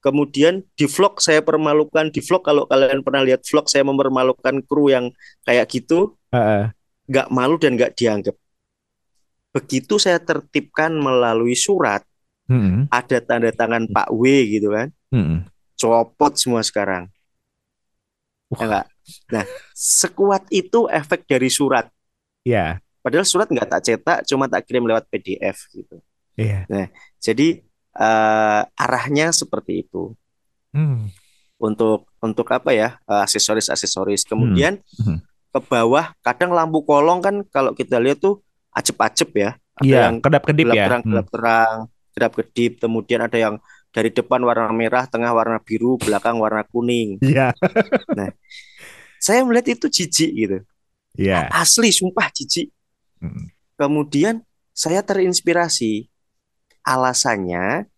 Kemudian 0.00 0.64
di 0.72 0.88
vlog 0.88 1.20
saya 1.20 1.44
permalukan 1.44 2.08
di 2.08 2.24
vlog 2.24 2.40
kalau 2.40 2.64
kalian 2.64 3.04
pernah 3.04 3.20
lihat 3.20 3.44
vlog 3.44 3.68
saya 3.68 3.84
mempermalukan 3.84 4.64
kru 4.64 4.88
yang 4.88 5.12
kayak 5.44 5.68
gitu, 5.68 6.16
nggak 6.32 7.26
uh 7.26 7.28
-uh. 7.28 7.32
malu 7.36 7.60
dan 7.60 7.76
nggak 7.76 7.92
dianggap. 7.92 8.32
Begitu 9.52 10.00
saya 10.00 10.16
tertibkan 10.16 10.96
melalui 10.96 11.52
surat, 11.52 12.00
hmm. 12.48 12.88
ada 12.88 13.20
tanda 13.20 13.52
tangan 13.52 13.84
Pak 13.92 14.08
W 14.08 14.24
gitu 14.48 14.72
kan, 14.72 14.88
hmm. 15.12 15.44
copot 15.76 16.32
semua 16.32 16.64
sekarang. 16.64 17.12
Ya 18.56 18.64
enggak? 18.64 18.86
Nah, 19.30 19.44
sekuat 19.76 20.48
itu 20.48 20.88
efek 20.88 21.28
dari 21.28 21.52
surat. 21.52 21.92
Ya. 22.42 22.56
Yeah. 22.56 22.70
Padahal 23.00 23.28
surat 23.28 23.48
nggak 23.52 23.68
tak 23.68 23.82
cetak, 23.84 24.18
cuma 24.24 24.48
tak 24.48 24.64
kirim 24.64 24.84
lewat 24.88 25.04
PDF 25.12 25.68
gitu. 25.76 26.00
Iya. 26.40 26.48
Yeah. 26.48 26.62
Nah, 26.68 26.86
jadi 27.20 27.68
uh, 27.96 28.62
arahnya 28.78 29.34
seperti 29.34 29.86
itu. 29.86 30.14
Hmm. 30.70 31.10
Untuk 31.60 32.08
untuk 32.24 32.46
apa 32.52 32.72
ya 32.72 32.96
uh, 33.08 33.24
aksesoris 33.24 33.68
aksesoris. 33.72 34.22
Kemudian 34.26 34.78
hmm. 35.00 35.04
Hmm. 35.06 35.18
ke 35.50 35.60
bawah 35.66 36.14
kadang 36.22 36.54
lampu 36.54 36.84
kolong 36.86 37.18
kan 37.24 37.42
kalau 37.50 37.74
kita 37.74 37.98
lihat 37.98 38.22
tuh 38.22 38.42
acep-acep 38.70 39.30
ya. 39.34 39.50
Ada 39.80 39.86
yeah, 39.86 40.02
yang 40.12 40.20
kedap-kedip 40.20 40.66
ya. 40.76 40.84
Terang, 40.86 41.02
hmm. 41.02 41.26
terang, 41.32 41.76
kedap 42.12 42.32
kedip. 42.36 42.72
Kemudian 42.78 43.20
ada 43.24 43.38
yang 43.40 43.54
dari 43.90 44.10
depan 44.12 44.38
warna 44.44 44.70
merah, 44.70 45.08
tengah 45.08 45.32
warna 45.34 45.58
biru, 45.58 45.98
belakang 45.98 46.38
warna 46.38 46.62
kuning. 46.68 47.18
Iya. 47.22 47.50
Yeah. 47.50 47.52
nah, 48.18 48.28
saya 49.18 49.42
melihat 49.42 49.74
itu 49.78 49.86
jijik 49.90 50.30
gitu. 50.30 50.58
Iya. 51.18 51.48
Yeah. 51.50 51.58
Asli, 51.62 51.90
sumpah 51.90 52.30
jijik. 52.30 52.70
Hmm. 53.18 53.50
Kemudian 53.74 54.46
saya 54.70 55.02
terinspirasi 55.02 56.09
alasannya 56.82 57.90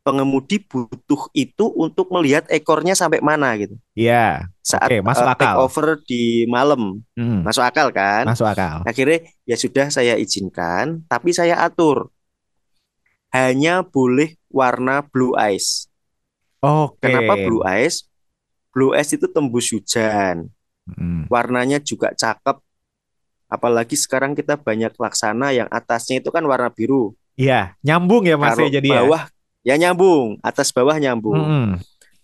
pengemudi 0.00 0.58
butuh 0.64 1.28
itu 1.36 1.70
untuk 1.76 2.08
melihat 2.10 2.48
ekornya 2.48 2.96
sampai 2.96 3.20
mana 3.20 3.52
gitu. 3.60 3.76
Iya. 3.92 4.48
Saat 4.64 4.88
okay, 4.88 5.00
masuk 5.04 5.22
uh, 5.28 5.36
take 5.36 5.58
over 5.60 5.86
di 6.08 6.48
malam. 6.48 7.04
Hmm. 7.14 7.44
Masuk 7.44 7.60
akal 7.60 7.92
kan? 7.92 8.24
Masuk 8.24 8.48
akal. 8.48 8.80
Akhirnya 8.88 9.28
ya 9.44 9.56
sudah 9.60 9.92
saya 9.92 10.16
izinkan, 10.16 11.04
tapi 11.06 11.36
saya 11.36 11.60
atur. 11.60 12.08
Hanya 13.30 13.86
boleh 13.86 14.34
warna 14.50 15.04
blue 15.06 15.36
eyes. 15.38 15.86
Oke. 16.58 16.98
Okay. 16.98 17.14
Kenapa 17.14 17.38
blue 17.38 17.62
eyes? 17.62 18.08
Blue 18.74 18.96
eyes 18.96 19.14
itu 19.14 19.30
tembus 19.30 19.70
hujan. 19.70 20.50
Hmm. 20.90 21.28
Warnanya 21.30 21.78
juga 21.78 22.10
cakep. 22.16 22.58
Apalagi 23.50 23.94
sekarang 23.98 24.34
kita 24.34 24.58
banyak 24.58 24.94
laksana 24.94 25.54
yang 25.54 25.68
atasnya 25.70 26.22
itu 26.22 26.30
kan 26.34 26.42
warna 26.46 26.70
biru. 26.70 27.14
Iya, 27.38 27.74
nyambung 27.82 28.26
ya 28.26 28.36
Mas 28.38 28.58
ya 28.58 28.80
jadi 28.80 28.88
ya? 28.88 28.96
bawah 29.02 29.22
ya. 29.62 29.74
ya 29.74 29.88
nyambung, 29.88 30.38
atas 30.42 30.70
bawah 30.74 30.96
nyambung. 30.96 31.38
Hmm. 31.38 31.70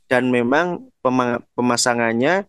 Dan 0.06 0.30
memang 0.30 0.90
pemasangannya 1.54 2.46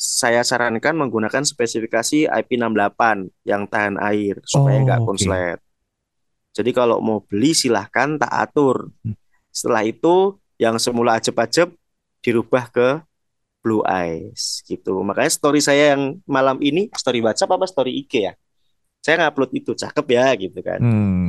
saya 0.00 0.40
sarankan 0.40 0.96
menggunakan 0.96 1.44
spesifikasi 1.44 2.24
IP68 2.24 3.28
yang 3.44 3.68
tahan 3.68 4.00
air 4.00 4.40
supaya 4.48 4.80
nggak 4.80 5.00
oh, 5.04 5.06
konslet. 5.12 5.60
Okay. 5.60 5.68
Jadi 6.56 6.70
kalau 6.72 6.98
mau 7.04 7.20
beli 7.20 7.52
silahkan 7.52 8.16
tak 8.16 8.32
atur. 8.32 8.88
Hmm. 9.04 9.12
Setelah 9.52 9.84
itu 9.84 10.40
yang 10.56 10.80
semula 10.80 11.20
ajeb-ajeb 11.20 11.74
dirubah 12.24 12.72
ke 12.72 12.88
blue 13.60 13.84
eyes 13.84 14.64
gitu. 14.64 15.04
Makanya 15.04 15.30
story 15.30 15.60
saya 15.60 15.92
yang 15.96 16.16
malam 16.24 16.56
ini 16.64 16.88
story 16.96 17.20
WhatsApp 17.20 17.60
apa 17.60 17.68
story 17.68 17.92
IG 18.00 18.12
ya? 18.24 18.32
Saya 19.04 19.20
ngupload 19.20 19.52
itu 19.52 19.72
cakep 19.76 20.06
ya 20.16 20.26
gitu 20.36 20.60
kan. 20.64 20.80
Hmm. 20.80 21.19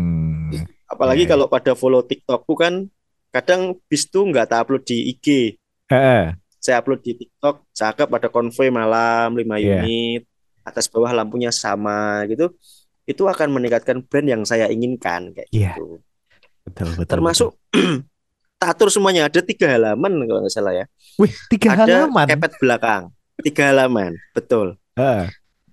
Apalagi 0.92 1.24
yeah. 1.24 1.32
kalau 1.32 1.48
pada 1.48 1.72
follow 1.72 2.04
TikTokku 2.04 2.54
kan 2.60 2.92
kadang 3.32 3.80
bis 3.88 4.12
tuh 4.12 4.28
nggak 4.28 4.52
tak 4.52 4.68
upload 4.68 4.84
di 4.84 5.16
IG. 5.16 5.56
Uh. 5.88 6.36
Saya 6.62 6.84
upload 6.84 7.02
di 7.02 7.18
TikTok, 7.18 7.72
cakep 7.74 8.08
pada 8.12 8.28
konvoy 8.28 8.70
malam 8.70 9.34
5 9.34 9.42
yeah. 9.58 9.82
unit, 9.82 10.22
atas 10.68 10.92
bawah 10.92 11.10
lampunya 11.16 11.50
sama 11.50 12.28
gitu. 12.28 12.54
Itu 13.08 13.26
akan 13.26 13.56
meningkatkan 13.56 14.04
brand 14.06 14.28
yang 14.28 14.44
saya 14.46 14.70
inginkan 14.70 15.32
kayak 15.34 15.50
yeah. 15.50 15.74
gitu. 15.74 16.04
Betul, 16.68 16.94
betul. 17.00 17.12
Termasuk 17.18 17.50
tak 18.62 18.78
atur 18.78 18.94
semuanya 18.94 19.26
ada 19.26 19.42
tiga 19.42 19.66
halaman 19.74 20.22
kalau 20.30 20.40
nggak 20.46 20.54
salah 20.54 20.74
ya. 20.76 20.86
Wih, 21.18 21.34
tiga 21.50 21.74
ada 21.74 22.06
halaman. 22.06 22.30
Kepet 22.30 22.54
belakang, 22.62 23.04
tiga 23.42 23.64
halaman, 23.74 24.12
betul. 24.38 24.78
Uh. 24.94 25.26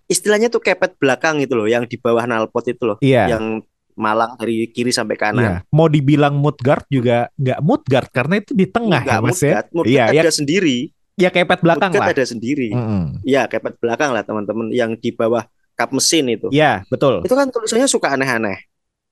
Istilahnya 0.09 0.49
tuh 0.49 0.65
kepet 0.65 0.97
belakang 0.97 1.37
itu 1.45 1.53
loh, 1.53 1.69
yang 1.69 1.85
di 1.85 2.01
bawah 2.01 2.25
nalpot 2.25 2.65
itu 2.65 2.81
loh, 2.89 2.97
yeah. 3.05 3.29
yang 3.29 3.61
malang 3.99 4.39
dari 4.39 4.71
kiri 4.71 4.95
sampai 4.95 5.19
kanan. 5.19 5.43
Iya. 5.43 5.57
Mau 5.75 5.91
dibilang 5.91 6.39
guard 6.39 6.87
juga 6.89 7.29
nggak 7.35 7.59
guard 7.85 8.09
karena 8.15 8.35
itu 8.41 8.55
di 8.55 8.67
tengah 8.71 9.03
ya 9.03 9.19
mas 9.21 9.43
ya. 9.43 9.61
Iya, 9.85 10.03
ada 10.15 10.31
ya, 10.31 10.33
sendiri. 10.33 10.95
Ya 11.19 11.29
kepet 11.35 11.59
belakang 11.61 11.91
lah. 11.91 12.15
ada 12.15 12.25
sendiri. 12.25 12.71
Iya, 12.71 12.79
mm 12.79 12.87
-hmm. 13.27 13.47
kepet 13.51 13.75
belakang 13.83 14.15
lah 14.15 14.23
teman-teman 14.23 14.71
yang 14.71 14.95
di 14.95 15.11
bawah 15.11 15.43
kap 15.75 15.91
mesin 15.91 16.31
itu. 16.31 16.47
Iya, 16.55 16.87
betul. 16.87 17.27
Itu 17.27 17.35
kan 17.35 17.51
tulisannya 17.51 17.91
suka 17.91 18.15
aneh-aneh. 18.15 18.59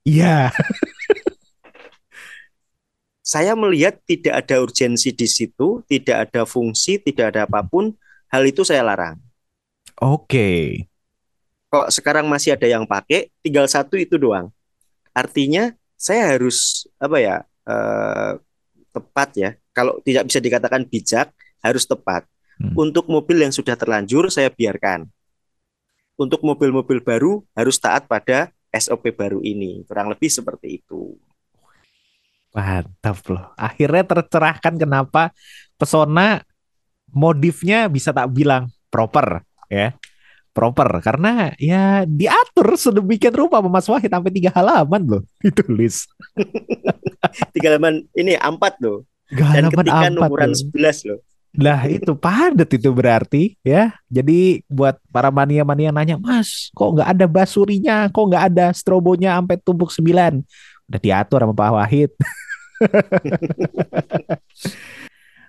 Iya. 0.07 0.51
Saya 3.27 3.59
melihat 3.59 3.99
tidak 4.07 4.39
ada 4.39 4.63
urgensi 4.63 5.11
di 5.11 5.27
situ, 5.27 5.83
tidak 5.83 6.31
ada 6.31 6.47
fungsi, 6.47 6.95
tidak 6.95 7.35
ada 7.35 7.43
apa 7.43 7.59
pun, 7.59 7.91
hal 8.31 8.43
itu 8.47 8.63
saya 8.63 8.87
larang. 8.87 9.19
Oke. 9.99 10.23
Okay. 10.31 10.63
Kok 11.67 11.91
sekarang 11.91 12.31
masih 12.31 12.55
ada 12.55 12.63
yang 12.71 12.87
pakai, 12.87 13.27
tinggal 13.43 13.67
satu 13.67 13.99
itu 13.99 14.15
doang 14.15 14.47
artinya 15.17 15.73
saya 15.97 16.37
harus 16.37 16.85
apa 17.01 17.17
ya 17.17 17.35
uh, 17.65 18.37
tepat 18.93 19.29
ya. 19.33 19.49
Kalau 19.73 19.97
tidak 20.01 20.29
bisa 20.29 20.37
dikatakan 20.41 20.85
bijak, 20.85 21.33
harus 21.61 21.85
tepat. 21.85 22.25
Hmm. 22.57 22.73
Untuk 22.73 23.05
mobil 23.09 23.45
yang 23.45 23.53
sudah 23.53 23.77
terlanjur 23.77 24.29
saya 24.33 24.49
biarkan. 24.49 25.05
Untuk 26.17 26.41
mobil-mobil 26.41 27.05
baru 27.05 27.45
harus 27.53 27.77
taat 27.77 28.09
pada 28.09 28.49
SOP 28.73 29.13
baru 29.13 29.37
ini. 29.45 29.85
Kurang 29.85 30.09
lebih 30.09 30.33
seperti 30.33 30.81
itu. 30.81 31.13
Mantap 32.57 33.21
loh. 33.29 33.53
Akhirnya 33.53 34.01
tercerahkan 34.01 34.81
kenapa 34.81 35.29
pesona 35.77 36.41
modifnya 37.13 37.85
bisa 37.85 38.09
tak 38.09 38.33
bilang 38.33 38.73
proper 38.89 39.45
ya. 39.69 39.93
Proper 40.57 40.89
karena 41.05 41.53
ya 41.61 42.01
diatur 42.09 42.73
sedemikian 42.73 43.29
rupa 43.29 43.61
Mas 43.61 43.85
Wahid 43.85 44.09
sampai 44.09 44.33
tiga 44.33 44.49
halaman 44.57 45.05
loh 45.05 45.21
ditulis. 45.45 46.09
tiga 47.53 47.77
halaman 47.77 48.01
ini 48.17 48.33
empat 48.33 48.81
loh. 48.81 49.05
Tiga 49.29 49.53
Dan 49.53 49.69
ketika 49.69 50.09
umuran 50.09 50.57
sebelas 50.57 51.05
loh. 51.05 51.21
Lah 51.57 51.85
itu 51.85 52.17
padat 52.17 52.69
itu 52.73 52.89
berarti 52.89 53.53
ya. 53.61 53.93
Jadi 54.09 54.65
buat 54.65 54.97
para 55.13 55.29
mania-mania 55.29 55.93
nanya, 55.93 56.17
Mas, 56.17 56.73
kok 56.73 56.97
nggak 56.97 57.09
ada 57.13 57.25
basurinya, 57.29 58.09
kok 58.09 58.25
nggak 58.29 58.45
ada 58.53 58.65
strobonya 58.73 59.37
sampai 59.37 59.57
tumpuk 59.61 59.93
sembilan? 59.93 60.41
Udah 60.89 61.01
diatur 61.01 61.45
sama 61.45 61.53
Pak 61.53 61.71
Wahid. 61.73 62.11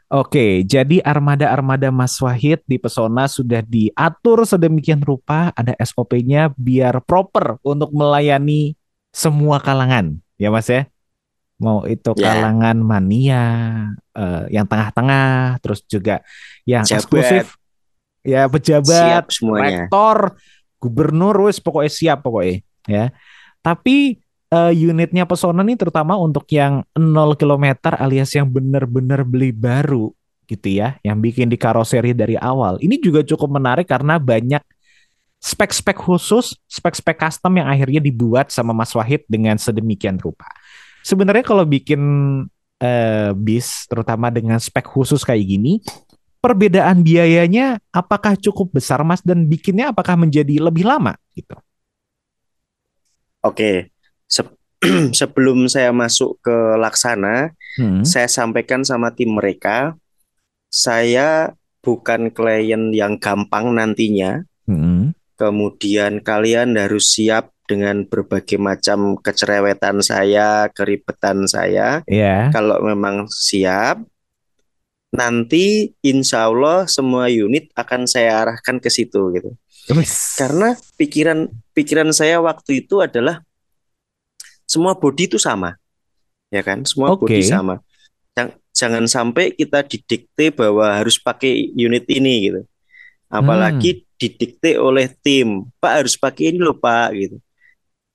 Oke, 0.08 0.64
jadi 0.64 1.04
armada-armada 1.04 1.92
Mas 1.92 2.16
Wahid 2.24 2.64
di 2.64 2.80
Pesona 2.80 3.28
sudah 3.28 3.60
diatur 3.60 4.48
sedemikian 4.48 5.04
rupa, 5.04 5.52
ada 5.52 5.76
SOP-nya 5.76 6.48
biar 6.56 7.04
proper 7.04 7.60
untuk 7.60 7.92
melayani 7.92 8.72
semua 9.12 9.60
kalangan, 9.60 10.16
ya 10.40 10.48
Mas 10.48 10.64
ya? 10.72 10.88
Mau 11.60 11.84
itu 11.84 12.16
yeah. 12.16 12.24
kalangan 12.24 12.80
mania, 12.80 13.44
uh, 14.16 14.48
yang 14.48 14.64
tengah-tengah, 14.64 15.60
terus 15.60 15.84
juga 15.84 16.24
yang 16.64 16.88
Jabat. 16.88 17.04
eksklusif, 17.04 17.46
ya 18.24 18.48
pejabat, 18.48 19.28
rektor, 19.28 20.40
gubernur, 20.80 21.52
wes 21.52 21.60
pokoknya 21.60 21.92
siap 21.92 22.24
pokoknya, 22.24 22.64
ya. 22.88 23.12
Tapi 23.60 24.24
uh, 24.52 24.72
unitnya 24.72 25.24
Pesona 25.28 25.60
nih 25.64 25.76
terutama 25.76 26.16
untuk 26.16 26.48
yang 26.52 26.84
0 26.96 27.36
km 27.36 27.94
alias 27.96 28.32
yang 28.36 28.48
benar-benar 28.48 29.24
beli 29.24 29.52
baru 29.52 30.12
gitu 30.48 30.80
ya, 30.80 30.96
yang 31.04 31.20
bikin 31.20 31.52
di 31.52 31.60
karoseri 31.60 32.16
dari 32.16 32.34
awal. 32.40 32.80
Ini 32.80 32.96
juga 33.04 33.20
cukup 33.20 33.52
menarik 33.52 33.84
karena 33.84 34.16
banyak 34.16 34.64
spek-spek 35.38 36.00
khusus, 36.00 36.56
spek-spek 36.66 37.20
custom 37.20 37.52
yang 37.60 37.68
akhirnya 37.68 38.00
dibuat 38.00 38.48
sama 38.48 38.72
Mas 38.72 38.90
Wahid 38.96 39.28
dengan 39.28 39.60
sedemikian 39.60 40.16
rupa. 40.16 40.48
Sebenarnya 41.04 41.44
kalau 41.44 41.68
bikin 41.68 42.00
uh, 42.80 43.30
bis 43.36 43.86
terutama 43.86 44.32
dengan 44.32 44.56
spek 44.56 44.88
khusus 44.88 45.22
kayak 45.22 45.44
gini, 45.46 45.84
perbedaan 46.40 47.04
biayanya 47.04 47.78
apakah 47.92 48.34
cukup 48.34 48.72
besar 48.72 49.04
Mas 49.04 49.22
dan 49.22 49.46
bikinnya 49.46 49.92
apakah 49.92 50.16
menjadi 50.16 50.58
lebih 50.58 50.88
lama 50.88 51.14
gitu? 51.36 51.54
Oke, 53.38 53.94
se 54.28 54.44
sebelum 55.18 55.66
saya 55.66 55.90
masuk 55.90 56.38
ke 56.38 56.56
Laksana, 56.78 57.50
hmm. 57.82 58.06
saya 58.06 58.30
sampaikan 58.30 58.86
sama 58.86 59.10
tim 59.10 59.34
mereka, 59.34 59.98
saya 60.70 61.50
bukan 61.82 62.30
klien 62.30 62.94
yang 62.94 63.18
gampang 63.18 63.74
nantinya. 63.74 64.46
Hmm. 64.70 65.18
Kemudian 65.34 66.22
kalian 66.22 66.78
harus 66.78 67.14
siap 67.14 67.50
dengan 67.66 68.06
berbagai 68.06 68.58
macam 68.58 69.18
kecerewetan 69.18 69.98
saya, 70.02 70.70
keribetan 70.70 71.46
saya. 71.50 72.02
Yeah. 72.06 72.50
Kalau 72.50 72.78
memang 72.82 73.26
siap, 73.30 74.02
nanti 75.12 75.94
insya 76.04 76.48
Allah 76.50 76.88
semua 76.90 77.28
unit 77.30 77.70
akan 77.76 78.08
saya 78.08 78.46
arahkan 78.46 78.80
ke 78.80 78.90
situ 78.90 79.20
gitu. 79.36 79.50
Karena 80.36 80.76
pikiran 81.00 81.48
pikiran 81.72 82.12
saya 82.12 82.44
waktu 82.44 82.84
itu 82.84 83.00
adalah 83.00 83.40
semua 84.68 84.92
body 84.92 85.24
itu 85.24 85.40
sama 85.40 85.74
ya 86.52 86.62
kan? 86.64 86.84
Semua 86.84 87.14
okay. 87.14 87.40
body 87.40 87.42
sama. 87.44 87.74
Jangan 88.78 89.10
sampai 89.10 89.50
kita 89.50 89.82
didikte 89.82 90.54
bahwa 90.54 90.86
harus 90.86 91.18
pakai 91.18 91.74
unit 91.74 92.06
ini 92.06 92.34
gitu. 92.50 92.60
Apalagi 93.26 93.98
hmm. 93.98 94.02
didikte 94.16 94.78
oleh 94.78 95.10
tim. 95.18 95.66
Pak 95.82 95.92
harus 96.04 96.14
pakai 96.14 96.54
ini 96.54 96.62
loh 96.62 96.78
pak 96.78 97.10
gitu. 97.18 97.36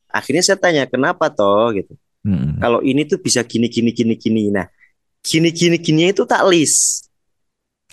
Akhirnya 0.08 0.46
saya 0.46 0.56
tanya 0.56 0.88
kenapa 0.88 1.28
toh? 1.28 1.74
Gitu. 1.76 1.94
Hmm. 2.24 2.56
kalau 2.56 2.80
ini 2.80 3.04
tuh 3.04 3.20
bisa 3.20 3.44
gini 3.44 3.68
gini 3.68 3.92
gini 3.92 4.16
gini. 4.16 4.48
Nah 4.48 4.72
gini 5.20 5.52
gini 5.52 5.76
gini 5.76 6.16
itu 6.16 6.24
tak 6.24 6.48
list. 6.48 7.12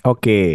Oke. 0.06 0.22
Okay. 0.22 0.52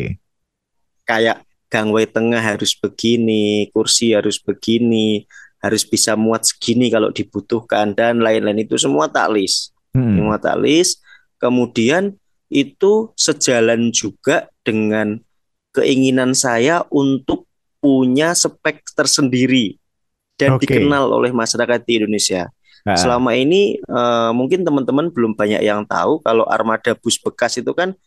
kayak 1.05 1.45
gangway 1.69 2.07
tengah 2.09 2.41
harus 2.41 2.73
begini 2.73 3.69
kursi 3.69 4.15
harus 4.15 4.41
begini 4.41 5.27
harus 5.65 5.81
bisa 5.81 6.13
muat 6.13 6.45
segini 6.45 6.93
kalau 6.93 7.09
dibutuhkan 7.09 7.97
dan 7.97 8.21
lain-lain 8.21 8.61
itu 8.61 8.77
semua 8.77 9.09
tak 9.09 9.33
list. 9.33 9.73
Hmm. 9.97 10.21
Semua 10.21 10.37
tak 10.37 10.61
list. 10.61 11.01
Kemudian 11.41 12.13
itu 12.53 13.09
sejalan 13.17 13.89
juga 13.89 14.45
dengan 14.61 15.17
keinginan 15.73 16.37
saya 16.37 16.85
untuk 16.93 17.49
punya 17.81 18.37
spek 18.37 18.85
tersendiri 18.93 19.81
dan 20.37 20.55
okay. 20.55 20.69
dikenal 20.69 21.09
oleh 21.09 21.33
masyarakat 21.33 21.81
di 21.83 22.05
Indonesia. 22.05 22.53
Nah. 22.85 22.93
Selama 22.93 23.33
ini 23.33 23.81
uh, 23.89 24.29
mungkin 24.29 24.61
teman-teman 24.61 25.09
belum 25.09 25.33
banyak 25.33 25.65
yang 25.65 25.89
tahu 25.89 26.21
kalau 26.21 26.45
armada 26.45 26.93
bus 26.93 27.17
bekas 27.17 27.57
itu 27.57 27.73
kan 27.73 27.97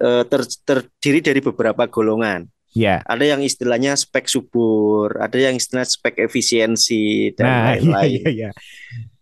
uh, 0.00 0.24
ter 0.24 0.42
terdiri 0.64 1.20
dari 1.20 1.40
beberapa 1.44 1.84
golongan. 1.84 2.48
Ya. 2.70 3.02
Ada 3.02 3.34
yang 3.36 3.42
istilahnya 3.42 3.98
spek 3.98 4.30
subur, 4.30 5.10
ada 5.18 5.34
yang 5.34 5.58
istilah 5.58 5.82
spek 5.82 6.22
efisiensi 6.22 7.34
dan 7.34 7.46
nah, 7.46 7.62
lain-lain. 7.74 8.22
Iya, 8.22 8.30
iya, 8.30 8.30
iya. 8.30 8.50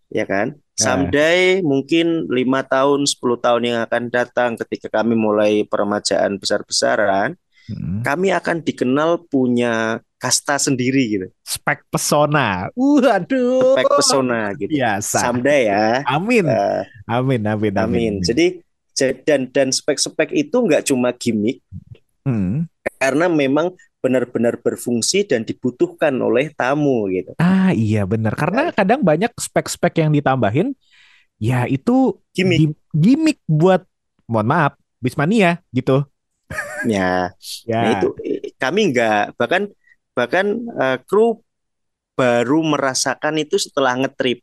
Ya 0.09 0.25
kan? 0.29 0.57
Nah. 0.57 0.77
Someday 0.77 1.65
mungkin 1.65 2.29
lima 2.29 2.65
tahun, 2.65 3.09
10 3.09 3.45
tahun 3.45 3.63
yang 3.65 3.79
akan 3.89 4.03
datang 4.13 4.51
ketika 4.61 5.01
kami 5.01 5.17
mulai 5.17 5.65
peremajaan 5.65 6.37
besar-besaran, 6.37 7.37
hmm. 7.73 8.05
kami 8.05 8.33
akan 8.37 8.61
dikenal 8.61 9.25
punya 9.29 10.05
kasta 10.21 10.61
sendiri 10.61 11.03
gitu. 11.09 11.27
Spek 11.45 11.89
pesona. 11.89 12.69
Uh, 12.77 13.01
aduh. 13.01 13.77
Spek 13.81 13.91
pesona 13.97 14.41
gitu. 14.61 14.77
Biasa. 14.77 15.19
Someday 15.25 15.73
ya. 15.73 16.05
Amin. 16.05 16.45
Uh, 16.45 16.85
amin, 17.09 17.41
amin, 17.49 17.73
amin. 17.73 17.75
Amin. 17.81 18.15
Jadi 18.21 18.61
dan 18.99 19.47
dan 19.55 19.71
spek-spek 19.71 20.35
itu 20.35 20.57
nggak 20.59 20.91
cuma 20.91 21.15
gimmick. 21.15 21.63
Hmm 22.27 22.67
karena 22.99 23.31
memang 23.31 23.73
benar-benar 23.99 24.63
berfungsi 24.63 25.27
dan 25.27 25.43
dibutuhkan 25.43 26.15
oleh 26.23 26.55
tamu 26.55 27.11
gitu. 27.11 27.35
Ah 27.39 27.75
iya 27.75 28.07
benar 28.07 28.39
karena 28.39 28.71
kadang 28.71 29.03
banyak 29.03 29.31
spek-spek 29.35 30.03
yang 30.03 30.15
ditambahin 30.15 30.75
ya 31.39 31.67
itu 31.67 32.19
gimmick, 32.35 32.75
gimmick 32.95 33.39
buat 33.47 33.83
mohon 34.27 34.47
maaf 34.47 34.79
bismania 35.03 35.63
gitu. 35.75 36.07
Ya, 36.87 37.35
ya. 37.71 37.81
Nah 37.83 37.91
itu 37.99 38.09
kami 38.59 38.95
enggak 38.95 39.35
bahkan 39.35 39.71
bahkan 40.15 40.47
uh, 40.79 40.99
kru 41.03 41.43
baru 42.19 42.63
merasakan 42.67 43.39
itu 43.43 43.59
setelah 43.59 43.95
ngetrip. 43.99 44.43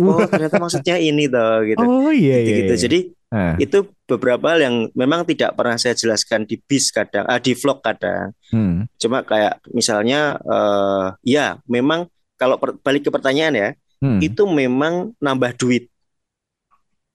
Oh 0.00 0.24
ternyata 0.24 0.56
maksudnya 0.56 0.96
ini 0.96 1.28
toh 1.28 1.60
gitu. 1.68 1.84
Oh 1.84 2.08
iya 2.08 2.40
gitu, 2.40 2.52
-gitu. 2.56 2.72
iya. 2.72 2.82
Jadi 2.88 2.98
Uh. 3.32 3.56
Itu 3.56 3.88
beberapa 4.04 4.52
hal 4.52 4.60
yang 4.60 4.76
memang 4.92 5.24
tidak 5.24 5.56
pernah 5.56 5.80
saya 5.80 5.96
jelaskan 5.96 6.44
di 6.44 6.60
bis 6.60 6.92
kadang, 6.92 7.24
ah, 7.24 7.40
di 7.40 7.56
vlog 7.56 7.80
kadang. 7.80 8.36
Hmm. 8.52 8.84
Cuma 9.00 9.24
kayak 9.24 9.64
misalnya, 9.72 10.36
uh, 10.44 11.16
ya 11.24 11.56
memang 11.64 12.12
kalau 12.36 12.60
per, 12.60 12.76
balik 12.84 13.08
ke 13.08 13.10
pertanyaan 13.10 13.56
ya, 13.56 13.68
hmm. 14.04 14.20
itu 14.20 14.44
memang 14.44 15.16
nambah 15.16 15.56
duit. 15.56 15.88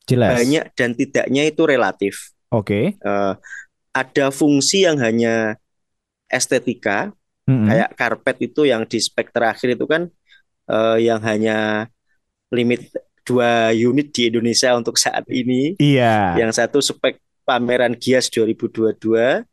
Jelas. 0.09 0.41
Banyak 0.41 0.65
dan 0.73 0.97
tidaknya 0.97 1.45
itu 1.45 1.61
relatif. 1.69 2.33
Oke. 2.49 2.97
Okay. 2.97 3.05
Uh, 3.05 3.37
ada 3.93 4.33
fungsi 4.33 4.89
yang 4.89 4.97
hanya 4.97 5.61
estetika, 6.33 7.13
hmm. 7.45 7.69
kayak 7.69 7.89
karpet 7.93 8.37
itu 8.49 8.65
yang 8.65 8.89
di 8.89 8.97
spek 8.97 9.29
terakhir 9.29 9.77
itu 9.77 9.85
kan 9.85 10.09
uh, 10.65 10.97
yang 10.97 11.21
hanya 11.21 11.89
limit 12.49 12.89
dua 13.27 13.75
unit 13.75 14.15
di 14.15 14.31
Indonesia 14.31 14.71
untuk 14.79 14.95
saat 14.95 15.27
ini. 15.27 15.75
Iya. 15.75 16.39
Yang 16.39 16.63
satu 16.63 16.79
spek 16.79 17.19
pameran 17.43 17.99
Gias 17.99 18.31
2022, 18.31 19.43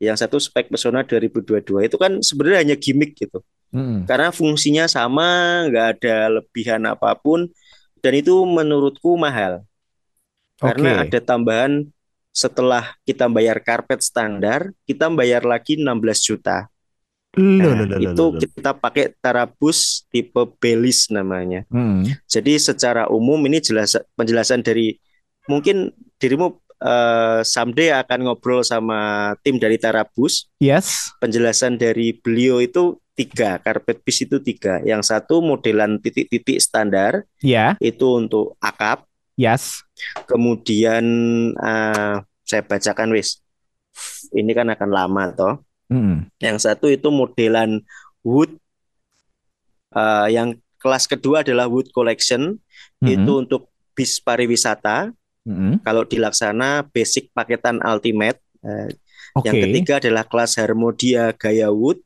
yang 0.00 0.16
satu 0.16 0.40
spek 0.40 0.72
Pesona 0.72 1.04
2022. 1.04 1.84
Itu 1.84 2.00
kan 2.00 2.24
sebenarnya 2.24 2.58
hanya 2.64 2.76
gimmick 2.80 3.12
gitu. 3.20 3.44
Hmm. 3.68 4.08
Karena 4.08 4.32
fungsinya 4.32 4.88
sama, 4.88 5.62
nggak 5.68 5.86
ada 6.00 6.40
lebihan 6.40 6.80
apa 6.88 7.12
pun 7.20 7.52
dan 8.00 8.12
itu 8.16 8.32
menurutku 8.48 9.18
mahal. 9.20 9.60
Karena 10.58 11.04
okay. 11.04 11.12
ada 11.12 11.18
tambahan 11.22 11.86
setelah 12.32 12.96
kita 13.06 13.26
bayar 13.30 13.58
karpet 13.62 14.02
standar, 14.02 14.72
kita 14.86 15.10
bayar 15.10 15.42
lagi 15.44 15.78
16 15.78 15.90
juta. 16.22 16.70
Loh, 17.36 17.76
nah, 17.76 17.84
loh, 17.84 18.00
itu 18.00 18.24
loh, 18.24 18.40
kita 18.40 18.72
pakai 18.72 19.12
tarabus 19.20 20.08
tipe 20.08 20.48
belis 20.56 21.12
namanya. 21.12 21.68
Hmm. 21.68 22.08
Jadi 22.24 22.56
secara 22.56 23.04
umum 23.12 23.36
ini 23.44 23.60
jelas 23.60 23.94
penjelasan 24.16 24.64
dari 24.64 24.96
mungkin 25.44 25.92
dirimu 26.16 26.56
uh, 26.80 27.44
someday 27.44 27.92
akan 27.94 28.26
ngobrol 28.26 28.64
sama 28.64 29.32
tim 29.44 29.60
dari 29.60 29.76
tarabus. 29.76 30.48
Yes. 30.58 31.12
Penjelasan 31.20 31.76
dari 31.76 32.16
beliau 32.16 32.64
itu 32.64 32.96
tiga, 33.12 33.58
carpet 33.60 34.00
piece 34.02 34.24
itu 34.24 34.38
tiga. 34.40 34.80
Yang 34.82 35.10
satu 35.10 35.44
modelan 35.44 35.98
titik-titik 35.98 36.58
standar. 36.62 37.26
Ya. 37.44 37.76
Yeah. 37.78 37.92
Itu 37.94 38.18
untuk 38.18 38.56
akap. 38.62 39.04
Yes. 39.38 39.86
Kemudian 40.26 41.04
uh, 41.58 42.24
saya 42.42 42.62
bacakan 42.64 43.14
wis. 43.14 43.44
Ini 44.30 44.50
kan 44.54 44.70
akan 44.70 44.90
lama 44.90 45.22
toh. 45.34 45.54
Mm. 45.88 46.28
Yang 46.40 46.58
satu 46.64 46.86
itu 46.88 47.08
modelan 47.08 47.84
wood. 48.24 48.56
Uh, 49.88 50.28
yang 50.28 50.60
kelas 50.78 51.08
kedua 51.08 51.40
adalah 51.40 51.66
wood 51.66 51.90
collection. 51.92 52.60
Mm. 53.00 53.08
Itu 53.08 53.32
untuk 53.44 53.72
bis 53.96 54.20
pariwisata. 54.20 55.10
Mm. 55.48 55.80
Kalau 55.82 56.04
dilaksana 56.04 56.86
basic 56.92 57.32
paketan 57.32 57.80
ultimate. 57.82 58.40
Uh, 58.60 58.88
okay. 59.36 59.48
Yang 59.48 59.56
ketiga 59.68 59.94
adalah 60.00 60.24
kelas 60.28 60.60
Harmodia 60.60 61.32
Gaya 61.34 61.72
Wood 61.72 62.04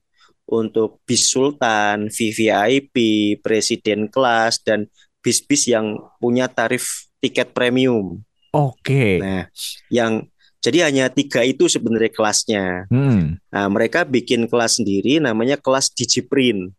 untuk 0.49 1.01
bis 1.07 1.31
sultan, 1.31 2.11
VVIP, 2.11 2.95
presiden 3.41 4.11
kelas 4.11 4.61
dan 4.61 4.91
bis-bis 5.23 5.71
yang 5.71 5.97
punya 6.19 6.51
tarif 6.51 7.09
tiket 7.23 7.55
premium. 7.55 8.21
Oke. 8.53 8.83
Okay. 8.85 9.13
Nah, 9.23 9.49
yang 9.89 10.29
jadi 10.63 10.87
hanya 10.87 11.11
tiga 11.11 11.43
itu 11.43 11.67
sebenarnya 11.67 12.15
kelasnya. 12.15 12.67
Hmm. 12.87 13.43
Nah, 13.51 13.67
mereka 13.67 14.07
bikin 14.07 14.47
kelas 14.47 14.79
sendiri 14.79 15.19
namanya 15.19 15.59
kelas 15.59 15.91
Digiprint. 15.91 16.71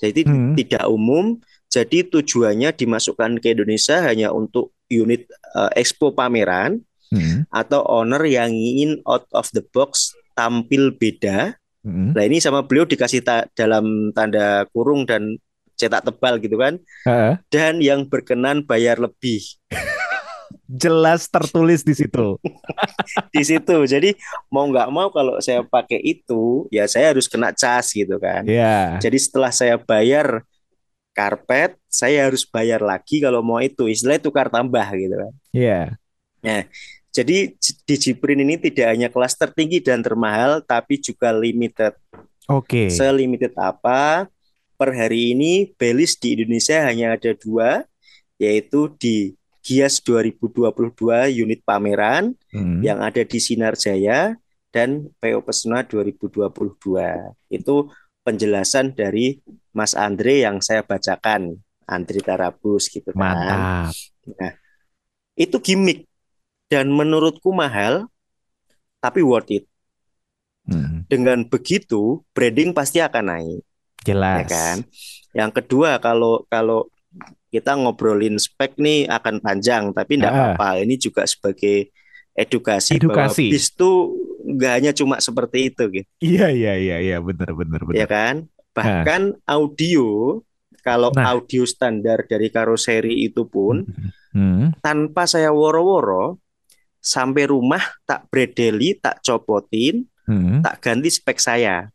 Jadi 0.00 0.24
hmm. 0.24 0.56
tidak 0.56 0.88
umum. 0.88 1.36
Jadi 1.68 2.08
tujuannya 2.08 2.72
dimasukkan 2.72 3.36
ke 3.40 3.52
Indonesia 3.52 4.00
hanya 4.04 4.32
untuk 4.32 4.72
unit 4.88 5.28
uh, 5.56 5.72
expo 5.76 6.12
pameran 6.12 6.84
hmm. 7.12 7.48
atau 7.52 7.84
owner 7.84 8.20
yang 8.24 8.52
ingin 8.52 9.00
out 9.04 9.28
of 9.36 9.48
the 9.52 9.64
box 9.72 10.16
tampil 10.32 10.92
beda. 10.96 11.56
Hmm. 11.84 12.16
Nah 12.16 12.24
ini 12.24 12.40
sama 12.40 12.64
beliau 12.64 12.88
dikasih 12.88 13.24
ta 13.24 13.44
dalam 13.52 14.12
tanda 14.16 14.64
kurung 14.72 15.04
dan 15.04 15.36
cetak 15.76 16.08
tebal 16.08 16.40
gitu 16.40 16.56
kan. 16.56 16.80
Uh. 17.04 17.36
Dan 17.52 17.80
yang 17.84 18.08
berkenan 18.08 18.64
bayar 18.64 19.00
lebih. 19.00 19.44
Jelas 20.68 21.28
tertulis 21.28 21.82
di 21.82 21.94
situ. 21.94 22.38
di 23.34 23.42
situ. 23.42 23.76
Jadi 23.88 24.14
mau 24.52 24.68
nggak 24.68 24.88
mau 24.92 25.08
kalau 25.10 25.38
saya 25.42 25.62
pakai 25.66 26.00
itu, 26.00 26.66
ya 26.68 26.86
saya 26.86 27.12
harus 27.14 27.26
kena 27.26 27.52
cas 27.52 27.92
gitu 27.92 28.16
kan. 28.16 28.46
Yeah. 28.46 29.00
Jadi 29.00 29.18
setelah 29.18 29.50
saya 29.50 29.76
bayar 29.80 30.44
karpet, 31.12 31.76
saya 31.88 32.28
harus 32.28 32.48
bayar 32.48 32.80
lagi 32.80 33.20
kalau 33.20 33.44
mau 33.44 33.60
itu. 33.60 33.88
Istilahnya 33.88 34.22
tukar 34.24 34.48
tambah 34.48 34.86
gitu 34.96 35.16
kan. 35.16 35.32
Iya. 35.52 35.68
Yeah. 35.68 35.86
Nah, 36.42 36.62
jadi 37.12 37.52
di 37.60 37.94
Jiprin 38.00 38.40
ini 38.40 38.56
tidak 38.56 38.86
hanya 38.88 39.08
kelas 39.12 39.36
tertinggi 39.36 39.84
dan 39.84 40.00
termahal, 40.00 40.64
tapi 40.64 40.96
juga 40.96 41.28
limited. 41.30 41.92
Oke. 42.48 42.88
Okay. 42.88 42.88
Selimited 42.88 43.52
apa? 43.60 44.26
Per 44.80 44.90
hari 44.90 45.36
ini 45.36 45.70
Belis 45.76 46.16
di 46.16 46.34
Indonesia 46.34 46.82
hanya 46.88 47.14
ada 47.14 47.36
dua, 47.36 47.84
yaitu 48.40 48.90
di 48.98 49.36
Gias 49.62 50.02
2022 50.02 51.38
unit 51.38 51.62
pameran 51.62 52.34
hmm. 52.50 52.82
yang 52.82 52.98
ada 52.98 53.22
di 53.22 53.38
Sinar 53.38 53.78
Jaya 53.78 54.34
dan 54.74 55.06
PO 55.22 55.46
Pesona 55.46 55.86
2022. 55.86 56.50
Itu 57.46 57.94
penjelasan 58.26 58.98
dari 58.98 59.38
Mas 59.70 59.94
Andre 59.94 60.42
yang 60.42 60.58
saya 60.58 60.82
bacakan, 60.82 61.62
Andre 61.86 62.20
Tarabus 62.20 62.90
gitu 62.90 63.14
kan. 63.14 63.22
Mantap. 63.22 63.94
Nah, 64.34 64.52
itu 65.38 65.56
gimmick 65.62 66.10
dan 66.66 66.90
menurutku 66.90 67.54
mahal 67.54 68.10
tapi 68.98 69.22
worth 69.22 69.50
it. 69.54 69.64
Hmm. 70.66 71.06
Dengan 71.10 71.42
begitu 71.46 72.22
branding 72.34 72.70
pasti 72.74 73.02
akan 73.02 73.24
naik. 73.30 73.62
Jelas. 74.02 74.38
Ya 74.38 74.44
kan? 74.46 74.76
Yang 75.34 75.50
kedua 75.62 75.98
kalau 75.98 76.46
kalau 76.50 76.90
kita 77.52 77.76
ngobrolin 77.76 78.40
spek 78.40 78.80
nih 78.80 79.08
akan 79.08 79.44
panjang, 79.44 79.92
tapi 79.92 80.16
tidak 80.16 80.32
ah. 80.32 80.36
apa-apa. 80.56 80.82
Ini 80.84 80.94
juga 80.96 81.28
sebagai 81.28 81.92
edukasi, 82.32 82.96
edukasi. 82.96 83.48
bahwa 83.48 83.52
bis 83.52 83.66
itu 83.68 83.90
nggak 84.42 84.72
hanya 84.72 84.92
cuma 84.96 85.16
seperti 85.20 85.58
itu 85.68 85.84
gitu. 85.92 86.08
Iya 86.18 86.48
iya 86.50 86.72
iya 86.80 86.96
iya 86.98 87.16
benar 87.20 87.52
benar 87.52 87.80
benar. 87.84 87.96
Ya 87.96 88.06
kan? 88.08 88.48
Bahkan 88.72 89.22
ah. 89.44 89.56
audio 89.60 90.40
kalau 90.82 91.14
nah. 91.14 91.36
audio 91.36 91.62
standar 91.68 92.26
dari 92.26 92.48
karoseri 92.50 93.28
itu 93.28 93.46
pun 93.46 93.86
hmm. 94.36 94.82
tanpa 94.82 95.28
saya 95.28 95.54
woro-woro 95.54 96.40
sampai 97.02 97.50
rumah 97.50 97.82
tak 98.06 98.30
bredeli, 98.30 98.96
tak 98.96 99.20
copotin, 99.22 100.06
hmm. 100.26 100.62
tak 100.62 100.80
ganti 100.80 101.10
spek 101.10 101.38
saya. 101.38 101.90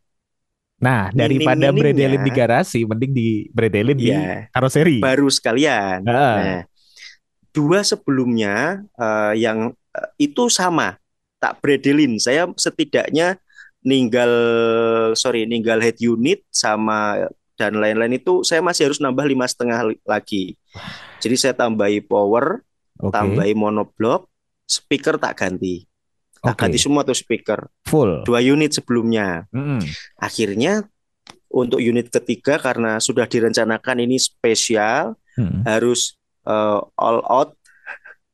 Nah, 0.78 1.10
daripada 1.10 1.74
bredelin 1.74 2.22
di 2.22 2.30
garasi, 2.30 2.86
mending 2.86 3.10
di 3.10 3.28
bredelin 3.50 3.98
ya, 3.98 4.02
di 4.02 4.14
karoseri. 4.54 5.02
Baru 5.02 5.26
sekalian. 5.26 6.06
Ah. 6.06 6.14
Nah, 6.38 6.60
dua 7.50 7.82
sebelumnya 7.82 8.86
uh, 8.94 9.34
yang 9.34 9.74
uh, 9.74 10.08
itu 10.22 10.46
sama, 10.46 10.94
tak 11.42 11.58
bredelin. 11.58 12.22
Saya 12.22 12.46
setidaknya 12.54 13.42
ninggal 13.82 14.32
sorry 15.18 15.46
ninggal 15.50 15.82
head 15.82 15.98
unit 15.98 16.42
sama 16.50 17.26
dan 17.58 17.74
lain-lain 17.74 18.22
itu 18.22 18.46
saya 18.46 18.62
masih 18.62 18.90
harus 18.90 19.02
nambah 19.02 19.26
lima 19.26 19.50
setengah 19.50 19.98
lagi. 20.06 20.54
Jadi 21.18 21.34
saya 21.34 21.54
tambahi 21.58 21.98
power, 22.06 22.62
okay. 23.02 23.10
tambahi 23.10 23.52
monoblock, 23.58 24.30
speaker 24.62 25.18
tak 25.18 25.42
ganti. 25.42 25.87
Tak 26.38 26.54
okay. 26.54 26.60
ganti 26.70 26.78
semua 26.78 27.02
tuh 27.02 27.16
speaker. 27.18 27.66
Full. 27.90 28.22
Dua 28.22 28.38
unit 28.38 28.70
sebelumnya. 28.74 29.46
Mm 29.50 29.64
-hmm. 29.64 29.80
Akhirnya 30.22 30.86
untuk 31.48 31.80
unit 31.80 32.12
ketiga 32.12 32.60
karena 32.60 33.00
sudah 33.00 33.24
direncanakan 33.24 34.04
ini 34.04 34.20
spesial 34.20 35.16
mm. 35.34 35.64
harus 35.64 36.16
uh, 36.44 36.84
all 36.94 37.24
out. 37.26 37.56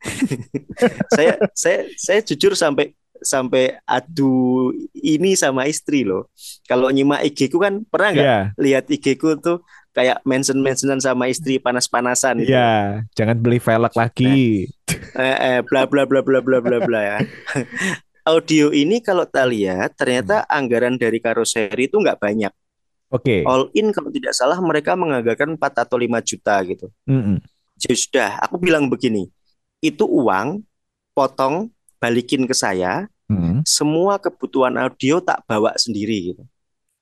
saya 1.16 1.40
saya 1.56 1.88
saya 1.96 2.20
jujur 2.20 2.52
sampai 2.52 2.92
sampai 3.24 3.76
adu 3.88 4.70
ini 4.92 5.34
sama 5.34 5.66
istri 5.66 6.04
loh. 6.04 6.30
Kalau 6.68 6.88
nyimak 6.88 7.24
IG 7.24 7.50
ku 7.50 7.58
kan 7.60 7.82
pernah 7.88 8.08
nggak 8.14 8.24
yeah. 8.24 8.44
lihat 8.56 8.84
IG 8.88 9.16
ku 9.18 9.34
tuh 9.40 9.64
kayak 9.94 10.20
mention 10.26 10.58
mentionan 10.60 10.98
sama 10.98 11.30
istri 11.30 11.56
panas-panasan 11.58 12.42
gitu. 12.42 12.52
Iya, 12.52 13.06
jangan 13.14 13.36
beli 13.38 13.58
velg 13.62 13.94
lagi. 13.94 14.68
Nah, 15.14 15.22
eh, 15.22 15.36
eh, 15.38 15.58
bla 15.62 15.86
bla 15.86 16.02
bla 16.04 16.20
bla 16.20 16.42
bla 16.42 16.58
bla 16.58 16.78
bla 16.82 17.00
ya. 17.00 17.18
Audio 18.30 18.72
ini 18.72 19.04
kalau 19.04 19.28
kita 19.28 19.44
lihat 19.44 20.00
ternyata 20.00 20.42
hmm. 20.44 20.50
anggaran 20.50 20.94
dari 20.96 21.20
karoseri 21.20 21.86
itu 21.86 22.00
nggak 22.00 22.18
banyak. 22.18 22.52
Oke. 23.14 23.22
Okay. 23.22 23.40
All 23.46 23.70
in 23.76 23.94
kalau 23.94 24.10
tidak 24.10 24.34
salah 24.34 24.58
mereka 24.58 24.98
menganggarkan 24.98 25.54
4 25.54 25.86
atau 25.86 25.96
5 26.00 26.18
juta 26.24 26.54
gitu. 26.66 26.86
Mm 27.06 27.22
-hmm. 27.22 27.36
Jadi 27.78 27.94
sudah, 27.94 28.30
aku 28.42 28.58
bilang 28.58 28.90
begini, 28.90 29.30
itu 29.78 30.02
uang 30.06 30.62
potong 31.14 31.70
balikin 32.02 32.48
ke 32.48 32.54
saya, 32.56 33.06
-hmm. 33.32 33.56
semua 33.64 34.20
kebutuhan 34.20 34.76
audio 34.76 35.20
tak 35.24 35.40
bawa 35.48 35.72
sendiri 35.80 36.34
gitu. 36.34 36.42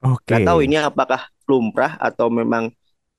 Oke. 0.02 0.22
Okay. 0.26 0.42
Gak 0.42 0.50
tahu 0.50 0.58
ini 0.66 0.76
apakah 0.78 1.30
lumrah 1.46 1.94
atau 1.98 2.30
memang 2.30 2.70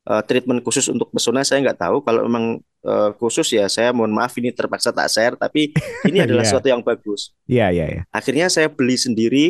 uh, 0.08 0.22
treatment 0.24 0.64
khusus 0.64 0.88
untuk 0.92 1.12
pesona 1.12 1.44
saya 1.44 1.64
nggak 1.64 1.80
tahu. 1.80 2.04
Kalau 2.04 2.28
memang 2.28 2.60
uh, 2.84 3.12
khusus 3.16 3.48
ya 3.56 3.68
saya 3.72 3.96
mohon 3.96 4.12
maaf 4.12 4.36
ini 4.36 4.52
terpaksa 4.52 4.92
tak 4.92 5.08
share. 5.12 5.36
Tapi 5.40 5.72
ini 6.10 6.24
adalah 6.24 6.44
yeah. 6.44 6.52
sesuatu 6.52 6.68
yang 6.68 6.84
bagus. 6.84 7.32
Iya 7.48 7.68
yeah, 7.68 7.70
iya. 7.72 7.80
Yeah, 7.80 7.90
yeah. 8.02 8.04
Akhirnya 8.12 8.48
saya 8.52 8.68
beli 8.68 9.00
sendiri 9.00 9.46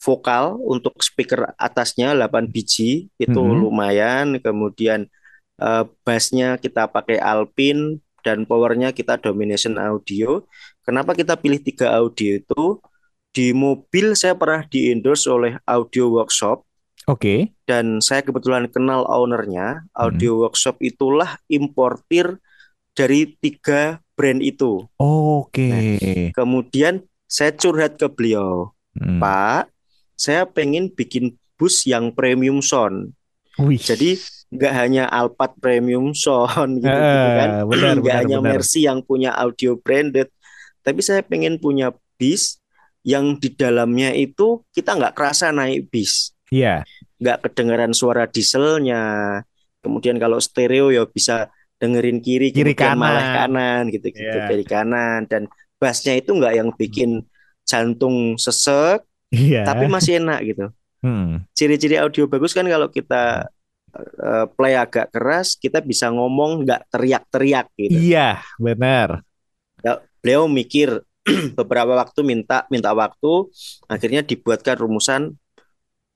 vokal 0.00 0.56
untuk 0.64 0.96
speaker 1.04 1.52
atasnya 1.60 2.16
8 2.16 2.48
biji 2.48 3.12
itu 3.20 3.40
mm 3.40 3.50
-hmm. 3.50 3.60
lumayan. 3.60 4.26
Kemudian 4.38 5.10
uh, 5.60 5.84
bassnya 6.06 6.56
kita 6.56 6.88
pakai 6.88 7.20
Alpine 7.20 8.00
dan 8.22 8.48
powernya 8.48 8.92
kita 8.94 9.20
Domination 9.20 9.76
Audio. 9.76 10.44
Kenapa 10.84 11.12
kita 11.12 11.36
pilih 11.36 11.60
tiga 11.60 11.96
audio 11.96 12.40
itu? 12.40 12.80
Di 13.30 13.54
mobil 13.54 14.18
saya 14.18 14.34
pernah 14.34 14.66
di 14.66 14.90
endorse 14.90 15.30
oleh 15.30 15.54
Audio 15.62 16.10
Workshop 16.10 16.66
Oke. 17.08 17.16
Okay. 17.16 17.38
Dan 17.64 17.98
saya 18.04 18.20
kebetulan 18.20 18.68
kenal 18.68 19.02
ownernya. 19.08 19.88
Audio 19.96 20.36
hmm. 20.36 20.40
Workshop 20.46 20.78
itulah 20.84 21.40
importir 21.48 22.38
dari 22.92 23.34
tiga 23.40 23.98
brand 24.14 24.38
itu. 24.38 24.84
Oke. 25.00 25.50
Okay. 25.50 25.70
Nah, 25.70 26.36
kemudian 26.36 26.94
saya 27.24 27.50
curhat 27.56 27.96
ke 27.96 28.06
beliau, 28.10 28.74
hmm. 28.98 29.22
Pak, 29.22 29.70
saya 30.18 30.44
pengen 30.44 30.92
bikin 30.92 31.34
bus 31.56 31.82
yang 31.88 32.12
premium 32.12 32.60
sound. 32.60 33.16
Wih. 33.56 33.80
Jadi 33.80 34.20
nggak 34.50 34.74
hanya 34.74 35.06
Alphard 35.06 35.54
premium 35.62 36.10
sound 36.10 36.82
gitu, 36.82 36.90
uh, 36.90 36.98
gitu 36.98 37.30
kan, 37.38 37.50
benar, 37.70 37.94
nggak 38.02 38.16
hanya 38.26 38.38
benar. 38.42 38.58
Mercy 38.58 38.80
yang 38.82 38.98
punya 39.06 39.30
audio 39.38 39.78
branded, 39.78 40.26
tapi 40.82 41.00
saya 41.06 41.22
pengen 41.22 41.62
punya 41.62 41.94
bis 42.18 42.58
yang 43.06 43.38
di 43.38 43.54
dalamnya 43.54 44.10
itu 44.12 44.66
kita 44.74 44.98
nggak 44.98 45.14
kerasa 45.14 45.54
naik 45.54 45.88
bis. 45.88 46.34
Iya. 46.50 46.82
Yeah. 46.82 47.18
Nggak 47.22 47.38
kedengaran 47.46 47.92
suara 47.94 48.26
dieselnya. 48.26 49.38
Kemudian 49.80 50.20
kalau 50.20 50.36
stereo 50.42 50.92
ya 50.92 51.08
bisa 51.08 51.48
dengerin 51.80 52.20
kiri, 52.20 52.52
kiri 52.52 52.76
kanan, 52.76 53.00
malah 53.00 53.26
kanan 53.46 53.88
gitu 53.88 54.12
gitu 54.12 54.36
yeah. 54.36 54.50
kiri 54.52 54.66
kanan 54.68 55.24
dan 55.24 55.48
bassnya 55.80 56.20
itu 56.20 56.36
nggak 56.36 56.52
yang 56.52 56.68
bikin 56.76 57.24
jantung 57.64 58.36
sesek, 58.36 59.00
yeah. 59.32 59.64
tapi 59.64 59.88
masih 59.88 60.20
enak 60.20 60.44
gitu. 60.44 60.68
Hmm. 61.00 61.48
Ciri-ciri 61.56 61.96
audio 61.96 62.28
bagus 62.28 62.52
kan 62.52 62.68
kalau 62.68 62.92
kita 62.92 63.48
uh, 63.94 64.46
play 64.54 64.74
agak 64.78 65.10
keras, 65.10 65.58
kita 65.58 65.82
bisa 65.82 66.08
ngomong 66.10 66.64
nggak 66.64 66.90
teriak-teriak 66.90 67.66
gitu. 67.76 67.98
Iya, 67.98 68.40
benar. 68.56 69.22
Ya, 69.80 70.00
beliau 70.20 70.46
mikir 70.46 71.02
beberapa 71.58 71.96
waktu 71.96 72.20
minta 72.24 72.64
minta 72.72 72.92
waktu, 72.92 73.48
akhirnya 73.88 74.24
dibuatkan 74.24 74.76
rumusan 74.78 75.36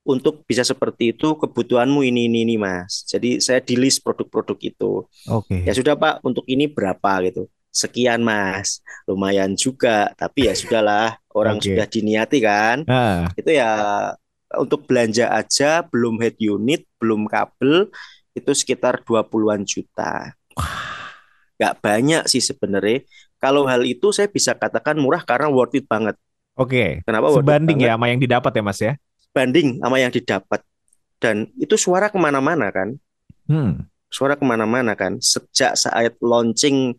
untuk 0.05 0.45
bisa 0.45 0.61
seperti 0.61 1.17
itu 1.17 1.33
kebutuhanmu 1.33 2.05
ini 2.05 2.29
ini 2.29 2.45
ini 2.45 2.55
mas. 2.61 3.03
Jadi 3.09 3.41
saya 3.41 3.57
di 3.57 3.73
list 3.73 4.05
produk-produk 4.05 4.57
itu. 4.61 5.01
Oke. 5.33 5.49
Okay. 5.49 5.61
Ya 5.65 5.73
sudah 5.73 5.97
pak, 5.97 6.21
untuk 6.21 6.45
ini 6.45 6.69
berapa 6.69 7.25
gitu. 7.25 7.49
Sekian 7.73 8.21
mas, 8.21 8.85
lumayan 9.09 9.57
juga. 9.57 10.13
Tapi 10.13 10.47
ya 10.47 10.53
sudahlah, 10.53 11.17
orang 11.33 11.57
okay. 11.57 11.73
sudah 11.73 11.85
diniati 11.89 12.37
kan. 12.37 12.85
Ah. 12.85 13.25
Itu 13.33 13.49
ya 13.49 13.73
untuk 14.53 14.85
belanja 14.85 15.33
aja 15.33 15.81
belum 15.83 16.21
head 16.21 16.37
unit, 16.37 16.85
belum 17.05 17.29
kabel 17.29 17.93
itu 18.33 18.51
sekitar 18.57 19.05
20-an 19.05 19.61
juta. 19.61 20.33
Gak 21.61 21.77
banyak 21.85 22.25
sih 22.25 22.41
sebenarnya. 22.41 23.05
Kalau 23.37 23.69
hal 23.69 23.85
itu 23.85 24.09
saya 24.09 24.25
bisa 24.25 24.57
katakan 24.57 24.97
murah 24.97 25.21
karena 25.21 25.53
worth 25.53 25.77
it 25.77 25.85
banget. 25.85 26.17
Oke. 26.57 26.73
Okay. 26.73 26.89
Kenapa? 27.05 27.29
Sebanding 27.29 27.77
ya 27.85 27.93
sama 27.93 28.09
yang 28.09 28.17
didapat 28.17 28.51
ya 28.57 28.63
Mas 28.65 28.79
ya? 28.81 28.93
Banding 29.29 29.77
sama 29.77 30.01
yang 30.01 30.09
didapat. 30.09 30.65
Dan 31.21 31.53
itu 31.61 31.77
suara 31.77 32.09
ke 32.09 32.17
mana-mana 32.17 32.73
kan? 32.73 32.97
Hmm. 33.45 33.85
Suara 34.09 34.33
ke 34.33 34.43
mana-mana 34.43 34.97
kan? 34.97 35.21
Sejak 35.21 35.77
saat 35.77 36.17
launching 36.19 36.97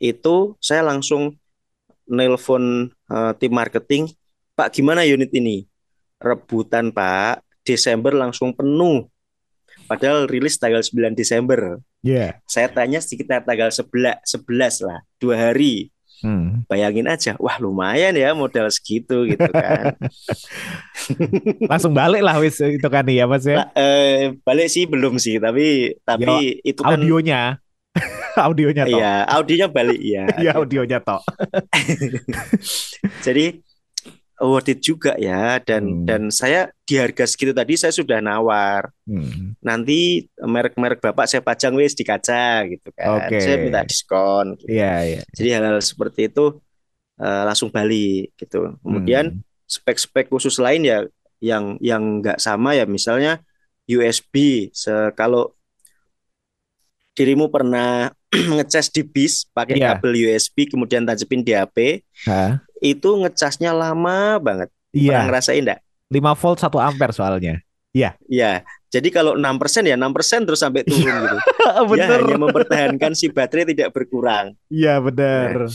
itu 0.00 0.56
saya 0.58 0.82
langsung 0.82 1.36
nelpon 2.08 2.90
uh, 3.06 3.36
tim 3.38 3.54
marketing, 3.54 4.10
Pak 4.58 4.74
gimana 4.74 5.06
unit 5.06 5.30
ini? 5.30 5.68
rebutan 6.22 6.94
Pak. 6.94 7.42
Desember 7.66 8.14
langsung 8.14 8.54
penuh. 8.54 9.06
Padahal 9.92 10.24
rilis 10.24 10.56
tanggal 10.56 10.80
9 10.80 11.12
Desember. 11.12 11.76
Iya. 12.00 12.16
Yeah. 12.16 12.30
Saya 12.48 12.72
tanya 12.72 13.04
sekitar 13.04 13.44
tanggal 13.44 13.68
11, 13.68 14.24
11 14.24 14.88
lah, 14.88 15.04
dua 15.20 15.36
hari. 15.36 15.92
Hmm. 16.24 16.64
Bayangin 16.70 17.10
aja, 17.10 17.36
wah 17.36 17.60
lumayan 17.60 18.14
ya 18.16 18.32
modal 18.32 18.72
segitu 18.72 19.26
gitu 19.28 19.52
kan. 19.52 19.92
Langsung 21.70 21.92
balik 21.92 22.22
lah 22.22 22.38
wis 22.38 22.62
itu 22.62 22.88
kan 22.88 23.04
ya 23.10 23.26
Mas 23.26 23.42
ya. 23.42 23.68
eh, 23.74 24.32
balik 24.46 24.70
sih 24.70 24.86
belum 24.86 25.18
sih, 25.18 25.42
tapi 25.42 25.98
tapi 26.06 26.62
Yo, 26.62 26.72
itu 26.72 26.80
kan 26.80 26.94
audionya. 26.94 27.58
audionya 28.48 28.84
toh. 28.88 29.00
Iya, 29.02 29.14
audionya 29.28 29.68
balik 29.68 30.00
ya. 30.00 30.24
Iya, 30.40 30.50
audionya 30.56 30.98
toh. 31.02 31.20
Jadi 33.26 33.60
worth 34.42 34.68
it 34.68 34.82
juga 34.82 35.14
ya 35.16 35.62
dan 35.62 36.02
hmm. 36.02 36.04
dan 36.04 36.22
saya 36.34 36.74
di 36.82 36.98
harga 36.98 37.24
segitu 37.24 37.54
tadi 37.54 37.78
saya 37.78 37.94
sudah 37.94 38.18
nawar 38.18 38.90
hmm. 39.06 39.62
nanti 39.62 40.26
merek-merek 40.42 40.98
bapak 40.98 41.30
saya 41.30 41.40
pajang 41.40 41.78
wis 41.78 41.94
di 41.94 42.02
kaca 42.02 42.66
gitu 42.66 42.90
kan 42.98 43.30
okay. 43.30 43.38
saya 43.38 43.56
minta 43.62 43.86
diskon 43.86 44.58
gitu. 44.58 44.74
yeah, 44.74 45.00
yeah. 45.06 45.24
jadi 45.32 45.62
hal-hal 45.62 45.78
seperti 45.78 46.26
itu 46.26 46.58
uh, 47.22 47.42
langsung 47.46 47.70
balik 47.70 48.34
gitu 48.34 48.74
kemudian 48.82 49.38
hmm. 49.38 49.42
spek-spek 49.70 50.26
khusus 50.26 50.58
lain 50.58 50.82
ya 50.82 50.98
yang 51.38 51.78
yang 51.78 52.22
nggak 52.22 52.42
sama 52.42 52.74
ya 52.74 52.86
misalnya 52.86 53.42
USB 53.86 54.68
kalau 55.18 55.54
dirimu 57.12 57.52
pernah 57.52 58.08
ngecas 58.56 58.88
di 58.88 59.04
bis 59.04 59.44
pakai 59.52 59.76
yeah. 59.76 59.96
kabel 59.96 60.16
USB 60.16 60.68
kemudian 60.68 61.04
tancapin 61.04 61.44
di 61.44 61.52
HP 61.52 62.00
huh? 62.28 62.56
itu 62.80 63.08
ngecasnya 63.20 63.70
lama 63.72 64.40
banget. 64.40 64.68
Iya. 64.92 65.08
Pernah 65.08 65.24
ngerasain 65.28 65.62
enggak? 65.64 65.80
5 66.12 66.40
volt 66.40 66.58
1 66.60 66.88
ampere 66.88 67.12
soalnya. 67.16 67.54
Iya. 67.92 68.16
Iya. 68.28 68.64
Jadi 68.92 69.08
kalau 69.08 69.36
6% 69.36 69.88
ya 69.88 69.96
6% 69.96 70.48
terus 70.48 70.60
sampai 70.60 70.84
turun 70.84 71.00
gitu. 71.00 71.38
benar. 71.88 72.08
Ya 72.20 72.20
hanya 72.20 72.36
mempertahankan 72.40 73.12
si 73.16 73.32
baterai 73.32 73.64
tidak 73.68 73.92
berkurang. 73.96 74.52
Iya, 74.68 75.00
benar. 75.00 75.68
Nah, 75.68 75.72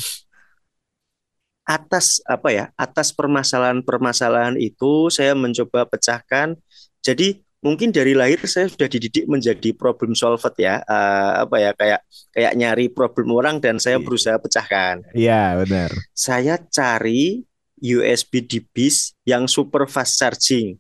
atas 1.66 2.22
apa 2.30 2.50
ya? 2.54 2.66
Atas 2.78 3.10
permasalahan-permasalahan 3.14 4.58
itu 4.62 5.10
saya 5.10 5.34
mencoba 5.34 5.90
pecahkan. 5.90 6.58
Jadi 7.02 7.42
mungkin 7.62 7.89
dari 7.89 8.14
lahir 8.14 8.38
saya 8.45 8.70
sudah 8.70 8.86
dididik 8.86 9.26
menjadi 9.26 9.74
problem 9.74 10.14
solver 10.14 10.53
ya. 10.58 10.82
Uh, 10.86 11.47
apa 11.47 11.55
ya 11.58 11.72
kayak 11.74 12.01
kayak 12.34 12.53
nyari 12.53 12.86
problem 12.91 13.34
orang 13.34 13.58
dan 13.58 13.82
saya 13.82 13.97
iya. 13.97 14.05
berusaha 14.05 14.38
pecahkan. 14.38 14.95
Iya 15.18 15.58
benar. 15.66 15.89
Saya 16.14 16.62
cari 16.62 17.43
USB 17.78 18.45
di 18.45 18.60
bis 18.62 19.14
yang 19.26 19.45
super 19.49 19.86
fast 19.89 20.18
charging. 20.18 20.78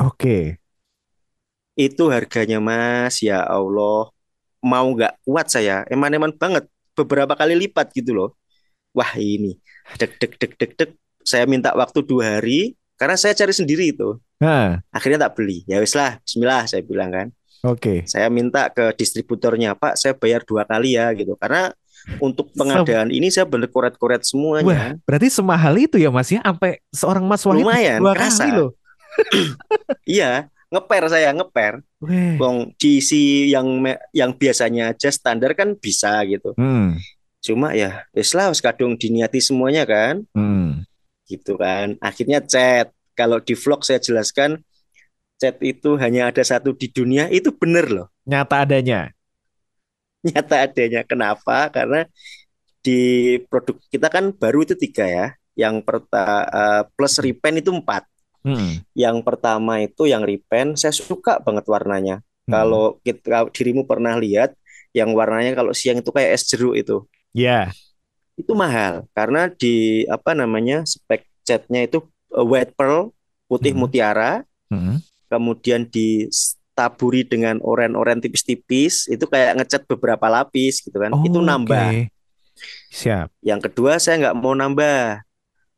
Oke. 0.00 0.12
Okay. 0.20 0.44
itu 1.76 2.08
harganya 2.08 2.56
mas 2.56 3.20
ya 3.20 3.44
Allah. 3.44 4.08
Mau 4.64 4.86
nggak 4.96 5.20
kuat 5.28 5.52
saya 5.52 5.84
eman-eman 5.92 6.32
banget 6.32 6.64
beberapa 6.96 7.36
kali 7.36 7.52
lipat 7.68 7.92
gitu 7.92 8.16
loh. 8.16 8.30
Wah 8.96 9.12
ini. 9.20 9.60
Dek 10.00 10.16
dek 10.16 10.40
dek 10.40 10.52
dek 10.56 10.72
dek 10.80 10.90
saya 11.20 11.44
minta 11.44 11.76
waktu 11.76 12.00
dua 12.00 12.40
hari 12.40 12.80
karena 12.96 13.20
saya 13.20 13.36
cari 13.36 13.52
sendiri 13.52 13.92
itu 13.92 14.16
Nah. 14.40 14.80
Akhirnya 14.92 15.28
tak 15.28 15.38
beli. 15.38 15.64
Ya 15.64 15.80
wis 15.80 15.96
lah, 15.96 16.20
bismillah 16.22 16.68
saya 16.68 16.82
bilang 16.84 17.10
kan. 17.12 17.26
Oke. 17.64 17.80
Okay. 17.80 17.98
Saya 18.06 18.28
minta 18.28 18.68
ke 18.70 18.92
distributornya, 18.94 19.74
Pak, 19.74 19.96
saya 19.96 20.12
bayar 20.12 20.44
dua 20.44 20.68
kali 20.68 20.94
ya 20.94 21.10
gitu. 21.16 21.34
Karena 21.40 21.72
untuk 22.22 22.54
pengadaan 22.54 23.10
ini 23.10 23.32
saya 23.32 23.48
bener 23.48 23.66
koret-koret 23.72 24.22
semuanya. 24.22 24.66
Wah, 24.66 24.86
berarti 25.02 25.28
semahal 25.32 25.74
itu 25.74 25.98
ya 25.98 26.12
Mas 26.12 26.30
ya? 26.30 26.38
Sampai 26.44 26.78
seorang 26.94 27.24
Mas 27.26 27.42
Wahid 27.42 27.66
Lumayan, 27.66 27.98
dua 27.98 28.14
kerasa. 28.14 28.46
kali 28.46 28.52
loh. 28.54 28.70
iya, 30.06 30.46
ngeper 30.70 31.02
saya 31.10 31.34
ngeper. 31.34 31.82
Bong 32.38 32.76
DC 32.78 33.10
yang 33.50 33.66
yang 34.14 34.30
biasanya 34.36 34.94
aja 34.94 35.10
standar 35.10 35.56
kan 35.58 35.74
bisa 35.74 36.22
gitu. 36.28 36.54
Hmm. 36.54 36.94
Cuma 37.42 37.74
ya, 37.74 38.06
wis 38.14 38.30
lah 38.36 38.54
kadung 38.54 38.94
diniati 38.94 39.42
semuanya 39.42 39.82
kan. 39.82 40.22
Hmm. 40.30 40.86
Gitu 41.26 41.58
kan. 41.58 41.98
Akhirnya 41.98 42.38
chat 42.38 42.94
kalau 43.16 43.40
di 43.40 43.56
vlog 43.56 43.80
saya 43.82 43.98
jelaskan 43.98 44.60
chat 45.40 45.56
itu 45.60 45.96
hanya 46.00 46.32
ada 46.32 46.44
satu 46.44 46.72
di 46.72 46.88
dunia 46.92 47.28
itu 47.32 47.52
benar 47.52 47.88
loh. 47.88 48.06
Nyata 48.28 48.68
adanya. 48.68 49.12
Nyata 50.26 50.68
adanya. 50.68 51.00
Kenapa? 51.04 51.68
Karena 51.72 52.04
di 52.80 53.36
produk 53.48 53.76
kita 53.88 54.08
kan 54.12 54.32
baru 54.32 54.64
itu 54.64 54.74
tiga 54.76 55.08
ya. 55.08 55.26
Yang 55.56 55.88
pertama 55.88 56.44
uh, 56.44 56.60
eh, 56.60 56.82
plus 56.92 57.16
repen 57.20 57.64
itu 57.64 57.72
empat. 57.72 58.04
Hmm. 58.44 58.78
Yang 58.94 59.26
pertama 59.26 59.82
itu 59.82 60.06
yang 60.06 60.22
repen, 60.22 60.78
saya 60.78 60.92
suka 60.92 61.40
banget 61.40 61.64
warnanya. 61.66 62.16
Hmm. 62.46 62.52
Kalau 62.52 63.00
kita 63.02 63.48
dirimu 63.50 63.88
pernah 63.88 64.14
lihat 64.20 64.54
yang 64.94 65.12
warnanya 65.12 65.56
kalau 65.56 65.74
siang 65.74 66.00
itu 66.00 66.12
kayak 66.12 66.36
es 66.36 66.44
jeruk 66.48 66.76
itu. 66.76 66.96
Ya. 67.32 67.44
Yeah. 67.44 67.66
Itu 68.36 68.52
mahal 68.52 69.08
karena 69.16 69.48
di 69.48 70.04
apa 70.12 70.36
namanya 70.36 70.84
spek 70.84 71.24
catnya 71.48 71.88
itu 71.88 72.04
white 72.32 72.72
pearl 72.74 73.14
putih 73.46 73.72
hmm. 73.72 73.80
mutiara, 73.80 74.42
hmm. 74.70 74.98
kemudian 75.30 75.86
ditaburi 75.86 77.22
dengan 77.22 77.62
oranye-oranye 77.62 78.26
tipis-tipis, 78.26 79.06
itu 79.06 79.24
kayak 79.30 79.62
ngecat 79.62 79.82
beberapa 79.86 80.26
lapis 80.26 80.82
gitu 80.82 80.98
kan, 80.98 81.14
oh, 81.14 81.22
itu 81.22 81.38
nambah. 81.38 81.90
Okay. 81.94 82.10
Siap. 82.90 83.28
Yang 83.44 83.70
kedua 83.70 84.00
saya 84.02 84.18
nggak 84.26 84.36
mau 84.38 84.56
nambah, 84.56 85.22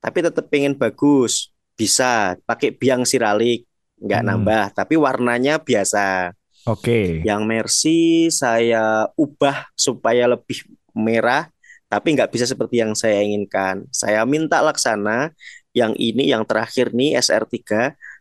tapi 0.01 0.19
tetap 0.25 0.47
pengen 0.49 0.79
bagus, 0.79 1.53
bisa 1.77 2.39
pakai 2.49 2.73
biang 2.73 3.05
siralik, 3.05 3.69
nggak 4.01 4.23
hmm. 4.25 4.31
nambah, 4.33 4.65
tapi 4.73 4.95
warnanya 4.97 5.61
biasa. 5.61 6.33
Oke. 6.69 6.83
Okay. 6.85 7.07
Yang 7.25 7.43
Mercy 7.45 8.01
saya 8.33 9.09
ubah 9.17 9.69
supaya 9.77 10.29
lebih 10.29 10.65
merah, 10.97 11.49
tapi 11.89 12.13
nggak 12.13 12.29
bisa 12.29 12.45
seperti 12.45 12.85
yang 12.85 12.93
saya 12.93 13.25
inginkan. 13.25 13.89
Saya 13.89 14.23
minta 14.29 14.61
laksana 14.61 15.33
yang 15.79 15.95
ini 15.95 16.35
yang 16.35 16.43
terakhir 16.43 16.91
nih 16.91 17.15
SR3 17.23 17.55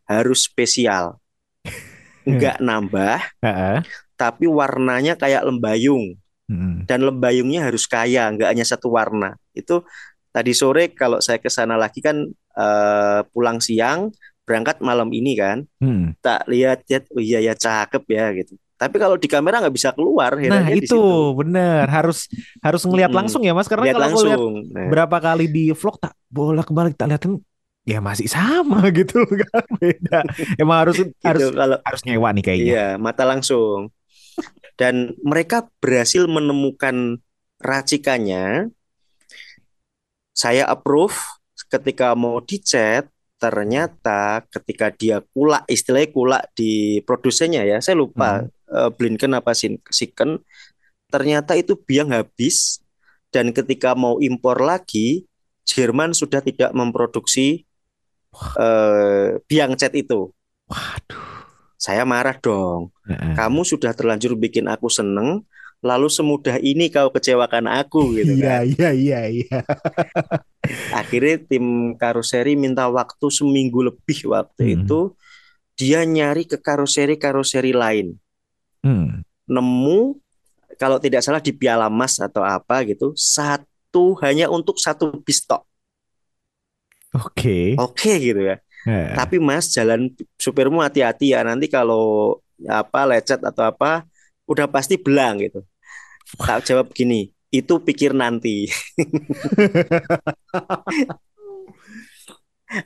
harus 0.06 0.46
spesial. 0.46 1.18
Enggak 2.28 2.62
nambah. 2.62 3.20
Tapi 4.18 4.46
warnanya 4.46 5.18
kayak 5.18 5.46
lembayung. 5.48 6.18
Hmm. 6.48 6.88
Dan 6.88 7.04
lembayungnya 7.04 7.68
harus 7.68 7.84
kaya, 7.90 8.32
enggak 8.32 8.56
hanya 8.56 8.64
satu 8.64 8.88
warna. 8.94 9.36
Itu 9.52 9.84
tadi 10.32 10.56
sore 10.56 10.96
kalau 10.96 11.20
saya 11.20 11.44
ke 11.44 11.52
sana 11.52 11.76
lagi 11.76 12.00
kan 12.00 12.24
uh, 12.56 13.20
pulang 13.36 13.60
siang, 13.60 14.14
berangkat 14.48 14.80
malam 14.80 15.12
ini 15.12 15.36
kan. 15.36 15.68
Hmm. 15.84 16.16
Tak 16.24 16.48
lihat 16.48 16.88
ya, 16.88 17.04
oh 17.12 17.20
iya 17.20 17.44
ya 17.44 17.54
cakep 17.54 18.04
ya 18.08 18.26
gitu. 18.32 18.56
Tapi 18.78 18.96
kalau 19.02 19.18
di 19.18 19.26
kamera 19.26 19.58
nggak 19.58 19.74
bisa 19.74 19.90
keluar. 19.92 20.38
Nah 20.38 20.70
itu 20.70 21.34
bener 21.34 21.90
harus 21.90 22.30
harus 22.62 22.86
ngelihat 22.86 23.10
hmm. 23.10 23.20
langsung 23.20 23.42
ya 23.42 23.58
mas 23.58 23.66
karena 23.66 23.90
lihat 23.90 23.98
kalau 23.98 24.06
langsung. 24.06 24.28
lihat 24.30 24.40
nah. 24.70 24.90
berapa 24.94 25.18
kali 25.18 25.46
di 25.50 25.66
vlog 25.74 25.98
tak 25.98 26.14
bolak 26.30 26.70
balik 26.70 26.94
tak 26.94 27.10
lihat 27.10 27.26
ya 27.88 28.04
masih 28.04 28.28
sama 28.28 28.84
gitu 28.98 29.24
loh 29.24 29.40
kan 29.48 29.66
beda. 29.80 30.20
Emang 30.60 30.84
harus 30.84 31.00
gitu, 31.02 31.16
harus 31.24 31.48
kalau 31.56 31.78
harus 31.80 32.02
nyewa 32.04 32.30
nih 32.36 32.44
kayaknya. 32.44 32.74
Iya, 32.76 32.88
mata 33.00 33.24
langsung. 33.24 33.96
Dan 34.76 35.16
mereka 35.24 35.72
berhasil 35.80 36.28
menemukan 36.28 37.24
racikannya. 37.64 38.70
Saya 40.36 40.70
approve 40.70 41.18
ketika 41.72 42.14
mau 42.14 42.38
dicat, 42.44 43.10
ternyata 43.42 44.46
ketika 44.54 44.94
dia 44.94 45.18
kulak 45.34 45.66
istilahnya 45.66 46.14
kulak 46.14 46.44
di 46.54 47.02
produsennya 47.02 47.66
ya, 47.66 47.82
saya 47.82 47.98
lupa 47.98 48.46
hmm. 48.46 48.50
uh, 48.70 48.90
Blinken 48.94 49.34
apa 49.34 49.58
Siken, 49.58 50.46
ternyata 51.10 51.58
itu 51.58 51.74
biang 51.74 52.14
habis 52.14 52.86
dan 53.34 53.50
ketika 53.50 53.98
mau 53.98 54.22
impor 54.22 54.62
lagi 54.62 55.26
Jerman 55.68 56.16
sudah 56.16 56.40
tidak 56.40 56.72
memproduksi 56.72 57.68
uh, 58.58 59.38
biang 59.46 59.74
cat 59.76 59.94
itu. 59.94 60.32
Waduh. 60.70 61.28
Saya 61.78 62.04
marah 62.04 62.34
dong. 62.42 62.90
Kamu 63.08 63.62
sudah 63.62 63.94
terlanjur 63.94 64.34
bikin 64.34 64.66
aku 64.66 64.90
seneng, 64.90 65.46
lalu 65.86 66.10
semudah 66.10 66.58
ini 66.58 66.90
kau 66.90 67.14
kecewakan 67.14 67.70
aku 67.70 68.18
gitu 68.18 68.34
iya, 68.34 68.62
kan. 68.62 68.64
Iya, 68.66 68.90
iya, 68.98 69.20
iya, 69.30 69.60
Akhirnya 71.00 71.38
tim 71.46 71.94
karoseri 71.96 72.58
minta 72.58 72.90
waktu 72.90 73.30
seminggu 73.30 73.86
lebih 73.86 74.26
waktu 74.26 74.62
hmm. 74.66 74.76
itu 74.82 75.00
dia 75.78 76.02
nyari 76.02 76.50
ke 76.50 76.58
karoseri-karoseri 76.58 77.72
lain. 77.78 78.18
Hmm. 78.82 79.22
Nemu 79.46 80.18
kalau 80.82 80.98
tidak 80.98 81.22
salah 81.22 81.42
di 81.42 81.54
Piala 81.54 81.90
Mas 81.94 82.18
atau 82.18 82.42
apa 82.42 82.82
gitu, 82.86 83.14
satu 83.14 84.18
hanya 84.26 84.50
untuk 84.50 84.82
satu 84.82 85.22
pistok. 85.22 85.62
Oke. 87.16 87.32
Okay. 87.32 87.66
Oke 87.80 87.94
okay, 87.96 88.16
gitu 88.20 88.42
ya. 88.44 88.58
Yeah. 88.88 89.16
Tapi 89.16 89.40
Mas 89.40 89.72
jalan 89.72 90.12
supirmu 90.40 90.80
hati-hati 90.84 91.36
ya 91.36 91.44
nanti 91.44 91.68
kalau 91.68 92.40
apa 92.66 93.06
lecet 93.06 93.44
atau 93.44 93.68
apa 93.68 94.04
udah 94.48 94.68
pasti 94.68 94.96
belang 95.00 95.40
gitu. 95.44 95.64
Tak 96.40 96.68
jawab 96.68 96.92
gini, 96.92 97.32
itu 97.52 97.80
pikir 97.80 98.12
nanti. 98.12 98.68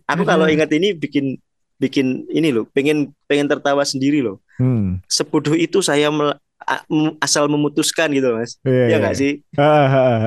Aku 0.05 0.21
kalau 0.29 0.45
ingat 0.45 0.69
ini 0.77 0.93
bikin 0.93 1.41
bikin 1.81 2.29
ini 2.29 2.53
loh, 2.53 2.69
pengen 2.69 3.09
pengen 3.25 3.49
tertawa 3.49 3.81
sendiri 3.81 4.21
loh. 4.21 4.37
Hmm. 4.61 5.01
Sebodoh 5.09 5.57
itu 5.57 5.81
saya 5.81 6.13
asal 7.17 7.49
memutuskan 7.49 8.13
gitu 8.13 8.37
mas, 8.37 8.61
yeah, 8.61 8.93
ya 8.93 9.01
nggak 9.01 9.17
yeah. 9.17 9.21
sih? 9.21 9.41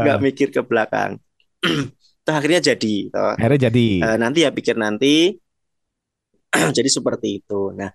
Nggak 0.02 0.18
mikir 0.18 0.50
ke 0.50 0.58
belakang. 0.66 1.22
Toh 2.24 2.34
akhirnya 2.34 2.60
jadi. 2.74 2.94
Toh. 3.12 3.36
Akhirnya 3.36 3.68
jadi. 3.68 3.88
Uh, 4.00 4.16
nanti 4.16 4.38
ya 4.42 4.50
pikir 4.50 4.80
nanti. 4.80 5.36
jadi 6.76 6.88
seperti 6.88 7.44
itu. 7.44 7.76
Nah, 7.76 7.92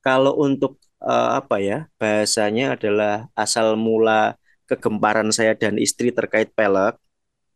kalau 0.00 0.40
untuk 0.40 0.80
uh, 1.04 1.38
apa 1.38 1.60
ya 1.60 1.78
bahasanya 2.00 2.80
adalah 2.80 3.28
asal 3.36 3.76
mula 3.76 4.40
kegemparan 4.64 5.28
saya 5.34 5.52
dan 5.52 5.76
istri 5.76 6.10
terkait 6.10 6.48
pelek. 6.56 6.96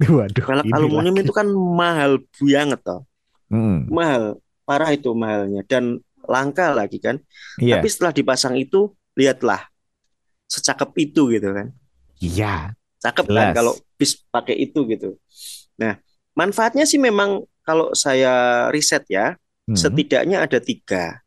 Waduh, 0.04 0.44
pelek 0.44 0.68
aluminium 0.68 1.16
lagi. 1.16 1.24
itu 1.24 1.32
kan 1.32 1.48
mahal 1.48 2.20
banget 2.36 2.80
toh. 2.84 3.08
Hmm. 3.48 3.88
Mahal, 3.88 4.36
parah 4.68 4.92
itu 4.92 5.16
mahalnya 5.16 5.64
dan 5.64 6.04
langka 6.28 6.76
lagi 6.76 7.00
kan. 7.00 7.16
Yeah. 7.56 7.80
Tapi 7.80 7.88
setelah 7.88 8.12
dipasang 8.12 8.60
itu 8.60 8.92
lihatlah 9.16 9.64
secakep 10.50 10.90
itu 11.00 11.22
gitu 11.32 11.48
kan. 11.56 11.72
Iya. 12.20 12.76
Cakep 13.00 13.26
kan 13.28 13.46
kalau 13.54 13.72
bis 13.96 14.18
pakai 14.28 14.56
itu 14.58 14.84
gitu. 14.90 15.16
Nah, 15.76 16.00
manfaatnya 16.36 16.84
sih 16.88 17.00
memang 17.00 17.44
kalau 17.66 17.92
saya 17.92 18.66
riset 18.72 19.04
ya, 19.08 19.36
hmm. 19.68 19.76
setidaknya 19.76 20.44
ada 20.44 20.58
tiga. 20.60 21.20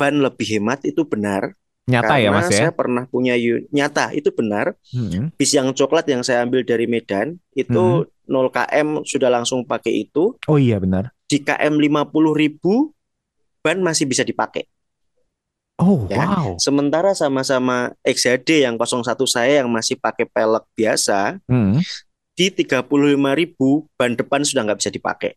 Ban 0.00 0.16
lebih 0.16 0.60
hemat 0.60 0.84
itu 0.86 1.04
benar. 1.04 1.52
Nyata 1.90 2.22
ya 2.22 2.30
mas 2.30 2.46
ya? 2.48 2.68
Saya 2.68 2.70
pernah 2.70 3.04
punya 3.10 3.34
nyata 3.74 4.14
itu 4.14 4.30
benar. 4.30 4.78
Hmm. 4.94 5.34
Bis 5.34 5.50
yang 5.52 5.74
coklat 5.74 6.06
yang 6.06 6.22
saya 6.22 6.46
ambil 6.46 6.62
dari 6.62 6.86
Medan 6.86 7.36
itu 7.52 8.06
hmm. 8.06 8.30
0 8.30 8.54
km 8.54 8.88
sudah 9.02 9.28
langsung 9.28 9.66
pakai 9.66 10.06
itu. 10.06 10.38
Oh 10.46 10.56
iya 10.56 10.78
benar. 10.78 11.10
Di 11.26 11.42
km 11.42 11.74
50 11.82 12.14
ribu 12.36 12.94
ban 13.60 13.82
masih 13.82 14.06
bisa 14.06 14.22
dipakai. 14.22 14.70
Oh 15.80 16.06
ya. 16.06 16.22
wow. 16.22 16.48
Sementara 16.62 17.16
sama-sama 17.16 17.90
XHD 18.06 18.68
yang 18.68 18.78
01 18.78 19.02
saya 19.26 19.64
yang 19.64 19.68
masih 19.72 19.98
pakai 19.98 20.28
pelek 20.28 20.64
biasa, 20.76 21.40
hmm 21.50 21.80
di 22.34 22.46
35 22.48 22.86
ribu 23.36 23.86
ban 23.98 24.14
depan 24.14 24.40
sudah 24.46 24.66
nggak 24.66 24.80
bisa 24.80 24.90
dipakai. 24.90 25.36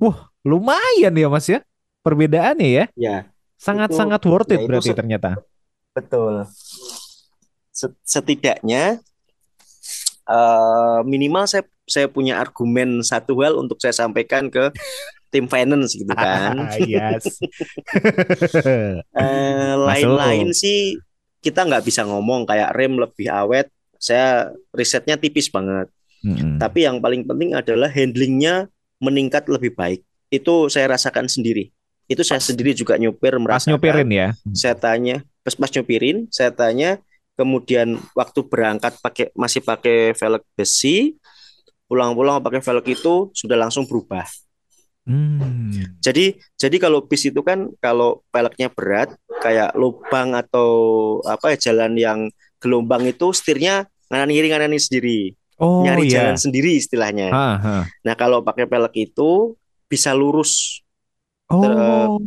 Wah, 0.00 0.32
lumayan 0.42 1.12
ya 1.12 1.28
Mas 1.28 1.46
ya 1.46 1.60
perbedaannya 2.00 2.68
ya. 2.68 2.84
Ya. 2.96 3.16
Sangat-sangat 3.60 4.24
worth 4.24 4.52
it 4.56 4.64
ya, 4.64 4.66
berarti 4.66 4.92
ternyata. 4.96 5.30
Betul. 5.92 6.48
Setidaknya 8.04 9.04
uh, 10.24 11.04
minimal 11.04 11.44
saya 11.44 11.64
saya 11.84 12.06
punya 12.08 12.38
argumen 12.40 13.02
satu 13.02 13.36
hal 13.44 13.58
untuk 13.58 13.76
saya 13.82 13.92
sampaikan 13.92 14.48
ke 14.48 14.72
tim 15.32 15.46
finance 15.46 15.94
gitu 15.94 16.10
kan. 16.10 16.72
yes. 16.88 17.38
uh, 19.14 19.74
lain-lain 19.76 20.50
sih 20.56 20.98
kita 21.40 21.64
nggak 21.64 21.84
bisa 21.84 22.04
ngomong 22.08 22.48
kayak 22.48 22.72
rem 22.72 22.96
lebih 22.96 23.28
awet. 23.28 23.68
Saya 24.00 24.48
risetnya 24.72 25.20
tipis 25.20 25.52
banget. 25.52 25.92
Hmm. 26.24 26.56
Tapi 26.56 26.88
yang 26.88 27.04
paling 27.04 27.28
penting 27.28 27.52
adalah 27.52 27.92
handlingnya 27.92 28.72
meningkat 29.00 29.44
lebih 29.48 29.76
baik. 29.76 30.00
Itu 30.32 30.72
saya 30.72 30.96
rasakan 30.96 31.28
sendiri. 31.28 31.68
Itu 32.08 32.24
saya 32.24 32.40
sendiri 32.40 32.72
juga 32.72 32.96
nyupir 32.96 33.36
merasa. 33.36 33.68
Pas 33.68 33.76
nyupirin 33.76 34.08
ya. 34.08 34.28
Saya 34.56 34.74
tanya, 34.74 35.22
pas 35.44 35.54
pas 35.54 35.70
nyupirin, 35.70 36.26
saya 36.32 36.50
tanya, 36.50 36.98
kemudian 37.38 38.00
waktu 38.16 38.40
berangkat 38.48 38.98
pakai 38.98 39.30
masih 39.36 39.62
pakai 39.62 40.16
velg 40.16 40.42
besi, 40.56 41.14
pulang-pulang 41.86 42.42
pakai 42.42 42.60
velg 42.60 42.86
itu 42.88 43.30
sudah 43.32 43.56
langsung 43.56 43.86
berubah. 43.86 44.26
Hmm. 45.08 45.96
Jadi 46.04 46.36
jadi 46.60 46.76
kalau 46.76 47.02
bis 47.08 47.24
itu 47.24 47.40
kan 47.40 47.72
kalau 47.80 48.22
velgnya 48.28 48.68
berat 48.68 49.16
kayak 49.40 49.72
lubang 49.74 50.36
atau 50.36 50.70
apa 51.24 51.56
ya 51.56 51.72
jalan 51.72 51.96
yang 51.96 52.20
gelombang 52.60 53.08
itu 53.08 53.32
setirnya 53.32 53.88
nganan 54.12 54.30
kiri 54.30 54.48
nganan 54.52 54.76
sendiri 54.76 55.34
oh, 55.60 55.84
nyari 55.84 56.08
yeah. 56.08 56.12
jalan 56.32 56.36
sendiri 56.40 56.70
istilahnya. 56.80 57.28
Ha, 57.30 57.48
ha. 57.60 57.76
Nah 57.84 58.14
kalau 58.16 58.40
pakai 58.40 58.64
pelek 58.64 59.12
itu 59.12 59.54
bisa 59.86 60.16
lurus, 60.16 60.80
oh, 61.52 61.60
ter, 61.60 61.72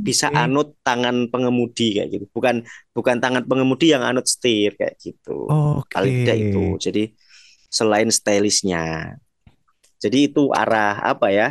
bisa 0.06 0.28
okay. 0.30 0.46
anut 0.46 0.78
tangan 0.86 1.28
pengemudi 1.34 1.98
kayak 1.98 2.10
gitu. 2.14 2.26
Bukan 2.30 2.62
bukan 2.94 3.18
tangan 3.18 3.44
pengemudi 3.44 3.92
yang 3.92 4.06
anut 4.06 4.30
setir 4.30 4.78
kayak 4.78 4.96
gitu. 5.02 5.50
Okay. 5.84 6.24
tidak 6.24 6.38
itu. 6.38 6.64
Jadi 6.78 7.04
selain 7.74 8.14
stylishnya, 8.14 9.18
jadi 9.98 10.30
itu 10.30 10.54
arah 10.54 11.02
apa 11.02 11.34
ya? 11.34 11.48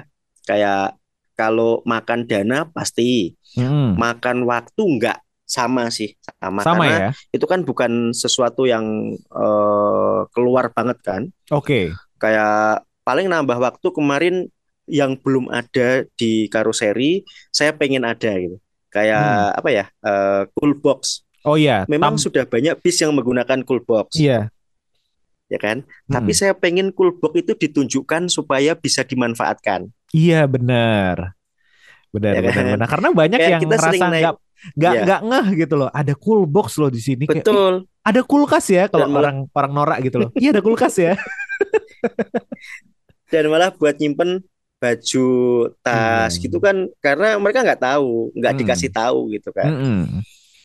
Kayak 0.46 0.94
kalau 1.34 1.82
makan 1.82 2.30
dana 2.30 2.70
pasti, 2.70 3.34
hmm. 3.58 3.98
makan 3.98 4.46
waktu 4.46 4.82
enggak 4.86 5.18
sama 5.52 5.92
sih 5.92 6.16
sama, 6.24 6.64
sama 6.64 6.88
karena 6.88 6.96
ya? 6.96 7.10
itu 7.36 7.44
kan 7.44 7.60
bukan 7.60 8.16
sesuatu 8.16 8.64
yang 8.64 9.12
uh, 9.28 10.24
keluar 10.32 10.72
banget 10.72 10.96
kan. 11.04 11.22
Oke. 11.52 11.60
Okay. 11.60 11.84
Kayak 12.16 12.88
paling 13.04 13.28
nambah 13.28 13.60
waktu 13.60 13.88
kemarin 13.92 14.48
yang 14.88 15.20
belum 15.20 15.52
ada 15.52 16.08
di 16.16 16.48
karoseri 16.48 17.20
saya 17.52 17.76
pengen 17.76 18.08
ada 18.08 18.32
gitu. 18.40 18.56
Kayak 18.88 19.52
hmm. 19.52 19.58
apa 19.60 19.68
ya? 19.68 19.84
Uh, 20.00 20.48
cool 20.56 20.72
box. 20.80 21.20
Oh 21.44 21.60
iya. 21.60 21.84
Memang 21.84 22.16
Tam... 22.16 22.24
sudah 22.24 22.48
banyak 22.48 22.80
bis 22.80 22.96
yang 23.04 23.12
menggunakan 23.12 23.60
cool 23.68 23.84
box. 23.84 24.16
Iya. 24.16 24.48
Ya 25.52 25.58
kan? 25.60 25.84
Hmm. 25.84 26.12
Tapi 26.16 26.32
saya 26.32 26.56
pengen 26.56 26.96
cool 26.96 27.12
box 27.20 27.36
itu 27.36 27.52
ditunjukkan 27.52 28.32
supaya 28.32 28.72
bisa 28.72 29.04
dimanfaatkan. 29.04 29.92
Iya 30.16 30.48
benar. 30.48 31.36
Benar, 32.12 32.32
ya 32.36 32.40
benar, 32.44 32.52
kan? 32.52 32.64
benar. 32.76 32.88
Karena 32.88 33.08
banyak 33.12 33.38
Kayak 33.40 33.50
yang 33.52 33.60
ngerasa 33.68 34.04
nggak 34.08 34.36
nggak 34.78 34.92
yeah. 34.94 35.04
nggak 35.04 35.20
ngeh 35.26 35.46
gitu 35.66 35.74
loh 35.74 35.90
ada 35.90 36.14
cool 36.14 36.46
box 36.46 36.78
loh 36.78 36.90
di 36.90 37.02
sini 37.02 37.26
betul 37.26 37.86
Kayak, 37.86 38.06
ada 38.06 38.20
kulkas 38.22 38.66
ya 38.70 38.84
kalau 38.86 39.06
orang 39.10 39.46
malah... 39.46 39.56
orang 39.58 39.72
norak 39.74 39.98
gitu 40.06 40.16
loh 40.22 40.30
iya 40.38 40.54
ada 40.54 40.62
kulkas 40.62 40.94
ya 40.98 41.14
dan 43.32 43.44
malah 43.50 43.74
buat 43.74 43.96
nyimpen 43.98 44.44
baju 44.82 45.28
tas 45.82 46.34
hmm. 46.34 46.42
gitu 46.42 46.58
kan 46.58 46.90
karena 46.98 47.38
mereka 47.38 47.62
nggak 47.62 47.82
tahu 47.82 48.34
nggak 48.34 48.52
hmm. 48.54 48.60
dikasih 48.66 48.90
tahu 48.90 49.30
gitu 49.30 49.54
kan 49.54 49.70
hmm. 49.70 50.04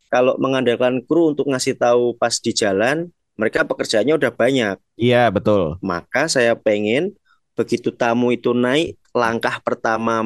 kalau 0.09 0.33
mengandalkan 0.41 1.05
kru 1.05 1.37
untuk 1.37 1.45
ngasih 1.45 1.77
tahu 1.77 2.17
pas 2.17 2.33
di 2.41 2.49
jalan 2.53 3.13
mereka 3.37 3.61
pekerjaannya 3.61 4.17
udah 4.17 4.31
banyak 4.33 4.75
iya 4.97 5.29
betul 5.29 5.77
maka 5.85 6.25
saya 6.25 6.57
pengen 6.57 7.13
begitu 7.53 7.93
tamu 7.93 8.33
itu 8.33 8.57
naik 8.57 8.97
langkah 9.13 9.61
pertama 9.61 10.25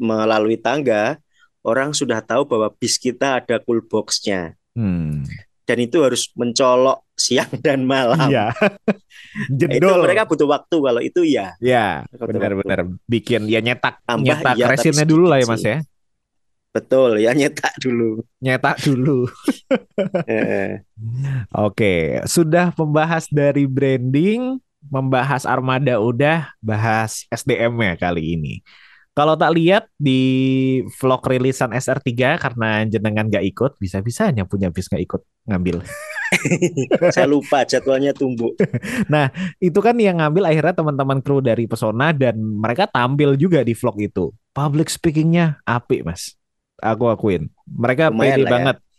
melalui 0.00 0.56
tangga 0.56 1.20
orang 1.62 1.94
sudah 1.94 2.22
tahu 2.22 2.46
bahwa 2.46 2.70
bis 2.76 2.98
kita 2.98 3.42
ada 3.42 3.58
cool 3.62 3.82
boxnya. 3.82 4.58
Hmm. 4.72 5.28
dan 5.62 5.78
itu 5.78 6.02
harus 6.02 6.32
mencolok 6.34 7.06
siang 7.14 7.48
dan 7.62 7.86
malam. 7.86 8.28
Iya. 8.28 8.50
Jendol. 9.58 9.78
Itu 9.78 10.02
mereka 10.02 10.22
butuh 10.26 10.48
waktu 10.50 10.76
kalau 10.76 11.00
itu 11.00 11.22
ya. 11.22 11.54
Ya, 11.62 12.02
benar-benar 12.18 12.90
bikin 13.06 13.46
ya 13.46 13.62
nyetak 13.62 14.02
Tambah, 14.02 14.26
nyetak 14.26 14.54
ya, 14.58 14.66
resinnya 14.66 15.06
dulu 15.06 15.30
lah 15.30 15.38
ya 15.38 15.46
Mas 15.46 15.62
ya. 15.62 15.78
Betul, 16.72 17.20
ya 17.20 17.36
nyetak 17.36 17.76
dulu. 17.78 18.24
Nyetak 18.40 18.80
dulu. 18.80 19.28
Oke, 21.68 22.20
sudah 22.24 22.72
membahas 22.72 23.28
dari 23.28 23.68
branding, 23.68 24.56
membahas 24.88 25.44
armada 25.44 26.00
udah, 26.00 26.48
bahas 26.64 27.28
SDM 27.28 27.76
ya 27.76 27.94
kali 28.00 28.40
ini. 28.40 28.54
Kalau 29.12 29.36
tak 29.36 29.52
lihat 29.52 29.92
di 30.00 30.20
vlog 30.96 31.20
rilisan 31.28 31.76
SR3 31.76 32.40
karena 32.40 32.80
jenengan 32.88 33.28
gak 33.28 33.44
ikut, 33.44 33.76
bisa-bisanya 33.76 34.48
punya 34.48 34.72
bis 34.72 34.88
gak 34.88 35.04
ikut 35.04 35.20
ngambil. 35.44 35.84
Saya 37.14 37.28
lupa 37.28 37.60
jadwalnya 37.68 38.16
tumbuk. 38.16 38.56
nah, 39.12 39.28
itu 39.60 39.76
kan 39.84 39.92
yang 40.00 40.16
ngambil 40.16 40.48
akhirnya 40.48 40.74
teman-teman 40.80 41.20
kru 41.20 41.44
dari 41.44 41.68
Pesona 41.68 42.16
dan 42.16 42.40
mereka 42.40 42.88
tampil 42.88 43.36
juga 43.36 43.60
di 43.60 43.76
vlog 43.76 44.00
itu. 44.00 44.32
Public 44.56 44.88
speakingnya 44.88 45.60
apik, 45.68 46.08
Mas. 46.08 46.32
Aku 46.80 47.12
akuin. 47.12 47.52
Mereka 47.68 48.08
Lumayan 48.08 48.40
pede 48.40 48.42
ya. 48.48 48.48
banget. 48.48 48.76
Ya 48.80 48.91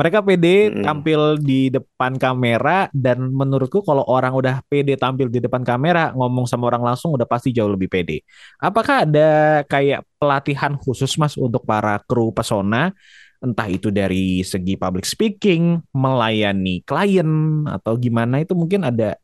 mereka 0.00 0.24
pede 0.24 0.72
hmm. 0.72 0.80
tampil 0.80 1.36
di 1.36 1.68
depan 1.68 2.16
kamera 2.16 2.88
dan 2.96 3.28
menurutku 3.28 3.84
kalau 3.84 4.00
orang 4.08 4.32
udah 4.32 4.64
pede 4.64 4.96
tampil 4.96 5.28
di 5.28 5.44
depan 5.44 5.60
kamera 5.60 6.16
ngomong 6.16 6.48
sama 6.48 6.72
orang 6.72 6.80
langsung 6.80 7.12
udah 7.12 7.28
pasti 7.28 7.52
jauh 7.52 7.68
lebih 7.68 7.92
pede. 7.92 8.24
Apakah 8.56 9.04
ada 9.04 9.60
kayak 9.68 10.08
pelatihan 10.16 10.72
khusus 10.80 11.20
Mas 11.20 11.36
untuk 11.36 11.68
para 11.68 12.00
kru 12.08 12.32
pesona 12.32 12.96
entah 13.44 13.68
itu 13.68 13.92
dari 13.92 14.40
segi 14.40 14.80
public 14.80 15.04
speaking, 15.04 15.84
melayani 15.92 16.80
klien 16.80 17.64
atau 17.68 18.00
gimana 18.00 18.40
itu 18.40 18.56
mungkin 18.56 18.88
ada 18.88 19.20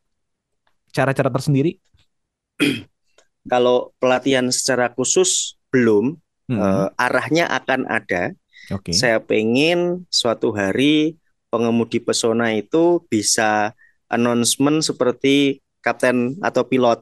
cara-cara 0.93 1.33
tersendiri? 1.33 1.81
Kalau 3.51 3.97
pelatihan 3.97 4.53
secara 4.53 4.93
khusus 4.93 5.57
belum, 5.73 6.17
hmm. 6.53 6.57
uh, 6.57 6.87
arahnya 7.01 7.49
akan 7.49 7.89
ada 7.89 8.37
Okay. 8.67 8.91
Saya 8.91 9.23
pengen 9.23 10.03
suatu 10.11 10.51
hari 10.51 11.15
pengemudi 11.47 12.03
pesona 12.03 12.51
itu 12.51 13.03
bisa 13.07 13.71
announcement 14.11 14.83
seperti 14.83 15.63
kapten 15.79 16.35
atau 16.43 16.67
pilot. 16.67 16.99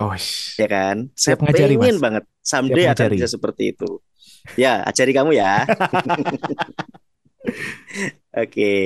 Oh, 0.00 0.16
ya 0.58 0.66
kan? 0.66 1.12
Saya 1.14 1.36
ngajari, 1.38 1.76
pengen 1.78 2.00
mas. 2.00 2.02
banget 2.02 2.24
someday 2.42 2.86
akan 2.90 3.08
bisa 3.12 3.28
seperti 3.28 3.76
itu. 3.76 4.00
Ya, 4.58 4.82
ajari 4.82 5.12
kamu 5.14 5.38
ya. 5.38 5.62
Oke. 8.34 8.48
Okay. 8.48 8.80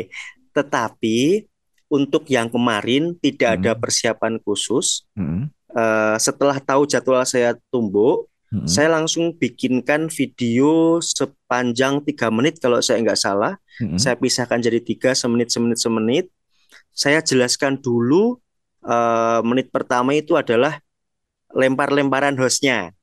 Tetapi 0.52 1.46
untuk 1.86 2.26
yang 2.28 2.50
kemarin 2.50 3.14
tidak 3.22 3.48
hmm. 3.54 3.58
ada 3.62 3.72
persiapan 3.78 4.42
khusus. 4.42 5.06
Hmm. 5.14 5.48
Uh, 5.72 6.16
setelah 6.18 6.58
tahu 6.58 6.88
jadwal 6.88 7.22
saya 7.24 7.54
tumbuk, 7.70 8.28
Hmm. 8.56 8.64
Saya 8.64 8.88
langsung 8.96 9.36
bikinkan 9.36 10.08
video 10.08 10.96
sepanjang 11.04 12.00
tiga 12.08 12.32
menit 12.32 12.56
kalau 12.56 12.80
saya 12.80 13.04
nggak 13.04 13.20
salah. 13.20 13.60
Hmm. 13.76 14.00
Saya 14.00 14.16
pisahkan 14.16 14.64
jadi 14.64 14.80
tiga 14.80 15.12
semenit 15.12 15.52
semenit 15.52 15.76
semenit. 15.76 16.26
Saya 16.96 17.20
jelaskan 17.20 17.76
dulu 17.76 18.40
uh, 18.80 19.44
menit 19.44 19.68
pertama 19.68 20.16
itu 20.16 20.40
adalah 20.40 20.80
lempar-lemparan 21.52 22.32
hostnya. 22.40 22.96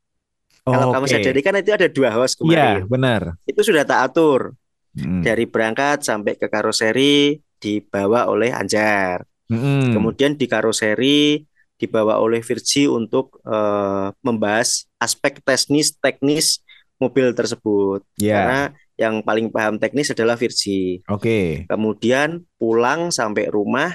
Oh, 0.66 0.74
kalau 0.74 0.89
okay. 0.89 0.95
kamu 0.97 1.06
sadari 1.12 1.41
kan 1.45 1.54
itu 1.60 1.72
ada 1.76 1.88
dua 1.91 2.10
host 2.18 2.39
kemarin. 2.41 2.58
Iya 2.58 2.89
benar. 2.89 3.22
Itu 3.45 3.62
sudah 3.62 3.86
tak 3.86 4.10
atur 4.10 4.58
hmm. 4.97 5.22
dari 5.22 5.45
berangkat 5.45 6.01
sampai 6.01 6.34
ke 6.39 6.49
karoseri 6.49 7.38
dibawa 7.62 8.26
oleh 8.32 8.49
Anjar. 8.49 9.28
Hmm. 9.51 9.93
Kemudian 9.93 10.39
di 10.39 10.49
karoseri 10.49 11.38
dibawa 11.84 12.17
oleh 12.17 12.39
Virgi 12.39 12.88
untuk 12.88 13.43
uh, 13.43 14.15
membahas 14.23 14.88
aspek 14.97 15.43
teknis 15.43 15.93
teknis 15.99 16.63
mobil 16.97 17.36
tersebut. 17.36 18.01
Yeah. 18.15 18.34
Karena 18.39 18.61
yang 18.95 19.15
paling 19.25 19.51
paham 19.51 19.75
teknis 19.81 20.15
adalah 20.15 20.39
Virgi. 20.39 21.03
Oke. 21.11 21.19
Okay. 21.19 21.47
Kemudian 21.67 22.47
pulang 22.55 23.11
sampai 23.11 23.51
rumah 23.51 23.91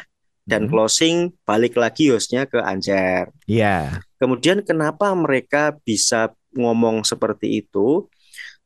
dan 0.48 0.66
hmm. 0.66 0.70
closing 0.72 1.16
balik 1.48 1.76
lagi 1.80 2.12
hostnya 2.12 2.44
ke 2.44 2.60
Anjar. 2.60 3.32
Iya. 3.48 3.96
Yeah. 4.00 4.04
Kemudian 4.18 4.66
kenapa 4.66 5.14
mereka 5.14 5.78
bisa 5.86 6.34
ngomong 6.52 7.06
seperti 7.06 7.64
itu? 7.64 8.10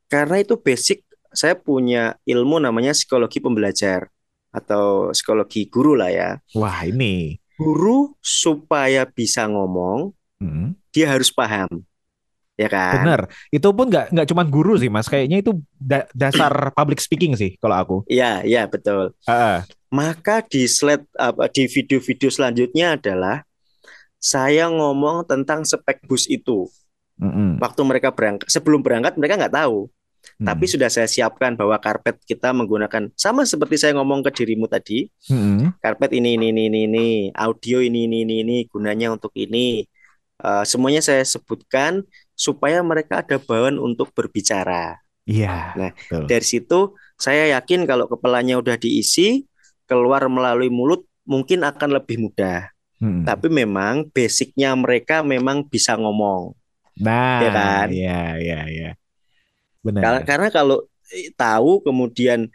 Karena 0.09 0.41
itu 0.41 0.57
basic 0.57 1.05
saya 1.33 1.57
punya 1.57 2.17
ilmu 2.25 2.61
namanya 2.61 2.93
psikologi 2.93 3.41
pembelajar 3.41 4.09
atau 4.53 5.09
psikologi 5.09 5.65
guru 5.65 5.97
lah 5.97 6.13
ya. 6.13 6.29
Wah, 6.53 6.85
ini 6.85 7.41
guru 7.57 8.13
supaya 8.19 9.05
bisa 9.05 9.45
ngomong, 9.45 10.13
hmm. 10.41 10.75
dia 10.93 11.09
harus 11.09 11.29
paham. 11.29 11.69
Ya 12.53 12.69
kan? 12.69 13.01
Benar. 13.01 13.21
Itu 13.49 13.73
pun 13.73 13.89
nggak 13.89 14.13
nggak 14.13 14.27
cuma 14.29 14.45
guru 14.45 14.77
sih, 14.77 14.89
Mas. 14.89 15.09
Kayaknya 15.09 15.41
itu 15.41 15.51
da 15.73 16.05
dasar 16.13 16.53
public 16.77 17.01
speaking 17.01 17.33
sih 17.33 17.57
kalau 17.57 17.75
aku. 17.75 17.97
Iya, 18.05 18.45
iya 18.45 18.69
betul. 18.69 19.17
Uh 19.25 19.31
-uh. 19.31 19.57
Maka 19.89 20.45
di 20.45 20.69
slide 20.69 21.05
apa 21.17 21.49
di 21.49 21.65
video-video 21.65 22.29
selanjutnya 22.29 22.97
adalah 22.97 23.45
saya 24.21 24.69
ngomong 24.69 25.25
tentang 25.25 25.65
spek 25.65 26.05
bus 26.05 26.29
itu. 26.29 26.69
Mm 27.17 27.29
-hmm. 27.29 27.49
Waktu 27.61 27.81
mereka 27.85 28.09
berangkat, 28.13 28.49
sebelum 28.49 28.81
berangkat 28.81 29.17
mereka 29.17 29.37
nggak 29.37 29.53
tahu. 29.53 29.89
Hmm. 30.43 30.51
Tapi 30.51 30.67
sudah 30.67 30.91
saya 30.91 31.07
siapkan 31.07 31.55
bahwa 31.55 31.79
karpet 31.79 32.19
kita 32.27 32.51
menggunakan 32.51 33.07
sama 33.15 33.47
seperti 33.47 33.79
saya 33.79 33.95
ngomong 33.95 34.27
ke 34.27 34.43
dirimu 34.43 34.67
tadi. 34.67 35.07
Hmm. 35.31 35.71
Karpet 35.79 36.11
ini 36.19 36.35
ini 36.35 36.51
ini 36.51 36.67
ini, 36.67 36.81
ini. 36.83 37.07
audio 37.31 37.79
ini 37.79 38.03
ini 38.11 38.27
ini 38.27 38.35
ini 38.43 38.57
gunanya 38.67 39.15
untuk 39.15 39.31
ini. 39.39 39.87
Uh, 40.43 40.67
semuanya 40.67 40.99
saya 40.99 41.23
sebutkan 41.23 42.03
supaya 42.35 42.83
mereka 42.83 43.23
ada 43.23 43.39
bahan 43.39 43.79
untuk 43.79 44.11
berbicara. 44.11 44.99
Iya. 45.23 45.79
Nah, 45.79 45.91
betul. 45.95 46.27
dari 46.27 46.43
situ 46.43 46.79
saya 47.15 47.55
yakin 47.55 47.87
kalau 47.87 48.11
kepalanya 48.11 48.59
udah 48.59 48.75
diisi, 48.75 49.47
keluar 49.87 50.27
melalui 50.27 50.67
mulut 50.67 51.07
mungkin 51.23 51.63
akan 51.63 51.95
lebih 51.95 52.19
mudah. 52.19 52.67
Hmm. 52.99 53.23
Tapi 53.23 53.47
memang 53.47 54.11
basicnya 54.11 54.75
mereka 54.75 55.23
memang 55.23 55.63
bisa 55.63 55.95
ngomong. 55.95 56.51
Nah, 56.99 57.39
ya 57.39 57.49
kan? 57.55 57.87
Iya, 57.87 58.21
iya, 58.43 58.59
iya. 58.67 58.91
Benar. 59.83 60.01
Karena, 60.01 60.19
karena 60.23 60.47
kalau 60.49 60.77
tahu 61.35 61.83
kemudian 61.83 62.49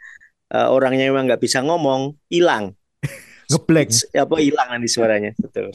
uh, 0.51 0.67
orangnya 0.73 1.07
memang 1.07 1.29
nggak 1.29 1.41
bisa 1.41 1.61
ngomong, 1.61 2.17
hilang. 2.27 2.73
Ngeblank. 3.53 3.89
Apa 4.13 4.35
hilang 4.41 4.67
nanti 4.73 4.89
suaranya, 4.89 5.31
betul. 5.37 5.69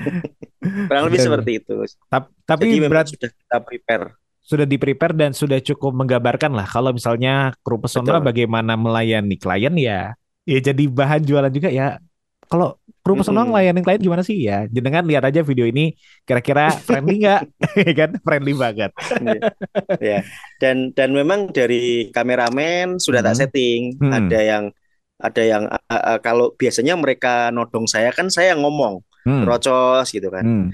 Kurang 0.88 1.04
lebih 1.12 1.20
seperti 1.20 1.50
itu. 1.60 1.74
Tapi 2.08 2.64
Jadi 2.72 2.88
berat 2.88 3.06
sudah 3.12 3.30
kita 3.30 3.56
prepare. 3.60 4.06
Sudah 4.42 4.66
di 4.66 4.74
prepare 4.74 5.14
dan 5.14 5.30
sudah 5.30 5.62
cukup 5.62 5.94
menggambarkan 5.94 6.50
lah 6.50 6.66
kalau 6.66 6.90
misalnya 6.90 7.54
kru 7.62 7.78
pesona 7.78 8.18
bagaimana 8.18 8.74
melayani 8.74 9.38
klien 9.38 9.70
ya 9.78 10.18
ya 10.42 10.58
jadi 10.58 10.82
bahan 10.90 11.22
jualan 11.22 11.52
juga 11.54 11.70
ya 11.70 12.02
kalau 12.52 12.76
kru 13.00 13.16
personal 13.16 13.48
mm 13.48 13.50
-hmm. 13.50 13.56
layanin 13.64 13.82
klien 13.82 14.02
gimana 14.04 14.20
sih 14.20 14.36
ya? 14.44 14.68
Jenengan 14.68 15.08
lihat 15.08 15.24
aja 15.24 15.40
video 15.40 15.64
ini 15.64 15.96
kira-kira 16.28 16.68
friendly 16.68 17.24
nggak? 17.24 17.42
kan 17.98 18.10
friendly 18.20 18.52
banget. 18.52 18.92
ya. 20.04 20.20
Dan 20.60 20.92
dan 20.92 21.16
memang 21.16 21.48
dari 21.48 22.12
kameramen 22.12 23.00
sudah 23.00 23.24
mm 23.24 23.32
-hmm. 23.32 23.38
tak 23.40 23.40
setting. 23.40 23.80
Mm 23.96 24.04
-hmm. 24.04 24.16
Ada 24.20 24.40
yang 24.44 24.64
ada 25.22 25.42
yang 25.42 25.64
uh, 25.70 25.94
uh, 25.94 26.18
kalau 26.20 26.52
biasanya 26.58 26.98
mereka 26.98 27.48
nodong 27.54 27.86
saya 27.86 28.10
kan 28.10 28.26
saya 28.28 28.58
ngomong 28.58 29.00
mm. 29.24 29.48
rocos 29.48 30.10
gitu 30.10 30.28
kan. 30.28 30.44
Mm. 30.44 30.66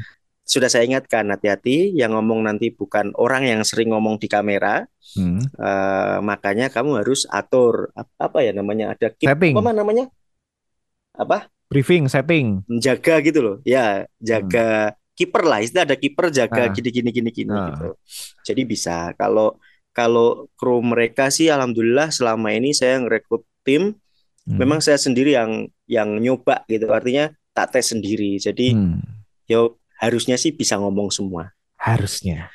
Sudah 0.49 0.73
saya 0.73 0.89
ingatkan 0.89 1.29
hati-hati 1.29 1.93
yang 1.93 2.17
ngomong 2.17 2.49
nanti 2.49 2.73
bukan 2.73 3.13
orang 3.21 3.45
yang 3.45 3.61
sering 3.63 3.93
ngomong 3.93 4.17
di 4.17 4.27
kamera. 4.27 4.89
Mm. 5.15 5.45
Uh, 5.55 6.19
makanya 6.25 6.73
kamu 6.73 7.05
harus 7.05 7.29
atur 7.29 7.93
apa 7.97 8.39
ya 8.41 8.57
namanya 8.57 8.97
ada 8.97 9.13
keep, 9.13 9.29
apa 9.29 9.71
namanya? 9.77 10.09
Apa? 11.13 11.53
Briefing 11.69 12.09
setting 12.09 12.65
jaga 12.81 13.21
gitu 13.21 13.41
loh 13.45 13.57
ya 13.63 14.09
jaga 14.19 14.93
hmm. 14.93 14.97
kiper 15.15 15.43
lah 15.45 15.61
istilah 15.61 15.85
ada 15.85 15.97
kiper 15.97 16.33
jaga 16.33 16.69
nah. 16.69 16.73
gini 16.73 16.89
gini 16.91 17.11
gini 17.13 17.31
gini 17.31 17.53
nah. 17.53 17.73
gitu 17.73 17.89
jadi 18.45 18.63
bisa 18.65 18.97
kalau 19.15 19.61
kalau 19.93 20.49
kru 20.57 20.81
mereka 20.81 21.29
sih 21.29 21.53
alhamdulillah 21.53 22.09
selama 22.09 22.53
ini 22.57 22.73
saya 22.73 22.99
ngerekrut 23.05 23.45
tim 23.63 23.95
hmm. 24.49 24.57
memang 24.57 24.81
saya 24.81 24.97
sendiri 24.97 25.37
yang 25.37 25.69
yang 25.85 26.17
nyoba 26.17 26.65
gitu 26.67 26.89
artinya 26.89 27.29
tak 27.53 27.77
tes 27.77 27.93
sendiri 27.93 28.41
jadi 28.41 28.73
hmm. 28.73 29.05
yo 29.47 29.77
harusnya 30.01 30.41
sih 30.41 30.57
bisa 30.57 30.81
ngomong 30.81 31.13
semua 31.13 31.53
harusnya 31.77 32.49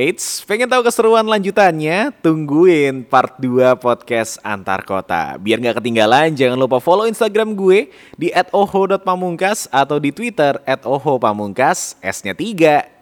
Eits, 0.00 0.40
pengen 0.48 0.64
tahu 0.64 0.80
keseruan 0.80 1.28
lanjutannya? 1.28 2.08
Tungguin 2.24 3.04
part 3.04 3.36
2 3.36 3.76
podcast 3.76 4.40
antar 4.40 4.80
kota. 4.80 5.36
Biar 5.36 5.60
nggak 5.60 5.76
ketinggalan, 5.76 6.32
jangan 6.32 6.56
lupa 6.56 6.80
follow 6.80 7.04
Instagram 7.04 7.52
gue 7.52 7.92
di 8.16 8.32
@oho.pamungkas 8.32 9.68
atau 9.68 10.00
di 10.00 10.08
Twitter 10.08 10.56
@oho_pamungkas, 10.64 12.00
S-nya 12.00 12.32
3. 12.32 12.96